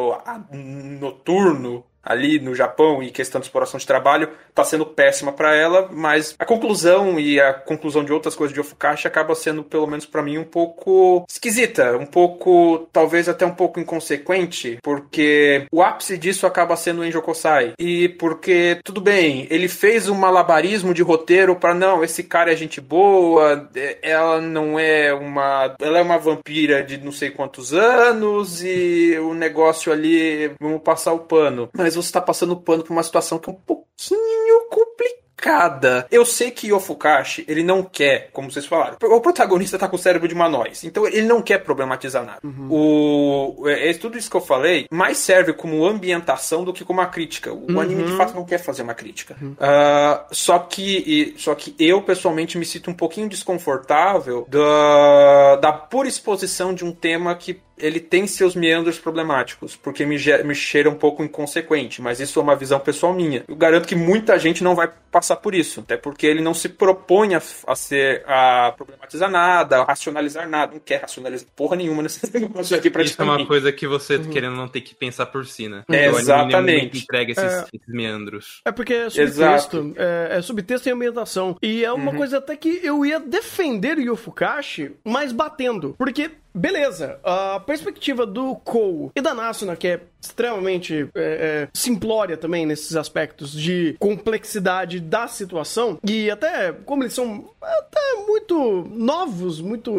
[0.51, 5.89] noturno ali no Japão e questão de exploração de trabalho tá sendo péssima pra ela,
[5.93, 10.07] mas a conclusão e a conclusão de outras coisas de Ofukashi acaba sendo, pelo menos
[10.07, 16.17] pra mim, um pouco esquisita, um pouco, talvez até um pouco inconsequente, porque o ápice
[16.17, 17.73] disso acaba sendo o Enjo Kosai.
[17.79, 22.57] E porque, tudo bem, ele fez um malabarismo de roteiro pra não, esse cara é
[22.57, 25.75] gente boa, é- ela não é uma.
[25.81, 31.13] Ela é uma vampira de não sei quantos anos e o negócio ali, vamos passar
[31.13, 31.69] o pano.
[31.77, 36.07] Mas você tá passando o pano pra uma situação que é um pouquinho complicada.
[36.11, 39.99] Eu sei que Yofukashi, ele não quer, como vocês falaram, o protagonista tá com o
[39.99, 42.41] cérebro de uma nós, então ele não quer problematizar nada.
[42.71, 47.01] O, é, é tudo isso que eu falei, mais serve como ambientação do que como
[47.01, 47.53] uma crítica.
[47.53, 49.37] O anime de fato não quer fazer uma crítica.
[49.61, 56.09] Ah, só que só que eu pessoalmente me sinto um pouquinho desconfortável da, da pura
[56.09, 60.95] exposição de um tema que ele tem seus meandros problemáticos, porque me, me cheira um
[60.95, 63.45] pouco inconsequente, mas isso é uma visão pessoal minha.
[63.47, 66.69] Eu garanto que muita gente não vai passar por isso, até porque ele não se
[66.69, 72.03] propõe a, a ser a problematizar nada, a racionalizar nada, não quer racionalizar porra nenhuma
[72.03, 75.47] nesse negócio aqui Isso é uma coisa que você, querendo não ter que pensar por
[75.47, 75.85] si, né?
[75.89, 76.99] É, O anime nenhum exatamente.
[76.99, 78.61] entrega esses, esses meandros.
[78.65, 81.57] É porque é subtexto, é, é subtexto e ambientação.
[81.63, 85.95] E é uma coisa até que eu ia defender o Yofukashi, mas batendo.
[85.99, 91.21] Porque, beleza, a perspectiva do Kou e da Nasuna, que é extremamente é,
[91.65, 98.01] é, simplória também nesses aspectos de complexidade da situação, e até como eles são até
[98.27, 99.91] muito novos, muito,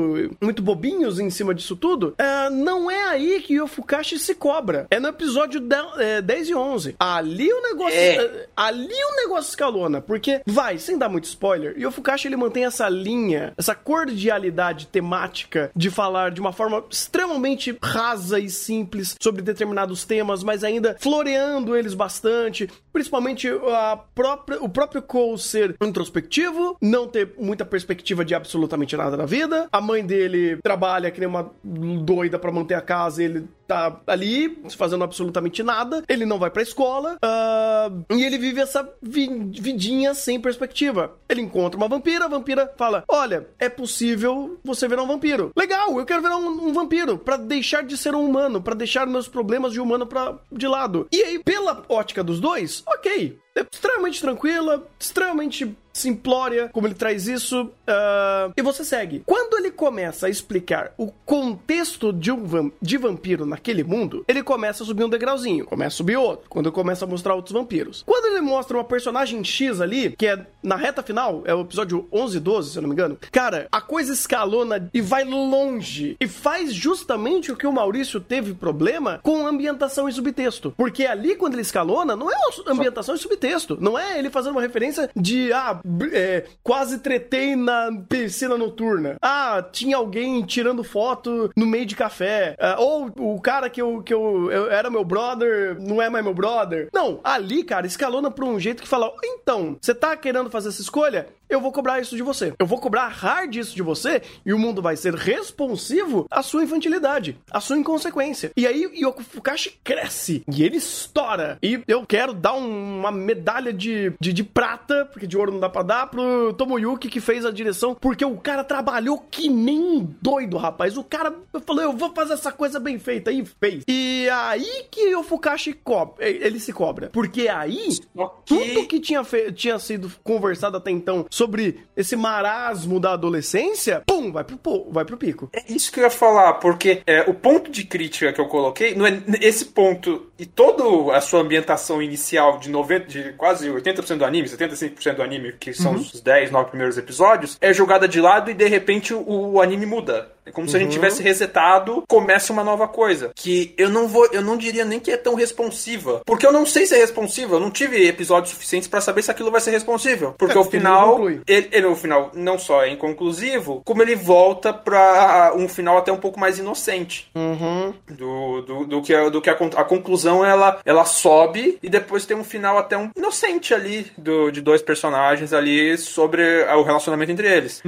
[0.41, 4.87] muito bobinhos em cima disso tudo, é, não é aí que o Yofukashi se cobra.
[4.89, 6.95] É no episódio de, é, 10 e 11.
[6.99, 8.47] Ali o negócio É.
[8.55, 12.65] ali o negócio escalona, porque vai, sem dar muito spoiler, e o Fukashi ele mantém
[12.65, 19.41] essa linha, essa cordialidade temática de falar de uma forma extremamente rasa e simples sobre
[19.41, 26.77] determinados temas, mas ainda floreando eles bastante, principalmente a própria, o próprio Cole ser introspectivo,
[26.81, 31.29] não ter muita perspectiva de absolutamente nada na vida, a mãe dele trabalha que nem
[31.29, 36.49] uma doida pra manter a casa, ele tá ali fazendo absolutamente nada, ele não vai
[36.49, 41.15] pra escola, ah, e ele vive essa vi- vidinha sem perspectiva.
[41.29, 45.51] Ele encontra uma vampira, a vampira fala: Olha, é possível você virar um vampiro.
[45.55, 49.05] Legal, eu quero virar um, um vampiro pra deixar de ser um humano, pra deixar
[49.05, 51.07] meus problemas de humano pra, de lado.
[51.11, 53.37] E aí, pela ótica dos dois, ok.
[53.55, 59.23] É extremamente tranquila, extremamente simplória como ele traz isso, ah, e você segue.
[59.25, 64.83] Quando ele começa a explicar o contexto de um de vampiro naquele mundo, ele começa
[64.83, 68.03] a subir um degrauzinho, começa a subir outro, quando começa a mostrar outros vampiros.
[68.05, 72.07] Quando ele mostra uma personagem X ali, que é na reta final, é o episódio
[72.11, 76.15] 11 e 12, se eu não me engano, cara, a coisa escalona e vai longe,
[76.19, 80.73] e faz justamente o que o Maurício teve problema com ambientação e subtexto.
[80.77, 82.35] Porque ali, quando ele escalona, não é
[82.67, 85.79] ambientação e subtexto, não é ele fazendo uma referência de, ah,
[86.11, 89.17] é, quase tretei na piscina noturna.
[89.21, 92.55] Ah, tinha alguém tirando foto no meio de café.
[92.59, 96.23] Ah, ou o cara que, eu, que eu, eu era meu brother, não é mais
[96.23, 96.89] meu brother.
[96.93, 100.81] Não, ali, cara, escalona pra um jeito que fala, então, você tá querendo fazer essa
[100.81, 101.27] escolha?
[101.49, 102.53] Eu vou cobrar isso de você.
[102.59, 106.63] Eu vou cobrar hard isso de você e o mundo vai ser responsivo à sua
[106.63, 108.51] infantilidade, à sua inconsequência.
[108.55, 111.57] E aí Yoko Fukashi cresce e ele estoura.
[111.63, 115.59] E eu quero dar um- uma medalha de, de, de prata, porque de ouro não
[115.59, 120.07] dá pra dar, pro Tomoyuki que fez a direção, porque o cara trabalhou que nem
[120.21, 120.97] doido, rapaz.
[120.97, 121.33] O cara
[121.65, 123.83] falou, eu vou fazer essa coisa bem feita e fez.
[123.87, 127.09] E aí que o Fukashi cobra, ele se cobra.
[127.11, 128.43] Porque aí Ok.
[128.45, 134.31] tudo que tinha, fe- tinha sido conversado até então sobre esse marasmo da adolescência, pum,
[134.31, 134.57] vai pro,
[134.89, 135.49] vai pro pico.
[135.53, 138.95] É isso que eu ia falar, porque é, o ponto de crítica que eu coloquei,
[138.95, 144.17] não é esse ponto e toda a sua ambientação inicial de, 90, de quase 80%
[144.17, 148.19] do anime, 75% do anime, que são os 10, 9 primeiros episódios, é jogada de
[148.19, 150.31] lado e de repente o, o anime muda.
[150.47, 153.31] É como se a gente tivesse resetado, começa uma nova coisa.
[153.35, 156.21] Que eu não vou, eu não diria nem que é tão responsiva.
[156.25, 157.55] Porque eu não sei se é responsiva.
[157.55, 160.33] Eu não tive episódios suficientes pra saber se aquilo vai ser responsível.
[160.37, 161.11] Porque É, o ele final.
[161.11, 161.41] conclui.
[161.47, 166.11] Ele, ele, o final não só é inconclusivo, como ele volta pra um final até
[166.11, 167.29] um pouco mais inocente.
[167.35, 167.93] Uhum.
[168.09, 172.25] Do, do, do que, a- do que a, a conclusão ela, ela sobe e depois
[172.25, 177.31] tem um final até um inocente ali do, de dois personagens ali sobre o relacionamento
[177.31, 177.81] entre eles.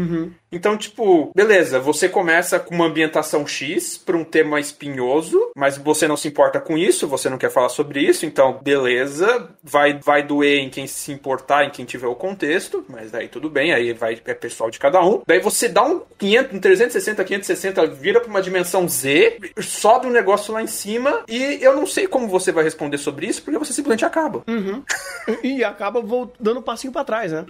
[0.52, 6.08] Então, tipo, beleza, você começa com uma ambientação X pra um tema espinhoso, mas você
[6.08, 10.24] não se importa com isso, você não quer falar sobre isso, então, beleza, vai, vai
[10.24, 13.94] doer em quem se importar, em quem tiver o contexto, mas daí tudo bem, aí
[13.94, 15.22] vai, é pessoal de cada um.
[15.28, 20.12] Daí você dá um 500, um 360, 560, vira pra uma dimensão Z, sobe um
[20.12, 23.60] negócio lá em cima, e eu não sei como você vai responder sobre isso, porque
[23.60, 24.44] você simplesmente acaba.
[25.44, 26.02] E acaba
[26.40, 27.46] dando um passinho pra trás, né?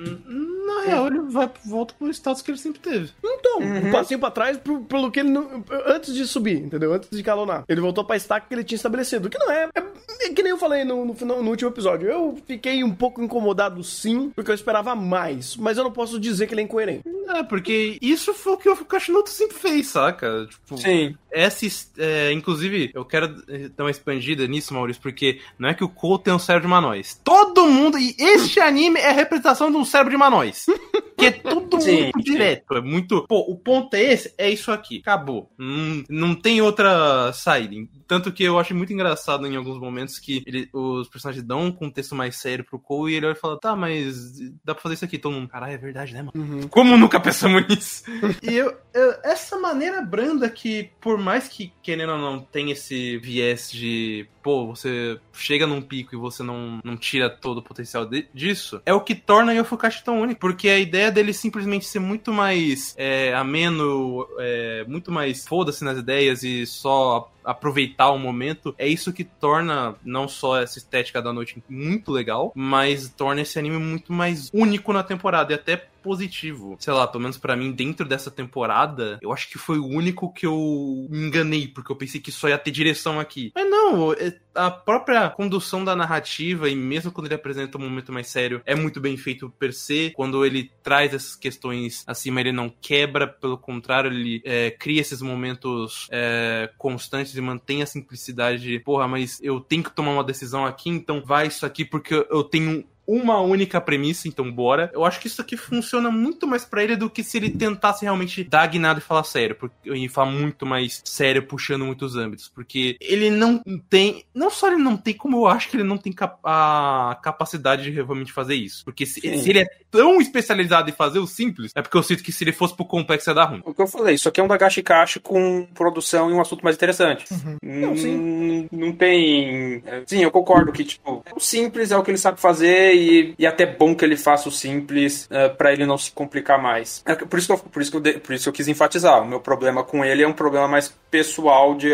[0.66, 2.89] Na real, ele vai, volta pro status que ele sempre teve.
[3.24, 5.64] Então, um passinho pra trás pro- pelo que ele não.
[5.86, 6.94] Antes de subir, entendeu?
[6.94, 7.64] Antes de calonar.
[7.68, 9.30] Ele voltou pra estaca que ele tinha estabelecido.
[9.30, 9.70] Que não é.
[9.76, 12.10] É, é que nem eu falei no, no, final- no último episódio.
[12.10, 15.56] Eu fiquei um pouco incomodado, sim, porque eu esperava mais.
[15.56, 17.04] Mas eu não posso dizer que ele é incoerente.
[17.30, 20.48] É, porque isso foi o que o Kashimoto sempre fez, saca?
[20.50, 21.16] Tipo, Sim.
[21.32, 21.66] essa,
[22.00, 25.90] é, inclusive, eu quero eh, dar uma expandida nisso, Maurício, porque não é que o
[25.90, 27.20] Cole tem um cérebro de manóis.
[27.24, 30.66] Todo mundo, e este anime é a representação de um cérebro de manóis.
[31.20, 32.12] Que é todo mundo sim.
[32.24, 32.64] direto.
[32.80, 33.26] É muito.
[33.28, 35.00] Pô, o ponto é esse, é isso aqui.
[35.00, 35.52] Acabou.
[35.58, 37.76] Não, não tem outra saída.
[38.08, 41.72] Tanto que eu acho muito engraçado em alguns momentos que ele- os personagens dão um
[41.72, 44.96] contexto mais sério pro Cole e ele olha e fala: tá, mas dá pra fazer
[44.96, 45.18] isso aqui.
[45.18, 46.68] Todo mundo, caralho, é verdade, né, mano?
[46.70, 48.04] Como nunca pensamos nisso?
[48.42, 53.18] e eu, eu- essa maneira branda que, por mais que, querendo ou não, tem esse
[53.18, 58.06] viés de, pô, você chega num pico e você não, não tira todo o potencial
[58.06, 60.40] de- disso, é o que torna Yofukashi tão único.
[60.40, 65.98] Porque a ideia dele simplesmente ser muito mais é, ameno, é, muito mais foda-se nas
[65.98, 71.34] ideias e só aproveitar o momento, é isso que torna não só essa estética da
[71.34, 76.78] noite muito legal, mas torna esse anime muito mais único na temporada e até positivo.
[76.80, 80.32] Sei lá, pelo menos pra mim, dentro dessa temporada, eu acho que foi o único
[80.32, 83.52] que eu me enganei, porque eu pensei que só ia ter direção aqui.
[83.54, 88.12] Mas não, é- a própria condução da narrativa, e mesmo quando ele apresenta um momento
[88.12, 90.12] mais sério, é muito bem feito per se.
[90.16, 95.22] Quando ele traz essas questões acima, ele não quebra, pelo contrário, ele é, cria esses
[95.22, 100.24] momentos é, constantes e mantém a simplicidade de, porra, mas eu tenho que tomar uma
[100.24, 104.92] decisão aqui, então vai isso aqui porque eu tenho uma única premissa, então bora.
[104.94, 108.04] Eu acho que isso aqui funciona muito mais pra ele do que se ele tentasse
[108.04, 109.56] realmente dar guinada e falar sério.
[109.56, 112.50] Porque, e falar muito mais sério, puxando muitos âmbitos.
[112.50, 114.24] Porque ele não tem.
[114.34, 117.84] Não só ele não tem, como eu acho que ele não tem cap- a capacidade
[117.84, 118.84] de realmente fazer isso.
[118.86, 122.24] Porque se, se ele é tão especializado em fazer o simples, é porque eu sinto
[122.24, 123.62] que se ele fosse pro complexo ia dar ruim.
[123.66, 126.64] O que eu falei, isso aqui é um Dagashi Kashi com produção e um assunto
[126.64, 127.26] mais interessante.
[127.64, 128.68] Não, sim.
[128.72, 129.82] Não, não tem.
[129.86, 133.36] é, Sim, eu concordo que, tipo, o simples é o que ele sabe fazer e,
[133.40, 137.02] e até bom que ele faça o simples é, pra ele não se complicar mais.
[137.06, 139.22] É, por, isso que eu, por, isso que eu, por isso que eu quis enfatizar.
[139.22, 141.90] O meu problema com ele é um problema mais pessoal de.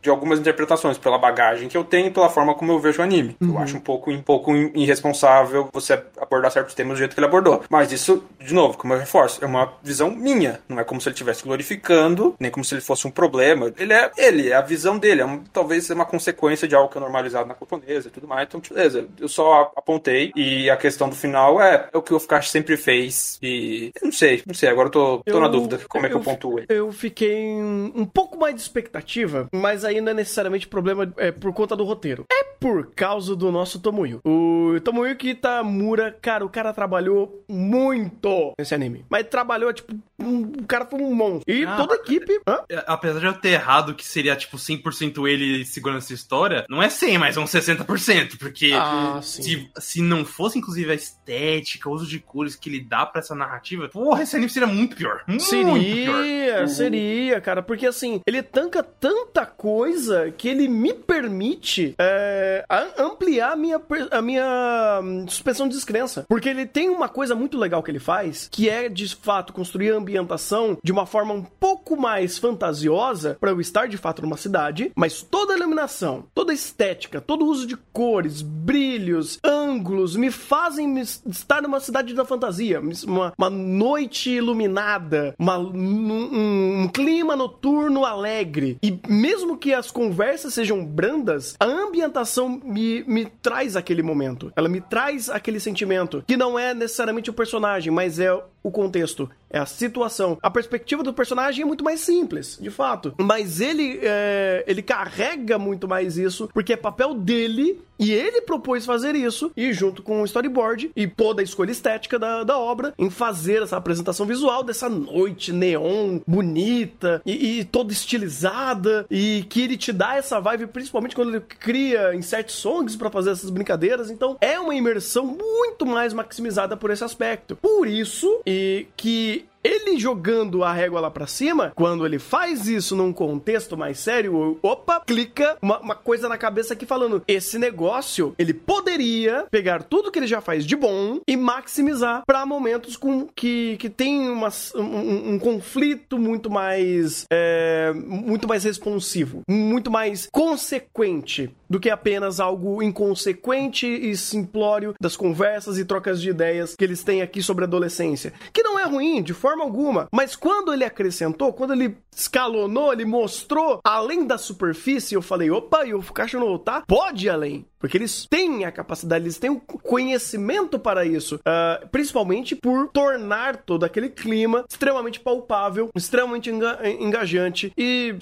[0.00, 3.04] De algumas interpretações, pela bagagem que eu tenho e pela forma como eu vejo o
[3.04, 3.36] anime.
[3.40, 7.26] Eu acho um pouco, um pouco irresponsável você abordar certos temas do jeito que ele
[7.26, 7.62] abordou.
[7.68, 10.60] Mas isso, de novo, como eu reforço, é uma visão minha.
[10.68, 13.72] Não é como se ele estivesse glorificando, nem como se ele fosse um problema.
[13.76, 15.20] Ele é ele, é a visão dele.
[15.20, 18.28] É um, talvez é uma consequência de algo que é normalizado na japonesa e tudo
[18.28, 18.46] mais.
[18.46, 19.06] Então, beleza.
[19.18, 20.32] Eu só apontei.
[20.36, 23.38] E a questão do final é, é o que o Fukashi sempre fez.
[23.42, 24.68] E eu não sei, não sei.
[24.68, 26.66] Agora eu tô, tô na dúvida como é que eu pontuo ele.
[26.68, 31.32] Eu fiquei um um pouco mais de expectativa, mas aí não é necessariamente problema é,
[31.32, 32.24] por conta do roteiro.
[32.30, 34.20] É por causa do nosso Tomoyo.
[34.24, 39.04] O Tomoyo Kitamura, cara, o cara trabalhou muito nesse anime.
[39.08, 41.44] Mas trabalhou, tipo, um, o cara foi um monstro.
[41.52, 42.40] E Ah, toda a equipe...
[42.46, 42.58] Hã?
[42.68, 46.82] É, Apesar de eu ter errado que seria, tipo, 100% ele segurando essa história, não
[46.82, 51.88] é 100, mas é uns 60%, porque Ah, se, se não fosse, inclusive, a estética,
[51.88, 54.96] o uso de cores que ele dá pra essa narrativa, porra, esse anime seria muito
[54.96, 55.22] pior.
[55.26, 56.16] Muito pior.
[56.22, 63.02] Seria, seria, cara, porque assim, ele tanca tanta coisa que ele me permite é, a-
[63.02, 63.80] ampliar a minha,
[64.10, 66.24] a minha hum, suspensão de descrença.
[66.28, 69.92] Porque ele tem uma coisa muito legal que ele faz, que é de fato construir
[70.08, 74.90] ambientação de uma forma um pouco mais fantasiosa para eu estar de fato numa cidade,
[74.96, 80.30] mas toda a iluminação, toda a estética, todo o uso de cores, brilhos, ângulos me
[80.30, 88.04] fazem estar numa cidade da fantasia, uma, uma noite iluminada, uma- um, um clima noturno
[88.04, 88.78] alegre.
[88.82, 94.50] E mesmo que as conversas sejam brandas, a ambientação me, me traz aquele momento.
[94.56, 98.28] Ela me traz aquele sentimento que não é necessariamente o personagem, mas é
[98.68, 100.38] o contexto, é a situação.
[100.42, 103.14] A perspectiva do personagem é muito mais simples, de fato.
[103.18, 108.86] Mas ele, é, ele carrega muito mais isso, porque é papel dele e ele propôs
[108.86, 112.94] fazer isso, e junto com o storyboard e toda a escolha estética da, da obra,
[112.98, 119.62] em fazer essa apresentação visual dessa noite neon bonita e, e toda estilizada, e que
[119.62, 124.10] ele te dá essa vibe, principalmente quando ele cria insert songs pra fazer essas brincadeiras.
[124.10, 127.56] Então é uma imersão muito mais maximizada por esse aspecto.
[127.56, 132.96] Por isso, e que ele jogando a régua lá pra cima, quando ele faz isso
[132.96, 138.34] num contexto mais sério, opa, clica uma, uma coisa na cabeça aqui falando: esse negócio,
[138.38, 143.26] ele poderia pegar tudo que ele já faz de bom e maximizar pra momentos com
[143.26, 150.28] que, que tem uma, um, um conflito muito mais é, muito mais responsivo, muito mais
[150.32, 156.84] consequente do que apenas algo inconsequente e simplório das conversas e trocas de ideias que
[156.84, 158.32] eles têm aqui sobre adolescência.
[158.52, 160.08] Que não é ruim, de forma alguma.
[160.12, 165.84] Mas quando ele acrescentou, quando ele escalonou, ele mostrou além da superfície, eu falei, opa,
[165.86, 166.82] e o Fukashi no tá?
[166.86, 167.64] Pode ir além.
[167.78, 171.38] Porque eles têm a capacidade, eles têm o conhecimento para isso.
[171.44, 178.14] Ah, principalmente por tornar todo aquele clima extremamente palpável, extremamente enga- engajante e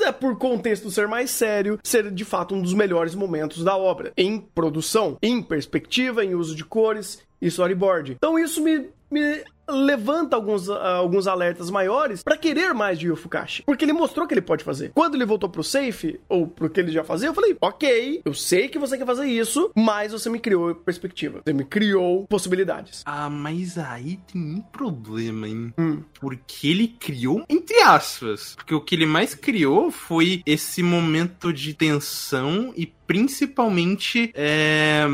[0.00, 4.12] é, por contexto ser mais sério, ser de fato um dos melhores momentos da obra.
[4.16, 8.12] Em produção, em perspectiva, em uso de cores e storyboard.
[8.12, 13.16] Então isso me, me levanta alguns, ah, alguns alertas maiores pra querer mais de Yu
[13.16, 13.62] Fukashi.
[13.64, 14.90] Porque ele mostrou que ele pode fazer.
[14.94, 18.34] Quando ele voltou pro safe, ou pro que ele já fazia, eu falei, ok, eu
[18.34, 21.42] sei que você quer fazer isso, mas você me criou perspectiva.
[21.44, 23.02] Você me criou possibilidades.
[23.04, 25.72] Ah, mas aí tem um problema, hein?
[25.78, 26.02] Hum.
[26.20, 28.54] Porque ele criou, entre aspas.
[28.54, 35.06] Porque o que ele mais criou foi esse momento de tensão e principalmente é,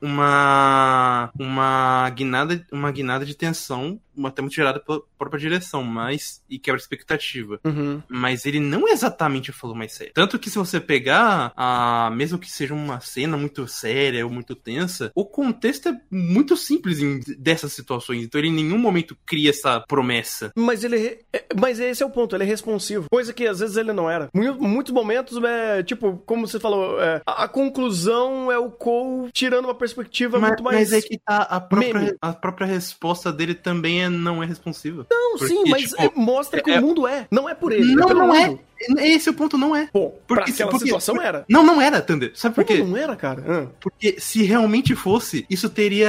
[0.00, 6.58] uma uma guinada uma guinada de tensão até muito gerada pela própria direção mas e
[6.58, 8.02] quebra expectativa Uhum.
[8.08, 10.12] mas ele não exatamente falou mais sério.
[10.14, 14.54] Tanto que se você pegar, a, mesmo que seja uma cena muito séria ou muito
[14.54, 18.22] tensa, o contexto é muito simples em, dessas situações.
[18.24, 20.50] Então ele em nenhum momento cria essa promessa.
[20.56, 21.18] Mas ele.
[21.32, 23.06] é- Mas esse é o ponto, ele é responsivo.
[23.10, 24.28] Coisa que às vezes ele não era.
[24.34, 29.30] Em muitos momentos, é, tipo, como você falou, é, a, a conclusão é o Cole
[29.32, 30.90] tirando uma perspectiva Mas, muito mais.
[30.90, 32.16] mas é que tá, a própria, meme.
[32.20, 35.06] a própria resposta dele também é, não é responsiva.
[35.10, 37.26] Não, Porque, sim, mas tipo, é- mostra que é- o mundo é.
[37.30, 37.94] Não é por ele.
[37.94, 38.58] Não, é não é.
[38.98, 39.86] Esse é o ponto, não é.
[39.86, 41.44] Pra Porque- aquela porque- situação era.
[41.48, 42.32] Não, não era, Thunder.
[42.34, 42.78] Sabe por quê?
[42.82, 43.44] não era, cara?
[43.48, 43.66] Ah.
[43.80, 46.08] Porque se realmente fosse, isso teria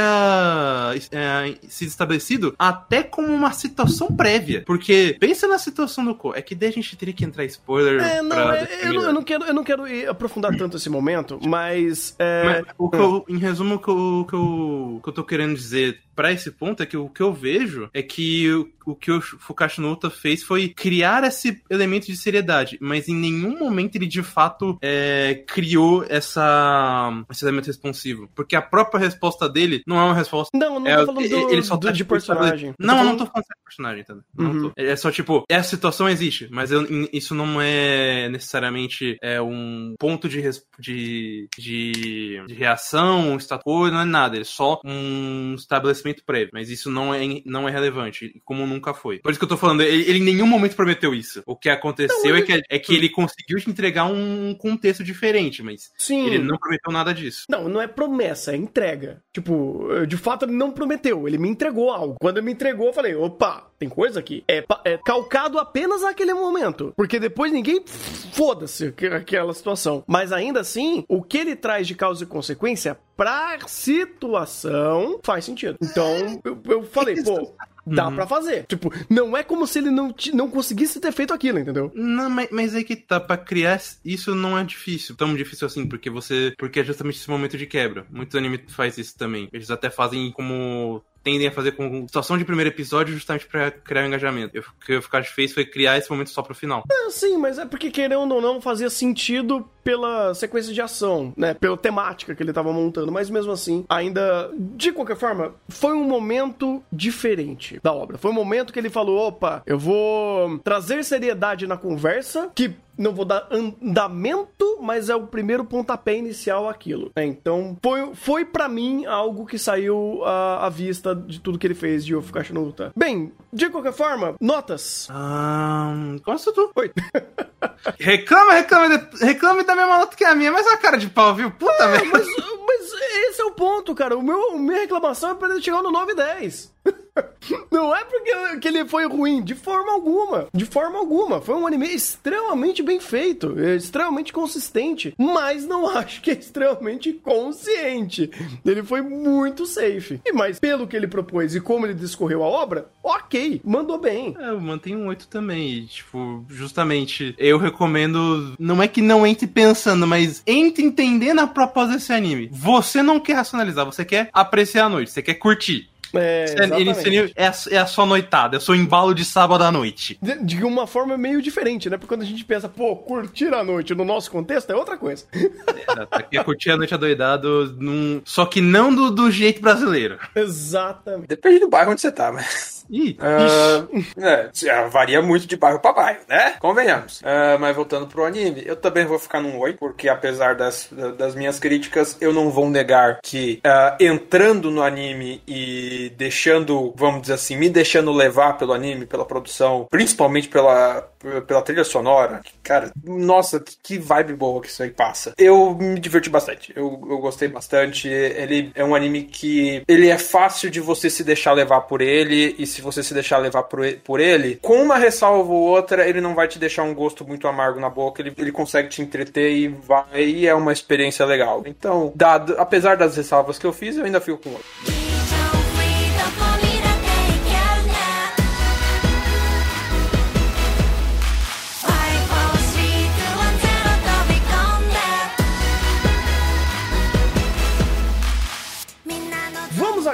[1.11, 4.63] é, sido estabelecido até como uma situação prévia.
[4.65, 6.33] Porque pensa na situação do Co.
[6.35, 8.01] É que daí a gente teria que entrar em spoiler.
[8.01, 10.77] É, não, pra é, eu, não, eu não quero, eu não quero ir aprofundar tanto
[10.77, 12.15] esse momento, mas.
[12.19, 15.23] É, Mas o que eu- em resumo, o que eu, que, eu, que eu tô
[15.23, 18.95] querendo dizer pra esse ponto é que o que eu vejo é que o, o
[18.95, 22.47] que o Fukashi no Uta fez foi criar esse elemento de seriedade,
[22.81, 28.29] mas em nenhum momento ele de fato é, criou essa, esse elemento responsivo.
[28.35, 30.57] Porque a própria resposta dele não é uma resposta.
[30.57, 32.73] Não, eu não É, tô falando ele- do, ele só do- tá, de tipo, personagem.
[32.79, 34.05] Não, eu não falando- tô falando de personagem?
[34.37, 34.71] Não Uhum.
[34.77, 40.27] É só tipo, essa situação existe, mas eu- isso não é necessariamente é, um ponto
[40.29, 40.41] de,
[40.79, 44.39] de, de, de reação, um status não é nada.
[44.39, 46.49] É só um estabelecimento prévio.
[46.53, 49.19] Mas isso não é, não é relevante, como nunca foi.
[49.19, 51.41] Por isso que eu tô falando, ele, ele em nenhum momento prometeu isso.
[51.45, 55.91] O que aconteceu é, que, é que ele conseguiu te entregar um contexto diferente, mas
[55.97, 56.25] Sim.
[56.25, 57.43] ele não prometeu nada disso.
[57.49, 59.21] Não, não é promessa, é entrega.
[59.33, 62.15] Tipo, de fato ele não prometeu, ele me entregou algo.
[62.19, 64.43] Quando ele me entregou, eu falei, opa, tem coisa aqui.
[64.47, 66.93] É, pa- é calcado apenas naquele momento.
[66.95, 67.83] Porque depois ninguém
[68.31, 70.03] foda-se aqu- aquela situação.
[70.07, 75.77] Mas ainda assim, o que ele traz de causa e consequência pra situação faz sentido.
[75.81, 77.53] Então, eu, eu falei, pô.
[77.95, 78.65] Dá pra fazer.
[78.67, 81.91] Tipo, não é como se ele não, ti- não conseguisse ter feito aquilo, entendeu?
[81.95, 85.85] Não, mas, mas é que tá, pra criar isso não é difícil, tão difícil assim,
[85.87, 86.53] porque você.
[86.57, 88.05] Porque é justamente esse momento de quebra.
[88.09, 89.47] Muitos animes faz isso também.
[89.53, 91.03] Eles até fazem como.
[91.23, 94.55] tendem a fazer com situação de primeiro episódio justamente pra criar um engajamento.
[94.55, 96.83] E O que o Fukashi fez foi criar esse momento só pro final.
[96.89, 101.53] É, sim, mas é porque querendo ou não fazia sentido pela sequência de ação, né?
[101.53, 106.03] Pela temática que ele tava montando, mas mesmo assim, ainda de qualquer forma, foi um
[106.03, 108.17] momento diferente da obra.
[108.17, 113.13] Foi um momento que ele falou: "Opa, eu vou trazer seriedade na conversa, que não
[113.13, 117.11] vou dar andamento, mas é o primeiro pontapé inicial aquilo.
[117.15, 117.25] né?
[117.25, 121.75] Então, foi, foi para mim algo que saiu à, à vista de tudo que ele
[121.75, 122.91] fez de Yofukashi no Uta.
[122.95, 125.07] Bem, de qualquer forma, notas.
[125.11, 125.93] Ah.
[126.25, 126.71] Gosta tu?
[126.75, 126.91] Oi.
[127.99, 131.51] Reclama, reclama, reclame da mesma nota que a minha, mas a cara de pau, viu?
[131.51, 132.05] Puta merda.
[132.11, 132.93] Mas, mas
[133.29, 134.17] esse é o ponto, cara.
[134.17, 136.73] O meu, minha reclamação é pra ele chegar no 9 e 10.
[137.71, 140.47] Não é porque que ele foi ruim, de forma alguma.
[140.53, 141.41] De forma alguma.
[141.41, 147.13] Foi um anime extremamente bem feito, é extremamente consistente, mas não acho que é extremamente
[147.13, 148.29] consciente.
[148.65, 150.19] Ele foi muito safe.
[150.25, 154.35] E mas pelo que ele propôs e como ele discorreu a obra, ok, mandou bem.
[154.39, 155.69] É, eu mantenho um 8 também.
[155.69, 158.55] E, tipo, justamente, eu recomendo.
[158.59, 162.49] Não é que não entre pensando, mas entre entendendo a proposta desse anime.
[162.51, 165.89] Você não quer racionalizar, você quer apreciar a noite, você quer curtir.
[166.13, 166.91] É, anime
[167.35, 170.17] é, a- é a sua noitada, é o seu embalo de sábado à noite.
[170.21, 171.97] De, de uma forma meio diferente, né?
[171.97, 175.25] Porque quando a gente pensa, pô, curtir a noite no nosso contexto é outra coisa.
[175.33, 178.21] É, quer curtir a noite adoidado, num...
[178.25, 180.17] só que não do, do jeito brasileiro.
[180.35, 181.27] Exatamente.
[181.27, 182.76] Depende do bairro onde você tá, mas.
[182.89, 183.85] Ih, Ah,
[184.17, 186.55] é, varia muito de bairro pra bairro, né?
[186.59, 187.21] Convenhamos.
[187.23, 191.35] Ah, mas voltando pro anime, eu também vou ficar num 8, porque apesar das, das
[191.35, 197.33] minhas críticas, eu não vou negar que ah, entrando no anime e deixando, vamos dizer
[197.33, 201.07] assim, me deixando levar pelo anime, pela produção, principalmente pela,
[201.47, 205.33] pela trilha sonora, cara, nossa, que, vibe boa que isso aí passa.
[205.37, 208.07] Eu me diverti bastante, eu, eu gostei bastante.
[208.07, 212.55] Ele é um anime que ele é fácil de você se deixar levar por ele,
[212.57, 216.19] e se você se deixar levar por por ele, com uma ressalva ou outra, ele
[216.19, 219.51] não vai te deixar um gosto muito amargo na boca, ele, ele consegue te entreter
[219.51, 221.63] e vai, e é uma experiência legal.
[221.65, 225.06] Então, dado, apesar das ressalvas que eu fiz, eu ainda fico com outro.「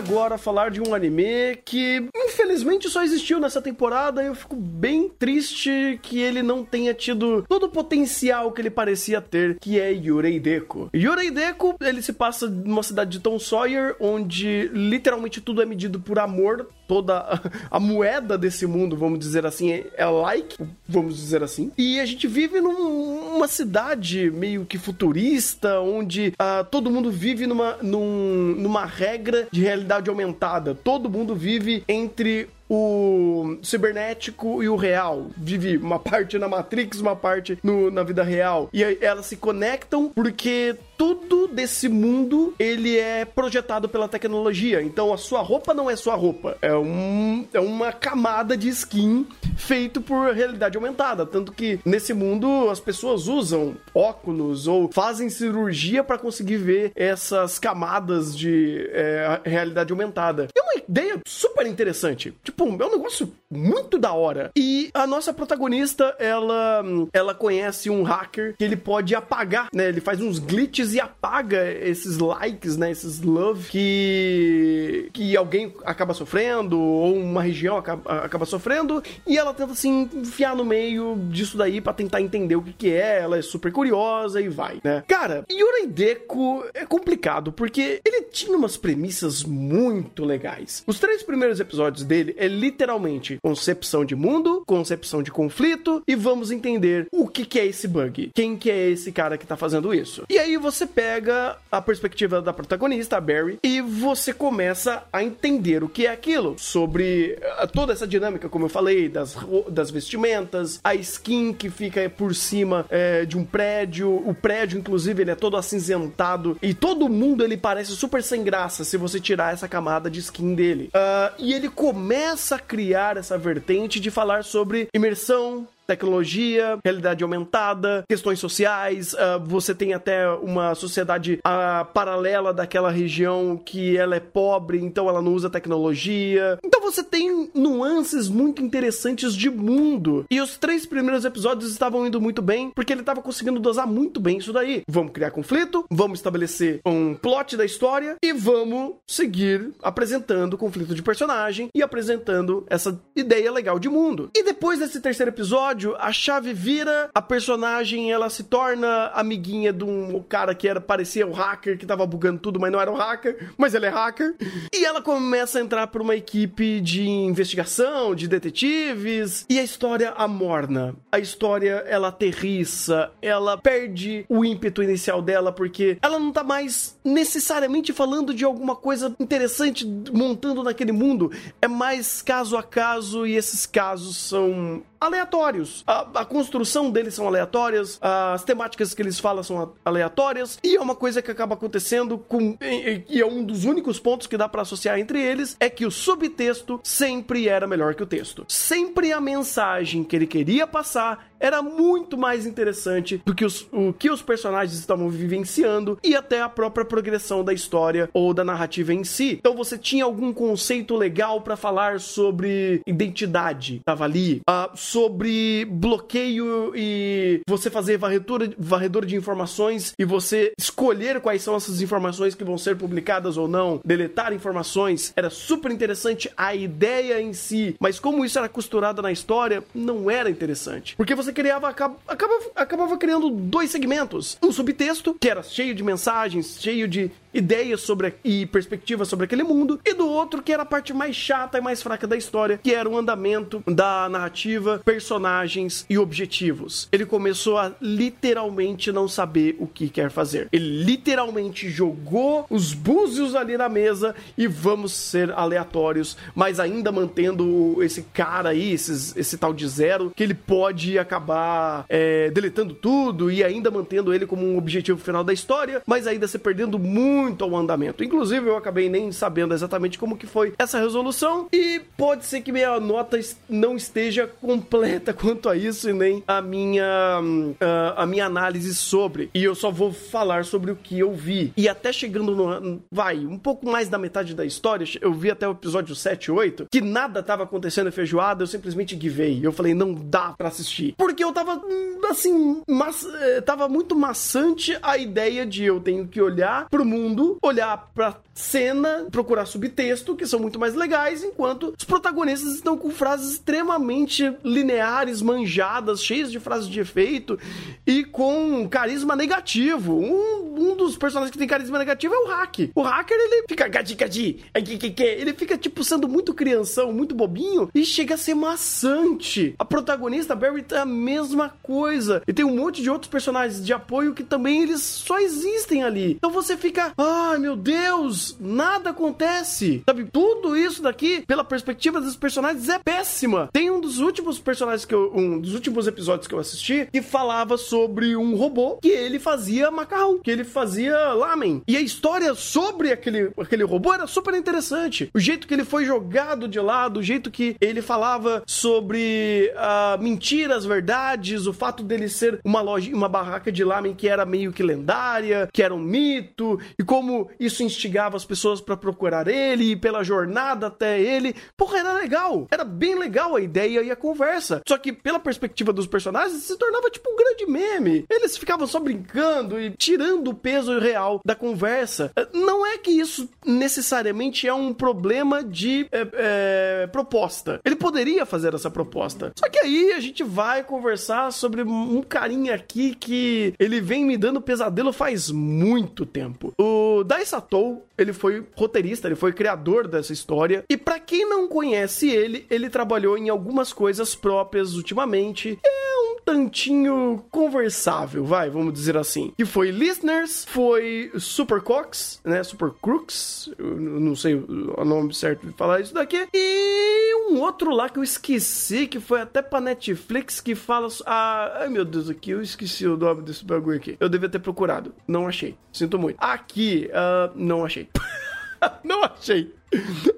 [0.03, 5.07] agora falar de um anime que infelizmente só existiu nessa temporada e eu fico bem
[5.07, 9.93] triste que ele não tenha tido todo o potencial que ele parecia ter, que é
[9.93, 10.89] Yurei Deku.
[10.93, 16.01] Yurei Deku, ele se passa numa cidade de Tom Sawyer, onde literalmente tudo é medido
[16.01, 17.41] por amor, toda
[17.71, 20.57] a, moeda desse mundo, vamos dizer assim, é, like,
[20.87, 21.71] vamos dizer assim.
[21.77, 27.77] E a gente vive numa cidade meio que futurista, onde ah, todo mundo vive numa,
[27.81, 30.75] num- numa regra de realidade aumentada.
[30.75, 35.27] Todo mundo vive entre o cibernético e o real.
[35.37, 38.69] Vive uma parte na Matrix, uma parte no- na vida real.
[38.73, 44.81] E elas se conectam porque tudo desse mundo ele é projetado pela tecnologia.
[44.81, 49.25] Então a sua roupa não é sua roupa, é, um, é uma camada de skin
[49.55, 51.25] feito por realidade aumentada.
[51.25, 57.59] Tanto que nesse mundo as pessoas usam óculos ou fazem cirurgia para conseguir ver essas
[57.59, 60.47] camadas de é, realidade aumentada.
[60.55, 62.33] É uma ideia super interessante.
[62.43, 64.51] Tipo, é um negócio muito da hora.
[64.55, 66.83] E a nossa protagonista, ela,
[67.13, 69.87] ela conhece um hacker que ele pode apagar, né?
[69.87, 72.91] Ele faz uns glitches e apaga esses likes, né?
[72.91, 79.53] Esses love que, que alguém acaba sofrendo ou uma região acaba, acaba sofrendo e ela
[79.53, 83.21] tenta se enfiar no meio disso daí pra tentar entender o que que é.
[83.21, 85.03] Ela é super curiosa e vai, né?
[85.07, 90.83] Cara, Yurei Deku é complicado porque ele tinha umas premissas muito legais.
[90.87, 96.51] Os três primeiros episódios dele é literalmente concepção de mundo, concepção de conflito e vamos
[96.51, 98.31] entender o que que é esse bug.
[98.33, 100.23] Quem que é esse cara que tá fazendo isso?
[100.29, 105.83] E aí você pega a perspectiva da protagonista, a Barry, e você começa a entender
[105.83, 109.35] o que é aquilo, sobre eh, toda essa dinâmica, como eu falei, das,
[109.69, 115.21] das vestimentas, a skin que fica por cima eh, de um prédio, o prédio, inclusive,
[115.21, 119.53] ele é todo acinzentado e todo mundo ele parece super sem graça se você tirar
[119.53, 120.89] essa camada de skin dele.
[120.93, 128.03] Ah, e ele começa a criar essa vertente de falar sobre imersão, tecnologia, realidade aumentada,
[128.07, 129.15] questões sociais.
[129.15, 135.09] ah, você tem até uma sociedade ah, paralela daquela região que ela é pobre, então
[135.09, 136.57] ela não usa tecnologia.
[136.63, 140.25] Então você tem nuances muito interessantes de mundo.
[140.29, 144.19] E os três primeiros episódios estavam indo muito bem, porque ele estava conseguindo dosar muito
[144.19, 144.83] bem isso daí.
[144.87, 150.93] Vamos criar conflito, vamos estabelecer um plot da história e vamos seguir apresentando o conflito
[150.95, 154.29] de personagem e apresentando essa ideia legal de mundo.
[154.35, 159.83] E depois desse terceiro episódio, a chave vira, a personagem ela se torna amiguinha de
[159.83, 162.95] um cara que era parecia o hacker que tava bugando tudo, mas não era o
[162.95, 164.35] hacker, mas ele é hacker.
[164.73, 170.11] E ela começa a entrar por uma equipe de investigação, de detetives, e a história
[170.11, 170.95] amorna.
[171.11, 176.97] A história ela aterriça, ela perde o ímpeto inicial dela porque ela não tá mais
[177.03, 181.31] necessariamente falando de alguma coisa interessante montando naquele mundo,
[181.61, 185.83] é mais caso a caso e esses casos são aleatórios.
[185.85, 190.81] A, a construção deles são aleatórias, as temáticas que eles falam são aleatórias, e é
[190.81, 192.57] uma coisa que acaba acontecendo com.
[192.61, 195.85] E, e é um dos únicos pontos que dá pra associar entre eles: é que
[195.85, 198.45] o subtexto sempre era melhor que o texto.
[198.47, 203.91] Sempre a mensagem que ele queria passar era muito mais interessante do que os, o
[203.91, 208.93] que os personagens estavam vivenciando e até a própria progressão da história ou da narrativa
[208.93, 209.37] em si.
[209.39, 216.71] Então você tinha algum conceito legal pra falar sobre identidade, tava ali, ah, sobre bloqueio
[216.75, 222.43] e você fazer varredura, varredura de informações e você escolher quais são essas informações que
[222.43, 227.99] vão ser publicadas ou não, deletar informações, era super interessante a ideia em si, mas
[227.99, 230.95] como isso era costurado na história, não era interessante.
[230.95, 234.37] Porque você criava, acaba- acabava, acabava criando dois segmentos.
[234.41, 239.43] Um subtexto, que era cheio de mensagens, cheio de ideias sobre e perspectivas sobre aquele
[239.43, 242.59] mundo, e do outro que era a parte mais chata e mais fraca da história,
[242.61, 246.87] que era o andamento da narrativa, personagens e objetivos.
[246.91, 250.47] Ele começou a literalmente não saber o que quer fazer.
[250.51, 257.77] Ele literalmente jogou os búzios ali na mesa e vamos ser aleatórios, mas ainda mantendo
[257.81, 263.31] esse cara aí, esses- esse tal de zero, que ele pode acabar é, deletando tudo
[263.31, 267.22] e ainda mantendo ele como um objetivo final da história, mas ainda se perdendo muito
[267.43, 268.03] ao andamento.
[268.03, 272.51] Inclusive, eu acabei nem sabendo exatamente como que foi essa resolução e pode ser que
[272.51, 273.19] minha nota
[273.49, 278.73] não esteja completa quanto a isso e nem a minha hum, ah, a minha análise
[278.75, 279.29] sobre.
[279.33, 281.53] E eu só vou falar sobre o que eu vi.
[281.55, 285.47] E até chegando no vai, um pouco mais da metade da história, eu vi até
[285.47, 289.39] o episódio 7 e 8, que nada tava acontecendo em feijoada, eu simplesmente givei.
[289.41, 290.95] Eu falei, não dá pra assistir.
[290.97, 296.07] Porque eu tava hum, assim, mas eh, tava muito maçante a ideia de eu tenho
[296.07, 301.73] que olhar pro mundo, olhar pra cena, procurar subtexto, que são muito mais legais, enquanto
[301.77, 307.37] os protagonistas estão com frases extremamente lineares, manjadas, cheias de frases de efeito
[307.85, 309.93] e com carisma negativo.
[309.93, 312.71] Um, um dos personagens que tem carisma negativo é o Hack.
[312.73, 317.69] O hacker, ele fica gadi gadi, que, ele fica tipo sendo muito crianção, muito bobinho
[317.73, 319.55] e chega a ser maçante.
[319.59, 322.23] A protagonista, a Barry, é a mesma coisa.
[322.27, 326.13] E tem um monte de outros personagens de apoio que também eles só existem ali.
[326.13, 329.83] Então você fica, ai meu Deus, nada acontece.
[329.85, 333.49] Sabe, tudo isso daqui, pela perspectiva dos personagens, é péssima.
[333.51, 337.01] Tem um dos últimos personagens que eu, um dos últimos episódios que eu assisti que
[337.01, 341.61] falava sobre um robô que ele fazia macarrão, que ele fazia lamen.
[341.67, 345.09] E a história sobre aquele, aquele robô era super interessante.
[345.13, 349.97] O jeito que ele foi jogado de lado, o jeito que ele falava sobre ah,
[349.99, 354.51] mentiras, verdades, o fato dele ser uma loja, uma barraca de lamen que era meio
[354.51, 359.75] que lendária, que era um mito, e como isso instigava as pessoas pra procurar ele
[359.75, 361.35] pela jornada até ele.
[361.57, 362.47] Porra, era legal.
[362.51, 364.61] Era bem legal a ideia e a conversa.
[364.67, 368.05] Só que pela perspectiva dos personagens, se tornava tipo um grande meme.
[368.09, 372.11] Eles ficavam só brincando e tirando o peso real da conversa.
[372.15, 377.59] Eh, Não é que isso necessariamente é um problema de eh, eh, proposta.
[377.65, 379.31] Ele poderia fazer essa proposta.
[379.37, 384.17] Só que aí a gente vai conversar sobre um carinha aqui que ele vem me
[384.17, 386.53] dando pesadelo faz muito tempo.
[386.59, 390.63] O Dai Satou, ele foi roteirista, ele foi criador dessa história.
[390.69, 395.59] E pra quem não conhece ele, ele trabalhou em algumas coisas próprias ultimamente.
[395.65, 399.33] É um tantinho conversável, vai, vamos dizer assim.
[399.37, 402.43] Que foi Listeners, foi Super Cox, né?
[402.43, 406.27] Super Crooks, não sei o nome certo de falar isso daqui.
[406.33, 410.87] E um outro lá que eu esqueci, que foi até pra Netflix, que fala.
[411.05, 413.97] Ah, ai meu Deus, aqui eu esqueci o nome desse bagulho aqui.
[413.99, 414.93] Eu devia ter procurado.
[415.07, 415.55] Não achei.
[415.71, 416.17] Sinto muito.
[416.19, 417.87] Aqui, ah, não achei.
[418.83, 419.53] não achei.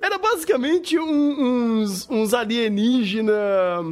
[0.02, 3.34] Era basicamente um- uns, uns alienígena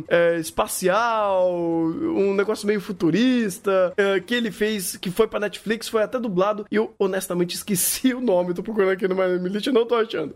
[0.10, 6.04] é, espacial, um negócio meio futurista, é, que ele fez, que foi pra Netflix, foi
[6.04, 9.86] até dublado, e eu honestamente esqueci o nome, tô procurando aqui no My List não
[9.86, 10.36] tô achando.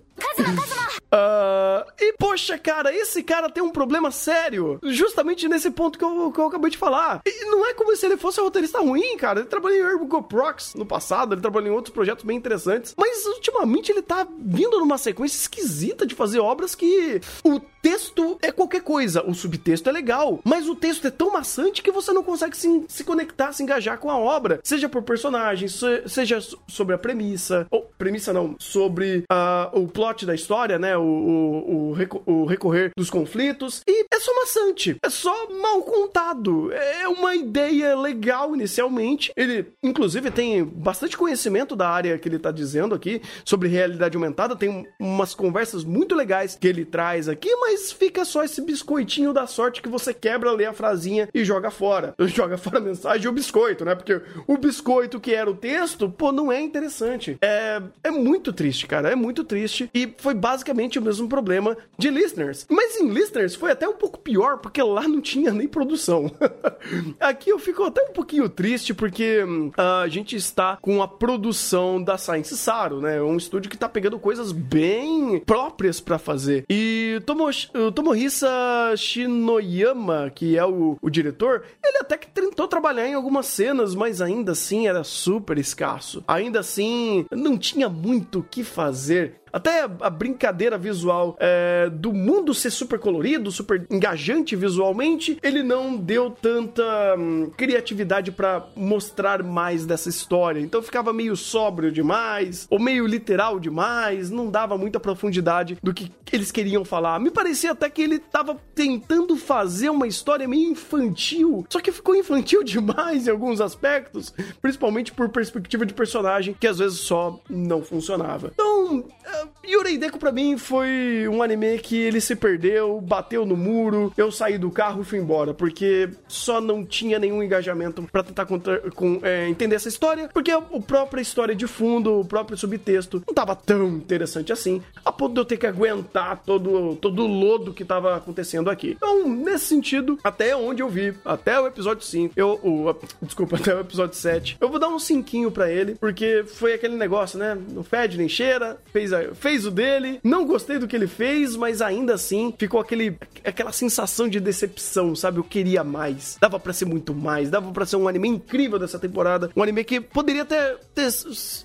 [1.11, 4.79] Ah, e poxa, cara, esse cara tem um problema sério.
[4.83, 7.21] Justamente nesse ponto que eu, que eu acabei de falar.
[7.25, 9.39] E não é como se ele fosse um roteirista ruim, cara.
[9.39, 12.93] Ele trabalhou em Ergo Prox no passado, ele trabalhou em outros projetos bem interessantes.
[12.97, 18.51] Mas ultimamente ele tá vindo numa sequência esquisita de fazer obras que o texto é
[18.51, 22.21] qualquer coisa, o subtexto é legal, mas o texto é tão maçante que você não
[22.23, 26.59] consegue se, se conectar, se engajar com a obra, seja por personagens, se- seja so-
[26.67, 30.96] sobre a premissa, ou premissa não, sobre ah, o plot da história, né?
[30.97, 33.81] O, o, o, reco- o recorrer dos conflitos.
[33.87, 36.71] E é só maçante, é só mal contado.
[36.71, 39.31] É uma ideia legal inicialmente.
[39.35, 44.55] Ele, inclusive, tem bastante conhecimento da área que ele tá dizendo aqui sobre realidade aumentada.
[44.55, 49.33] Tem um- umas conversas muito legais que ele traz aqui, mas fica só esse biscoitinho
[49.33, 52.13] da sorte que você quebra, lê a frasinha e joga fora.
[52.37, 53.95] Joga fora a mensagem e o biscoito, né?
[53.95, 57.35] Porque o biscoito que era o texto, pô, não é interessante.
[57.41, 59.09] É, é muito triste, cara.
[59.11, 59.89] É muito triste.
[59.93, 62.65] E foi basicamente o mesmo problema de Listeners.
[62.69, 66.31] Mas em Listeners foi até um pouco pior, porque lá não tinha nem produção.
[67.19, 72.01] Aqui eu fico até um pouquinho triste, porque hum, a gente está com a produção
[72.01, 73.21] da Science Saru, né?
[73.21, 76.65] Um estúdio que tá pegando coisas bem próprias pra fazer.
[76.69, 77.49] E Tomo,
[77.93, 78.47] Tomohisa
[78.95, 84.21] Shinoyama, que é o, o diretor, ele até que tentou trabalhar em algumas cenas, mas
[84.21, 86.23] ainda assim era super escasso.
[86.27, 89.41] Ainda assim, não tinha muito o que fazer.
[89.57, 95.97] Até a brincadeira visual é, do mundo ser super colorido, super engajante visualmente, ele não
[95.97, 96.83] deu tanta
[97.17, 100.59] hum, criatividade pra mostrar mais dessa história.
[100.59, 106.11] Então ficava meio sóbrio demais, ou meio literal demais, não dava muita profundidade do que
[106.31, 107.19] eles queriam falar.
[107.19, 112.15] Me parecia até que ele tava tentando fazer uma história meio infantil, só que ficou
[112.15, 114.31] infantil demais em alguns aspectos,
[114.61, 118.51] principalmente por perspectiva de personagem, que às vezes só não funcionava.
[118.53, 123.55] Então, uh, Yurei Deku pra mim foi um anime que ele se perdeu, bateu no
[123.57, 128.23] muro, eu saí do carro e fui embora, porque só não tinha nenhum engajamento pra
[128.23, 132.57] tentar contar- com, é, entender essa história, porque a própria história de fundo, o próprio
[132.57, 137.23] subtexto, não tava tão interessante assim, a ponto de eu ter que aguentar todo, todo
[137.23, 138.95] o lodo que tava acontecendo aqui.
[138.97, 143.75] Então, nesse sentido, até onde eu vi, até o episódio 5, eu, o, desculpa, até
[143.75, 147.57] o episódio 7, eu vou dar um cinquinho pra ele, porque foi aquele negócio, né?
[147.71, 151.55] Não fede nem cheira, fez, a- fez o dele, não gostei do que ele fez,
[151.55, 155.37] mas ainda assim ficou aquele, aquela sensação de decepção, sabe?
[155.39, 158.99] Eu queria mais, dava pra ser muito mais, dava pra ser um anime incrível dessa
[158.99, 161.07] temporada, um anime que poderia até ter,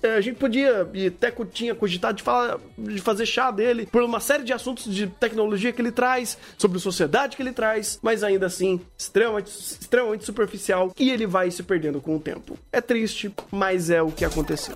[0.01, 3.87] é, a gente podia, e até co- tinha cogitado de, falar, de fazer chá dele,
[3.91, 7.99] por uma série de assuntos de tecnologia que ele traz, sobre sociedade que ele traz,
[8.01, 12.57] mas ainda assim, extremamente, extremamente superficial, e ele vai se perdendo com o tempo.
[12.71, 14.75] É triste, mas é o que aconteceu.